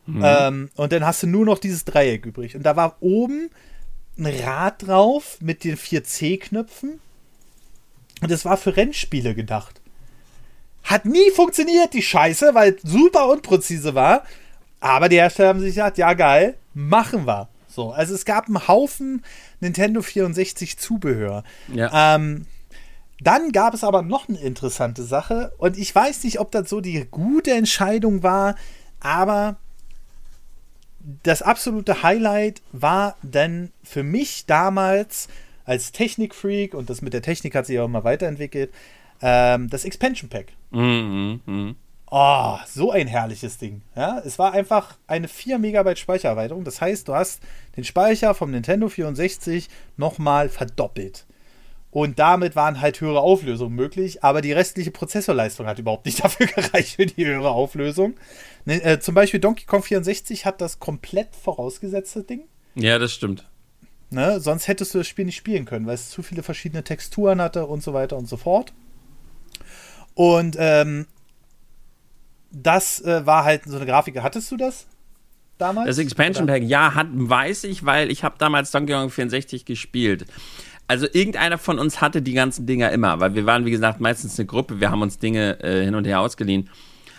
[0.07, 0.23] Mhm.
[0.25, 2.57] Ähm, und dann hast du nur noch dieses Dreieck übrig.
[2.57, 3.51] Und da war oben
[4.19, 7.01] ein Rad drauf mit den vier C-Knöpfen.
[8.23, 9.81] Und das war für Rennspiele gedacht.
[10.85, 14.25] Hat nie funktioniert, die Scheiße, weil es super unpräzise war.
[14.81, 17.49] Aber die Hersteller haben sich gesagt, ja geil, machen wir.
[17.69, 19.23] So, also es gab einen Haufen
[19.61, 21.45] Nintendo 64 Zubehör.
[21.69, 22.15] Ja.
[22.15, 22.47] Ähm,
[23.21, 26.81] dann gab es aber noch eine interessante Sache und ich weiß nicht, ob das so
[26.81, 28.57] die gute Entscheidung war,
[29.01, 29.57] aber
[31.23, 35.29] das absolute Highlight war dann für mich damals
[35.65, 38.73] als Technikfreak und das mit der Technik hat sich auch immer weiterentwickelt,
[39.23, 40.53] ähm, das Expansion Pack.
[40.71, 41.75] Mhm, mh.
[42.09, 43.83] Oh, so ein herrliches Ding.
[43.97, 46.63] Ja, es war einfach eine 4 Megabyte Speichererweiterung.
[46.63, 47.43] Das heißt, du hast
[47.77, 51.27] den Speicher vom Nintendo 64 nochmal verdoppelt.
[51.97, 56.47] Und damit waren halt höhere Auflösungen möglich, aber die restliche Prozessorleistung hat überhaupt nicht dafür
[56.47, 58.17] gereicht für die höhere Auflösung.
[58.67, 62.43] Ne, äh, zum Beispiel Donkey Kong 64 hat das komplett vorausgesetzte Ding.
[62.75, 63.49] Ja, das stimmt.
[64.11, 67.41] Ne, sonst hättest du das Spiel nicht spielen können, weil es zu viele verschiedene Texturen
[67.41, 68.75] hatte und so weiter und so fort.
[70.13, 71.07] Und ähm,
[72.51, 74.21] das äh, war halt so eine Grafik.
[74.21, 74.87] Hattest du das?
[75.57, 75.87] Damals?
[75.87, 80.27] Das Expansion Pack, ja, hat, weiß ich, weil ich habe damals Donkey Kong 64 gespielt.
[80.89, 84.39] Also irgendeiner von uns hatte die ganzen Dinger immer, weil wir waren, wie gesagt, meistens
[84.39, 86.71] eine Gruppe, wir haben uns Dinge äh, hin und her ausgeliehen.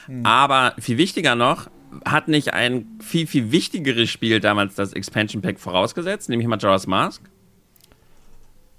[0.06, 0.26] Hm.
[0.26, 1.70] Aber viel wichtiger noch,
[2.06, 7.22] hat nicht ein viel, viel wichtigeres Spiel damals das Expansion Pack vorausgesetzt, nämlich Majora's Mask?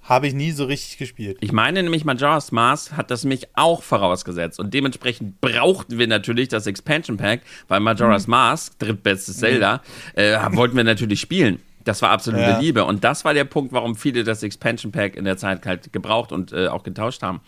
[0.02, 1.36] Habe ich nie so richtig gespielt.
[1.40, 4.58] Ich meine nämlich, Majora's Mask hat das mich auch vorausgesetzt.
[4.58, 8.30] Und dementsprechend brauchten wir natürlich das Expansion Pack, weil Majora's mhm.
[8.30, 9.40] Mask, drittbestes mhm.
[9.40, 9.82] Zelda,
[10.14, 11.60] äh, wollten wir natürlich spielen.
[11.88, 12.58] Das war absolute ja.
[12.58, 12.84] Liebe.
[12.84, 16.32] Und das war der Punkt, warum viele das Expansion Pack in der Zeit halt gebraucht
[16.32, 17.40] und äh, auch getauscht haben.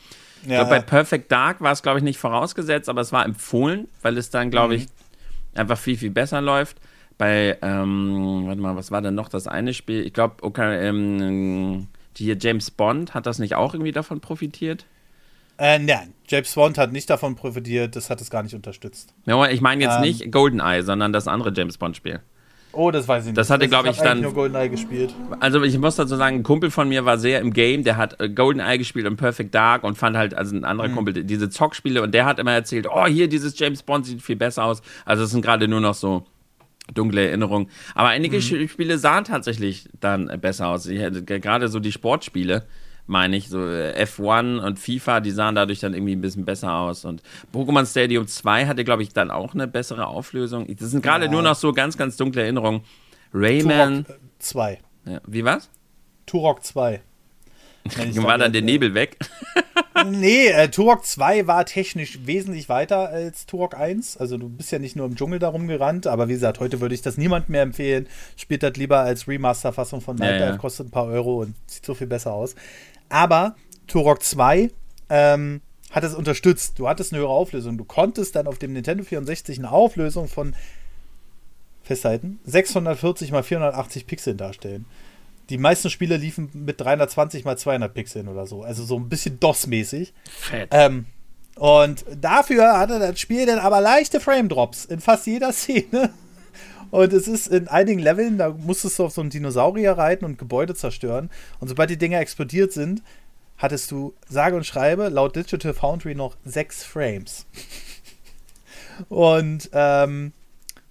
[0.47, 0.61] Ja.
[0.61, 4.17] Glaub, bei Perfect Dark war es, glaube ich, nicht vorausgesetzt, aber es war empfohlen, weil
[4.17, 4.81] es dann, glaube mhm.
[4.81, 4.87] ich,
[5.55, 6.79] einfach viel, viel besser läuft.
[7.19, 10.07] Bei, ähm, warte mal, was war denn noch das eine Spiel?
[10.07, 14.87] Ich glaube, okay, ähm, hier James Bond, hat das nicht auch irgendwie davon profitiert?
[15.59, 19.13] Äh, nein, James Bond hat nicht davon profitiert, das hat es gar nicht unterstützt.
[19.27, 22.21] Ja, ich meine jetzt ähm, nicht GoldenEye, sondern das andere James Bond-Spiel.
[22.73, 23.39] Oh, das weiß ich nicht.
[23.39, 24.21] Das hatte, glaube ich, ich dann.
[24.21, 25.15] nur GoldenEye gespielt.
[25.41, 28.21] Also, ich muss dazu sagen, ein Kumpel von mir war sehr im Game, der hat
[28.21, 30.95] äh, GoldenEye gespielt und Perfect Dark und fand halt, also ein anderer mhm.
[30.95, 34.37] Kumpel, diese Zockspiele und der hat immer erzählt: Oh, hier, dieses James Bond sieht viel
[34.37, 34.83] besser aus.
[35.05, 36.25] Also, es sind gerade nur noch so
[36.95, 37.69] dunkle Erinnerung.
[37.95, 38.69] Aber einige mhm.
[38.69, 40.89] Spiele sahen tatsächlich dann besser aus.
[40.89, 42.67] Gerade so die Sportspiele,
[43.11, 46.73] meine ich, so äh, F1 und FIFA, die sahen dadurch dann irgendwie ein bisschen besser
[46.73, 47.05] aus.
[47.05, 47.23] Und
[47.53, 50.67] Pokémon Stadium 2 hatte, glaube ich, dann auch eine bessere Auflösung.
[50.79, 51.31] Das sind gerade ja.
[51.31, 52.83] nur noch so ganz, ganz dunkle Erinnerungen.
[53.35, 54.05] Rayman.
[54.05, 54.79] Turok 2.
[55.07, 55.21] Ja.
[55.27, 55.69] Wie was?
[56.27, 57.01] Turok 2.
[58.15, 59.17] War dann der Nebel weg?
[60.07, 64.19] nee, äh, Turok 2 war technisch wesentlich weiter als Turok 1.
[64.19, 66.95] Also du bist ja nicht nur im Dschungel darum gerannt, aber wie gesagt, heute würde
[66.95, 68.07] ich das niemandem mehr empfehlen.
[68.37, 70.57] Spielt das lieber als Remaster-Fassung von Nightlife, ja, ja.
[70.59, 72.55] kostet ein paar Euro und sieht so viel besser aus.
[73.11, 73.57] Aber
[73.87, 74.71] Turok 2
[75.11, 75.61] ähm,
[75.91, 76.79] hat es unterstützt.
[76.79, 77.77] Du hattest eine höhere Auflösung.
[77.77, 80.55] Du konntest dann auf dem Nintendo 64 eine Auflösung von
[81.83, 84.87] festhalten 640 x 480 Pixeln darstellen.
[85.49, 88.63] Die meisten Spiele liefen mit 320 mal 200 Pixeln oder so.
[88.63, 90.13] Also so ein bisschen DOS-mäßig.
[90.25, 90.69] Fett.
[90.71, 91.07] Ähm,
[91.57, 96.11] und dafür hatte das Spiel dann aber leichte Frame-Drops in fast jeder Szene.
[96.91, 100.39] Und es ist in einigen Leveln, da musstest du auf so einen Dinosaurier reiten und
[100.39, 101.31] Gebäude zerstören.
[101.61, 103.03] Und sobald die Dinger explodiert sind,
[103.59, 107.47] hattest du sage und schreibe laut Digital Foundry noch sechs Frames.
[109.09, 110.33] und ähm,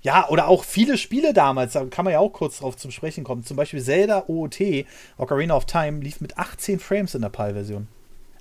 [0.02, 3.24] ja, oder auch viele Spiele damals, da kann man ja auch kurz drauf zum Sprechen
[3.24, 3.44] kommen.
[3.44, 4.86] Zum Beispiel Zelda OOT,
[5.18, 7.88] Ocarina of Time, lief mit 18 Frames in der PAL-Version.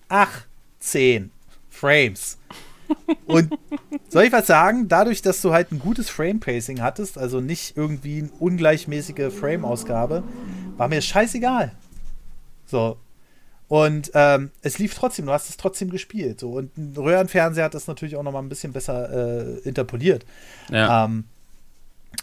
[0.08, 1.32] 18
[1.68, 2.38] Frames.
[3.26, 3.56] Und
[4.08, 4.88] soll ich was sagen?
[4.88, 10.22] Dadurch, dass du halt ein gutes Frame-Pacing hattest, also nicht irgendwie eine ungleichmäßige Frame-Ausgabe,
[10.76, 11.72] war mir scheißegal.
[12.66, 12.96] So.
[13.68, 16.40] Und ähm, es lief trotzdem, du hast es trotzdem gespielt.
[16.40, 16.52] So.
[16.52, 20.24] Und ein Röhrenfernseher hat das natürlich auch noch mal ein bisschen besser äh, interpoliert.
[20.70, 21.04] Ja.
[21.04, 21.24] Ähm,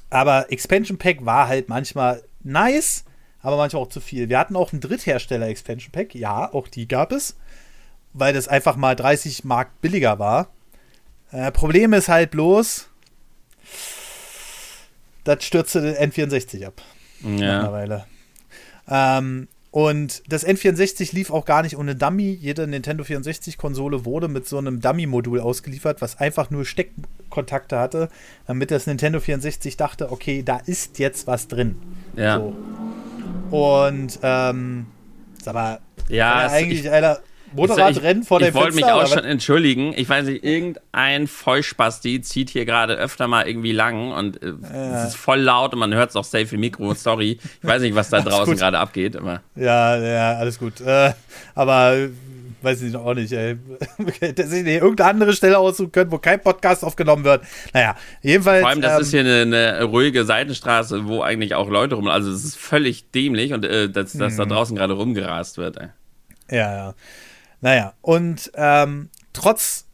[0.10, 3.04] aber Expansion Pack war halt manchmal nice,
[3.42, 4.30] aber manchmal auch zu viel.
[4.30, 7.36] Wir hatten auch einen Dritthersteller Expansion Pack, ja, auch die gab es,
[8.16, 10.48] weil das einfach mal 30 Mark billiger war.
[11.32, 12.88] Äh, Problem ist halt bloß,
[15.26, 16.82] das stürzte den N64 ab.
[17.22, 17.58] Ja.
[17.58, 18.06] Mittlerweile.
[18.88, 22.32] Ähm, und das N64 lief auch gar nicht ohne Dummy.
[22.32, 28.08] Jede Nintendo 64-Konsole wurde mit so einem Dummy-Modul ausgeliefert, was einfach nur Steckkontakte hatte,
[28.48, 31.76] damit das Nintendo 64 dachte, okay, da ist jetzt was drin.
[32.16, 32.38] Ja.
[32.38, 32.56] So.
[33.52, 34.86] Und, ähm,
[35.38, 37.20] ist aber ja, eigentlich, ich, Alter,
[37.56, 39.94] Motorradrennen vor dem Ich wollte mich auch schon entschuldigen.
[39.96, 45.04] Ich weiß nicht, irgendein Vollspasti zieht hier gerade öfter mal irgendwie lang und äh, ja.
[45.04, 46.94] es ist voll laut und man hört es auch safe im Mikro.
[46.94, 47.40] Sorry.
[47.62, 49.16] Ich weiß nicht, was da draußen gerade abgeht.
[49.16, 49.42] Aber.
[49.56, 50.82] Ja, ja, alles gut.
[50.82, 51.14] Äh,
[51.54, 52.10] aber
[52.66, 53.58] weiß ich auch nicht, ey.
[54.36, 57.44] Dass ich nicht irgendeine andere Stelle aussuchen können, wo kein Podcast aufgenommen wird.
[57.74, 58.62] Naja, jedenfalls.
[58.62, 62.08] Vor allem, das ähm, ist hier eine, eine, ruhige Seitenstraße, wo eigentlich auch Leute rum.
[62.08, 64.50] Also, es ist völlig dämlich und äh, dass, dass da mhm.
[64.50, 65.88] draußen gerade rumgerast wird, ey.
[66.52, 66.94] Ja, ja.
[67.66, 69.86] Naja, und ähm, trotz,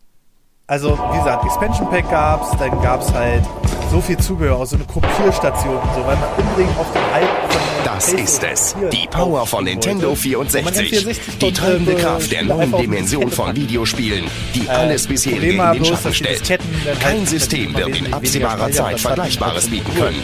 [0.67, 3.45] also wie gesagt, Expansion Pack gab es, dann gab es halt
[3.89, 7.49] so viel Zubehör, auch so eine Kopierstation und so, weil man unbedingt auf den alten
[7.49, 8.75] von das ist es.
[8.91, 11.37] Die Power von Nintendo 64.
[11.39, 16.13] Die treibende Kraft der neuen Dimension von Videospielen, die äh, alles bisherige in den Schatten
[16.13, 16.59] stellt.
[16.99, 20.21] Kein halt System wird in absehbarer Zeit Vergleichbares bieten können.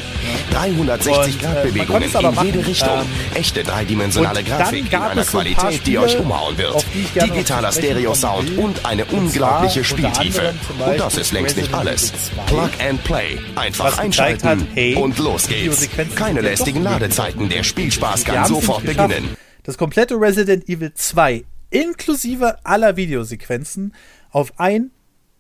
[0.54, 3.02] 360-Grad-Bewegungen in jede Richtung.
[3.34, 6.86] Echte dreidimensionale Grafik in einer Qualität, die euch umhauen wird.
[7.22, 10.54] Digitaler Stereo-Sound und eine unglaubliche Spieltiefe.
[10.86, 12.12] Und das ist längst nicht alles.
[12.48, 13.38] Plug and Play.
[13.56, 15.88] Einfach einschalten und los geht's.
[16.16, 17.47] Keine lästigen Ladezeiten.
[17.50, 19.38] Der Spielspaß kann sofort beginnen.
[19.64, 23.94] Das komplette Resident Evil 2 inklusive aller Videosequenzen
[24.32, 24.92] auf ein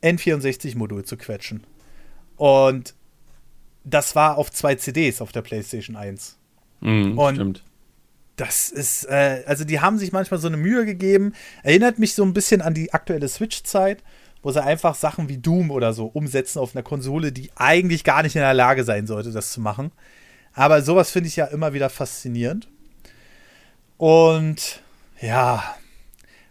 [0.04, 1.66] N64-Modul zu quetschen.
[2.36, 2.94] Und
[3.84, 6.38] das war auf zwei CDs auf der PlayStation 1.
[6.82, 7.64] Mhm, und stimmt.
[8.36, 11.34] Das ist, äh, also die haben sich manchmal so eine Mühe gegeben.
[11.64, 14.04] Erinnert mich so ein bisschen an die aktuelle Switch-Zeit,
[14.44, 18.22] wo sie einfach Sachen wie Doom oder so umsetzen auf einer Konsole, die eigentlich gar
[18.22, 19.92] nicht in der Lage sein sollte, das zu machen.
[20.58, 22.68] Aber sowas finde ich ja immer wieder faszinierend.
[23.98, 24.82] Und
[25.22, 25.76] Ja.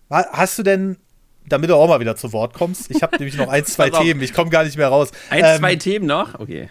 [0.08, 0.96] Hast du denn,
[1.44, 4.22] damit du auch mal wieder zu Wort kommst, ich habe nämlich noch ein, zwei Themen,
[4.22, 5.10] ich komme gar nicht mehr raus.
[5.28, 6.38] Ein, ähm, zwei Themen noch?
[6.38, 6.70] Okay.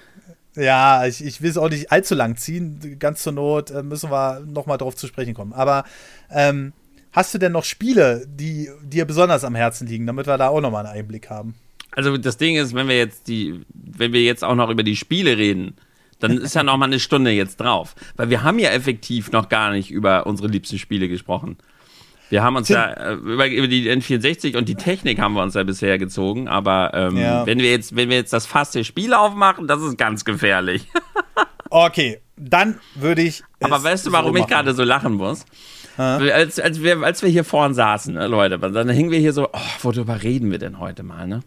[0.56, 2.96] Ja, ich, ich will es auch nicht allzu lang ziehen.
[3.00, 5.52] Ganz zur Not äh, müssen wir noch mal drauf zu sprechen kommen.
[5.52, 5.84] Aber
[6.32, 6.72] ähm,
[7.12, 10.62] hast du denn noch Spiele, die dir besonders am Herzen liegen, damit wir da auch
[10.62, 11.56] noch mal einen Einblick haben?
[11.92, 14.96] Also das Ding ist, wenn wir jetzt die, wenn wir jetzt auch noch über die
[14.96, 15.76] Spiele reden,
[16.20, 19.50] dann ist ja noch mal eine Stunde jetzt drauf, weil wir haben ja effektiv noch
[19.50, 21.58] gar nicht über unsere liebsten Spiele gesprochen.
[22.30, 22.78] Wir haben uns Tim.
[22.78, 26.48] ja äh, über, über, die N64 und die Technik haben wir uns ja bisher gezogen,
[26.48, 27.46] aber ähm, ja.
[27.46, 30.88] wenn wir jetzt, wenn wir jetzt das Fass der Spiele aufmachen, das ist ganz gefährlich.
[31.70, 33.44] okay, dann würde ich.
[33.60, 35.46] Aber weißt du, warum so ich gerade so lachen muss?
[35.98, 39.48] Als, als, wir, als wir hier vorne saßen, ne, Leute, dann hingen wir hier so,
[39.54, 41.40] oh, worüber reden wir denn heute mal, ne?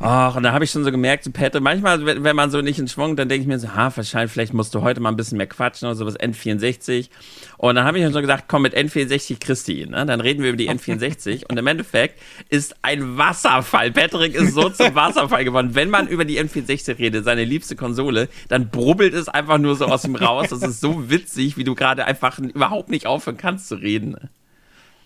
[0.00, 2.78] Ach, und da habe ich schon so gemerkt, so Patrick, manchmal, wenn man so nicht
[2.78, 5.16] in Schwung, dann denke ich mir so, ha, wahrscheinlich, vielleicht musst du heute mal ein
[5.16, 7.08] bisschen mehr quatschen oder sowas, N64.
[7.56, 10.06] Und dann habe ich schon so gesagt, komm, mit N64 Christi, ne?
[10.06, 11.46] Dann reden wir über die N64.
[11.48, 13.90] und im Endeffekt ist ein Wasserfall.
[13.90, 15.74] Patrick ist so zum Wasserfall geworden.
[15.74, 19.86] Wenn man über die N64 redet, seine liebste Konsole, dann brubbelt es einfach nur so
[19.86, 20.48] aus ihm raus.
[20.50, 24.16] Das ist so witzig, wie du gerade einfach überhaupt nicht aufhören kannst zu reden.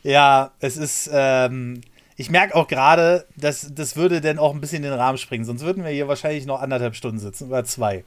[0.02, 1.80] Ja, es ist, ähm,
[2.16, 5.44] ich merke auch gerade, dass das würde dann auch ein bisschen in den Rahmen springen.
[5.44, 8.04] Sonst würden wir hier wahrscheinlich noch anderthalb Stunden sitzen oder zwei.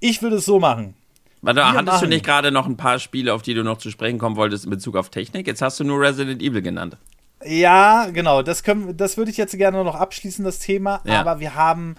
[0.00, 0.94] Ich würde es so machen.
[1.42, 2.00] Warte, hattest machen.
[2.02, 4.64] du nicht gerade noch ein paar Spiele, auf die du noch zu sprechen kommen wolltest
[4.64, 5.46] in Bezug auf Technik?
[5.46, 6.96] Jetzt hast du nur Resident Evil genannt.
[7.44, 8.42] Ja, genau.
[8.42, 11.00] Das, können, das würde ich jetzt gerne noch abschließen, das Thema.
[11.04, 11.20] Ja.
[11.20, 11.96] Aber wir haben.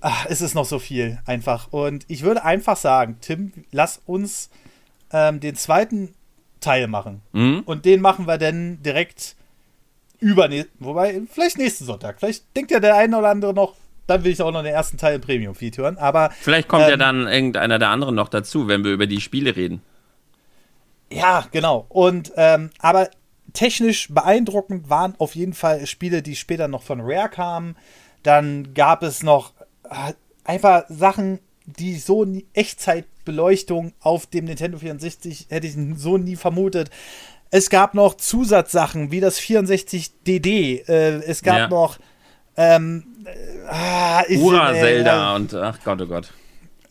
[0.00, 1.72] Ach, es ist noch so viel einfach.
[1.72, 4.50] Und ich würde einfach sagen, Tim, lass uns
[5.12, 6.14] ähm, den zweiten
[6.60, 7.22] Teil machen.
[7.32, 7.62] Mhm.
[7.64, 9.35] Und den machen wir dann direkt
[10.18, 12.18] übernächsten, wobei, vielleicht nächsten Sonntag.
[12.18, 13.74] Vielleicht denkt ja der eine oder andere noch,
[14.06, 15.98] dann will ich auch noch den ersten Teil im Premium-Feed hören.
[15.98, 16.30] Aber.
[16.40, 19.56] Vielleicht kommt ähm, ja dann irgendeiner der anderen noch dazu, wenn wir über die Spiele
[19.56, 19.82] reden.
[21.10, 21.86] Ja, genau.
[21.88, 23.08] Und, ähm, aber
[23.52, 27.76] technisch beeindruckend waren auf jeden Fall Spiele, die später noch von Rare kamen.
[28.22, 29.52] Dann gab es noch
[29.84, 30.12] äh,
[30.44, 36.90] einfach Sachen, die so nie, Echtzeitbeleuchtung auf dem Nintendo 64 hätte ich so nie vermutet.
[37.50, 40.88] Es gab noch Zusatzsachen wie das 64DD.
[40.88, 41.68] Äh, es gab ja.
[41.68, 41.98] noch
[42.56, 43.04] ähm,
[43.68, 46.32] äh, Ura äh, Zelda und ach Gott, oh Gott.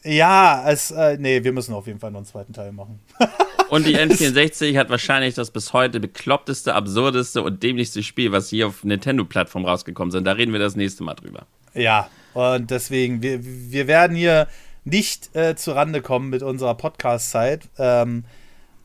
[0.03, 2.99] Ja, es, äh, nee, wir müssen auf jeden Fall noch einen zweiten Teil machen.
[3.69, 8.67] und die N64 hat wahrscheinlich das bis heute bekloppteste, absurdeste und dämlichste Spiel, was hier
[8.67, 10.25] auf Nintendo-Plattform rausgekommen sind.
[10.25, 11.47] Da reden wir das nächste Mal drüber.
[11.73, 14.47] Ja, und deswegen, wir, wir werden hier
[14.83, 17.67] nicht äh, zu Rande kommen mit unserer Podcast-Zeit.
[17.79, 18.25] Ähm,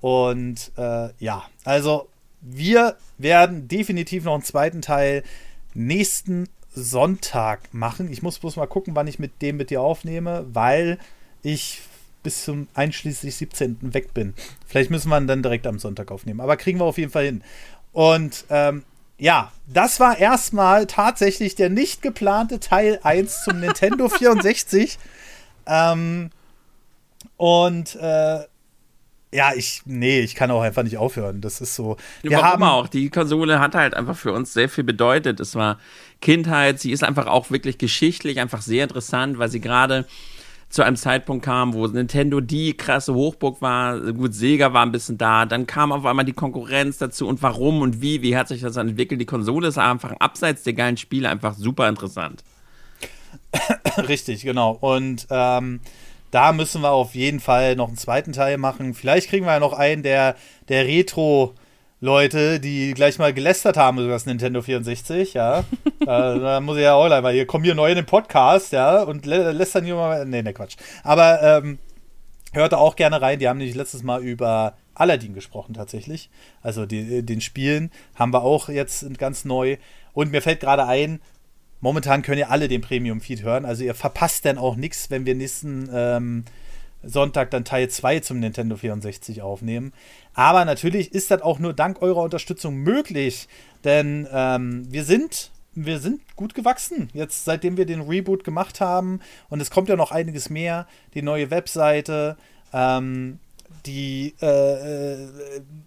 [0.01, 2.09] und äh, ja, also
[2.41, 5.23] wir werden definitiv noch einen zweiten Teil
[5.75, 8.11] nächsten Sonntag machen.
[8.11, 10.99] Ich muss bloß mal gucken, wann ich mit dem mit dir aufnehme, weil
[11.43, 11.83] ich
[12.23, 13.95] bis zum einschließlich 17.
[13.95, 14.35] weg bin.
[14.67, 17.25] Vielleicht müssen wir ihn dann direkt am Sonntag aufnehmen, aber kriegen wir auf jeden Fall
[17.25, 17.43] hin.
[17.93, 18.85] Und ähm,
[19.19, 24.99] ja, das war erstmal tatsächlich der nicht geplante Teil 1 zum Nintendo 64.
[25.67, 26.31] Ähm,
[27.37, 28.41] und äh,
[29.33, 31.41] ja, ich, nee, ich kann auch einfach nicht aufhören.
[31.41, 31.97] Das ist so.
[32.23, 32.89] Wir Warum haben auch.
[32.89, 35.39] Die Konsole hat halt einfach für uns sehr viel bedeutet.
[35.39, 35.79] Es war
[36.21, 36.81] Kindheit.
[36.81, 40.07] Sie ist einfach auch wirklich geschichtlich einfach sehr interessant, weil sie gerade
[40.69, 44.01] zu einem Zeitpunkt kam, wo Nintendo die krasse Hochburg war.
[44.13, 45.47] Gut, Sega war ein bisschen da.
[45.47, 48.77] Dann kam auf einmal die Konkurrenz dazu und warum und wie, wie hat sich das
[48.77, 49.21] entwickelt.
[49.21, 52.43] Die Konsole ist einfach abseits der geilen Spiele einfach super interessant.
[54.09, 54.73] Richtig, genau.
[54.81, 55.81] Und ähm,
[56.31, 58.95] da müssen wir auf jeden Fall noch einen zweiten Teil machen.
[58.95, 60.37] Vielleicht kriegen wir ja noch einen der,
[60.69, 61.55] der Retro-
[62.03, 65.59] Leute, die gleich mal gelästert haben über das Nintendo 64, ja.
[66.01, 68.73] äh, da muss ich ja auch gleich mal, hier kommen hier neu in den Podcast,
[68.73, 70.25] ja, und lä lästern hier mal.
[70.25, 70.77] Nee, ne, Quatsch.
[71.05, 71.79] Aber ähm,
[72.53, 73.39] hört da auch gerne rein.
[73.39, 76.31] Die haben nämlich letztes Mal über Aladdin gesprochen, tatsächlich.
[76.63, 79.77] Also die, den Spielen haben wir auch jetzt ganz neu.
[80.15, 81.21] Und mir fällt gerade ein,
[81.81, 83.65] Momentan können ihr alle den Premium-Feed hören.
[83.65, 86.45] Also ihr verpasst dann auch nichts, wenn wir nächsten ähm,
[87.03, 89.93] Sonntag dann Teil 2 zum Nintendo 64 aufnehmen.
[90.35, 93.49] Aber natürlich ist das auch nur dank eurer Unterstützung möglich.
[93.85, 95.51] Denn ähm, wir sind.
[95.73, 99.21] Wir sind gut gewachsen, jetzt seitdem wir den Reboot gemacht haben.
[99.49, 100.89] Und es kommt ja noch einiges mehr.
[101.15, 102.37] Die neue Webseite,
[102.73, 103.39] ähm,
[103.87, 105.29] die äh, äh,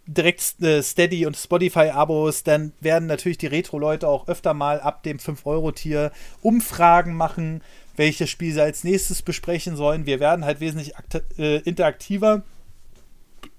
[0.06, 5.18] direkt äh, Steady und Spotify-Abos, dann werden natürlich die Retro-Leute auch öfter mal ab dem
[5.18, 6.12] 5-Euro-Tier
[6.42, 7.62] Umfragen machen,
[7.96, 10.06] welches Spiel sie als nächstes besprechen sollen.
[10.06, 10.94] Wir werden halt wesentlich
[11.38, 12.44] äh, interaktiver.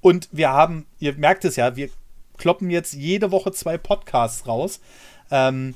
[0.01, 1.89] Und wir haben, ihr merkt es ja, wir
[2.37, 4.81] kloppen jetzt jede Woche zwei Podcasts raus.
[5.31, 5.75] Ähm,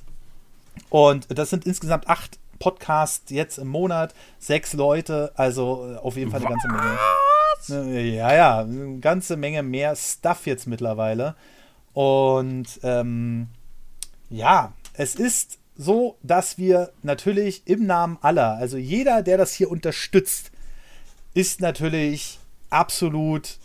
[0.90, 6.30] und das sind insgesamt acht Podcasts jetzt im Monat, sechs Leute, also äh, auf jeden
[6.30, 6.98] Fall eine ganze Menge.
[8.16, 11.35] Ja, ja, eine ganze Menge mehr Stuff jetzt mittlerweile.
[11.93, 13.48] Und ähm,
[14.30, 19.70] ja, es ist so, dass wir natürlich im Namen aller, also jeder, der das hier
[19.70, 20.51] unterstützt,
[21.35, 22.39] ist natürlich
[22.70, 23.59] absolut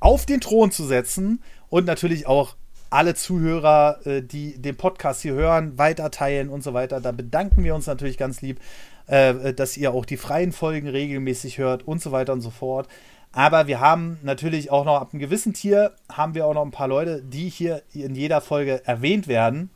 [0.00, 2.56] auf den Thron zu setzen und natürlich auch
[2.90, 7.00] alle Zuhörer, äh, die den Podcast hier hören, weiterteilen und so weiter.
[7.00, 8.60] Da bedanken wir uns natürlich ganz lieb,
[9.06, 12.88] äh, dass ihr auch die freien Folgen regelmäßig hört und so weiter und so fort.
[13.32, 16.70] Aber wir haben natürlich auch noch ab einem gewissen Tier haben wir auch noch ein
[16.70, 19.70] paar Leute, die hier in jeder Folge erwähnt werden.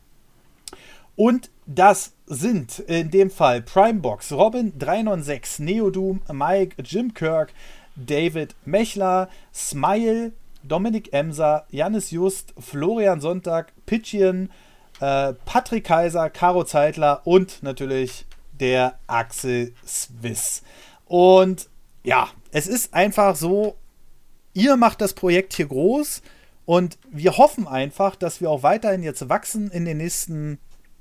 [1.17, 7.51] Und das sind in dem Fall Primebox, Robin396, Neodoom, Mike, Jim Kirk,
[7.97, 10.31] David Mechler, Smile,
[10.63, 14.51] Dominik Emser, Janis Just, Florian Sonntag, Pitchien,
[14.99, 18.25] äh, Patrick Kaiser, Caro Zeitler und natürlich
[18.59, 20.63] der Axel Swiss.
[21.05, 21.69] Und
[22.03, 23.75] ja, es ist einfach so,
[24.53, 26.21] ihr macht das Projekt hier groß
[26.65, 30.59] und wir hoffen einfach, dass wir auch weiterhin jetzt wachsen in den nächsten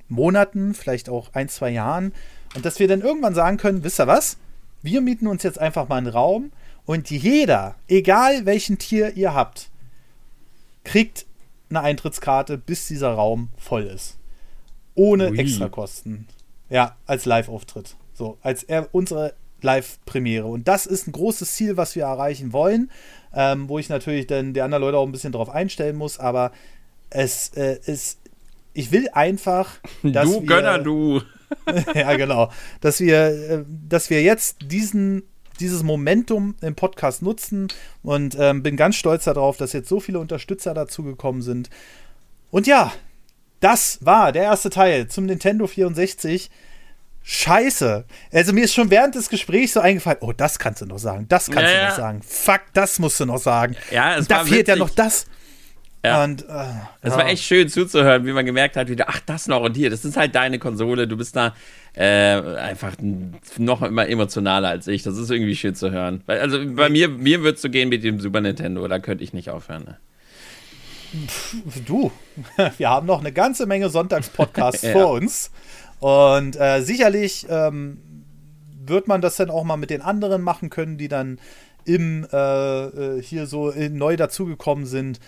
[0.09, 2.13] Monaten, vielleicht auch ein, zwei Jahren
[2.55, 4.39] und dass wir dann irgendwann sagen können, wisst ihr was?
[4.81, 6.53] Wir mieten uns jetzt einfach mal einen Raum
[6.89, 9.69] und jeder, egal welchen Tier ihr habt,
[10.85, 11.27] kriegt
[11.69, 14.16] eine Eintrittskarte, bis dieser Raum voll ist.
[14.94, 15.39] Ohne Ui.
[15.39, 16.27] Extrakosten.
[16.70, 17.94] Ja, als Live-Auftritt.
[18.15, 20.47] So, als er, unsere Live-Premiere.
[20.47, 22.90] Und das ist ein großes Ziel, was wir erreichen wollen,
[23.35, 26.52] ähm, wo ich natürlich dann die anderen Leute auch ein bisschen drauf einstellen muss, aber
[27.10, 28.19] es äh, ist,
[28.73, 31.20] ich will einfach, dass du wir, Gönner, du.
[31.94, 32.51] ja, genau,
[32.81, 35.24] dass wir, äh, dass wir jetzt diesen
[35.61, 37.69] dieses Momentum im Podcast nutzen
[38.03, 41.71] und ähm, bin ganz stolz darauf, dass jetzt so viele Unterstützer dazu gekommen sind.
[42.51, 42.93] Und ja,
[43.61, 46.51] das war der erste Teil zum Nintendo 64.
[47.23, 48.07] Scheiße.
[48.33, 51.27] Also mir ist schon während des Gesprächs so eingefallen, oh, das kannst du noch sagen,
[51.29, 52.23] das kannst ja, du noch sagen.
[52.23, 53.77] Fuck, das musst du noch sagen.
[53.91, 54.69] Ja, es da fehlt witzig.
[54.69, 55.27] ja noch das.
[56.09, 56.25] Ja.
[56.25, 56.65] Und, äh,
[57.03, 57.19] es ja.
[57.19, 60.05] war echt schön zuzuhören, wie man gemerkt hat, wieder, ach, das noch und hier, das
[60.05, 61.55] ist halt deine Konsole, du bist da
[61.95, 62.03] äh,
[62.57, 62.95] einfach
[63.59, 65.03] noch immer emotionaler als ich.
[65.03, 66.23] Das ist irgendwie schön zu hören.
[66.27, 69.33] Also bei mir, mir wird es so gehen mit dem Super Nintendo, da könnte ich
[69.33, 69.85] nicht aufhören.
[69.85, 69.97] Ne?
[71.87, 72.13] Du,
[72.79, 74.93] wir haben noch eine ganze Menge Sonntagspodcasts ja.
[74.93, 75.51] vor uns.
[76.01, 77.99] Und äh, sicherlich ähm,
[78.85, 81.39] wird man das dann auch mal mit den anderen machen können, die dann
[81.85, 82.85] im äh,
[83.17, 85.21] äh hier so neu dazugekommen sind.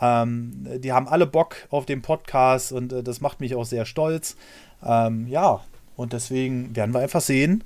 [0.00, 3.84] Ähm, die haben alle Bock auf den Podcast und äh, das macht mich auch sehr
[3.84, 4.36] stolz.
[4.84, 5.60] Ähm, ja,
[5.96, 7.64] und deswegen werden wir einfach sehen,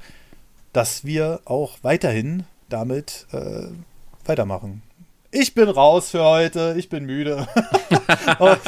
[0.72, 3.66] dass wir auch weiterhin damit äh,
[4.24, 4.82] weitermachen
[5.32, 7.46] ich bin raus für heute, ich bin müde.
[8.38, 8.60] und,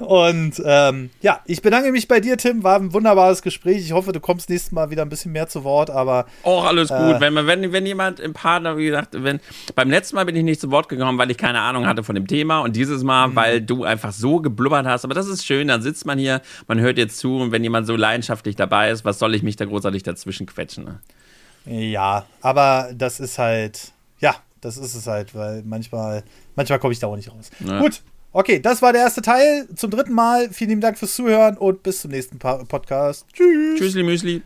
[0.00, 2.64] und ähm, ja, ich bedanke mich bei dir, Tim.
[2.64, 3.78] War ein wunderbares Gespräch.
[3.78, 6.26] Ich hoffe, du kommst nächstes Mal wieder ein bisschen mehr zu Wort, aber.
[6.42, 6.98] Auch alles gut.
[6.98, 9.38] Äh, wenn, wenn, wenn jemand im Partner, wie gesagt, wenn,
[9.76, 12.16] beim letzten Mal bin ich nicht zu Wort gekommen, weil ich keine Ahnung hatte von
[12.16, 13.36] dem Thema und dieses Mal, mhm.
[13.36, 15.04] weil du einfach so geblubbert hast.
[15.04, 17.86] Aber das ist schön, dann sitzt man hier, man hört jetzt zu und wenn jemand
[17.86, 20.84] so leidenschaftlich dabei ist, was soll ich mich da großartig dazwischen quetschen?
[20.84, 20.98] Ne?
[21.66, 23.92] Ja, aber das ist halt
[24.60, 26.22] das ist es halt, weil manchmal,
[26.56, 27.50] manchmal komme ich da auch nicht raus.
[27.60, 27.80] Ja.
[27.80, 29.68] Gut, okay, das war der erste Teil.
[29.74, 30.50] Zum dritten Mal.
[30.50, 33.26] Vielen lieben Dank fürs Zuhören und bis zum nächsten Podcast.
[33.32, 33.78] Tschüss.
[33.78, 34.42] Tschüssli Müsli.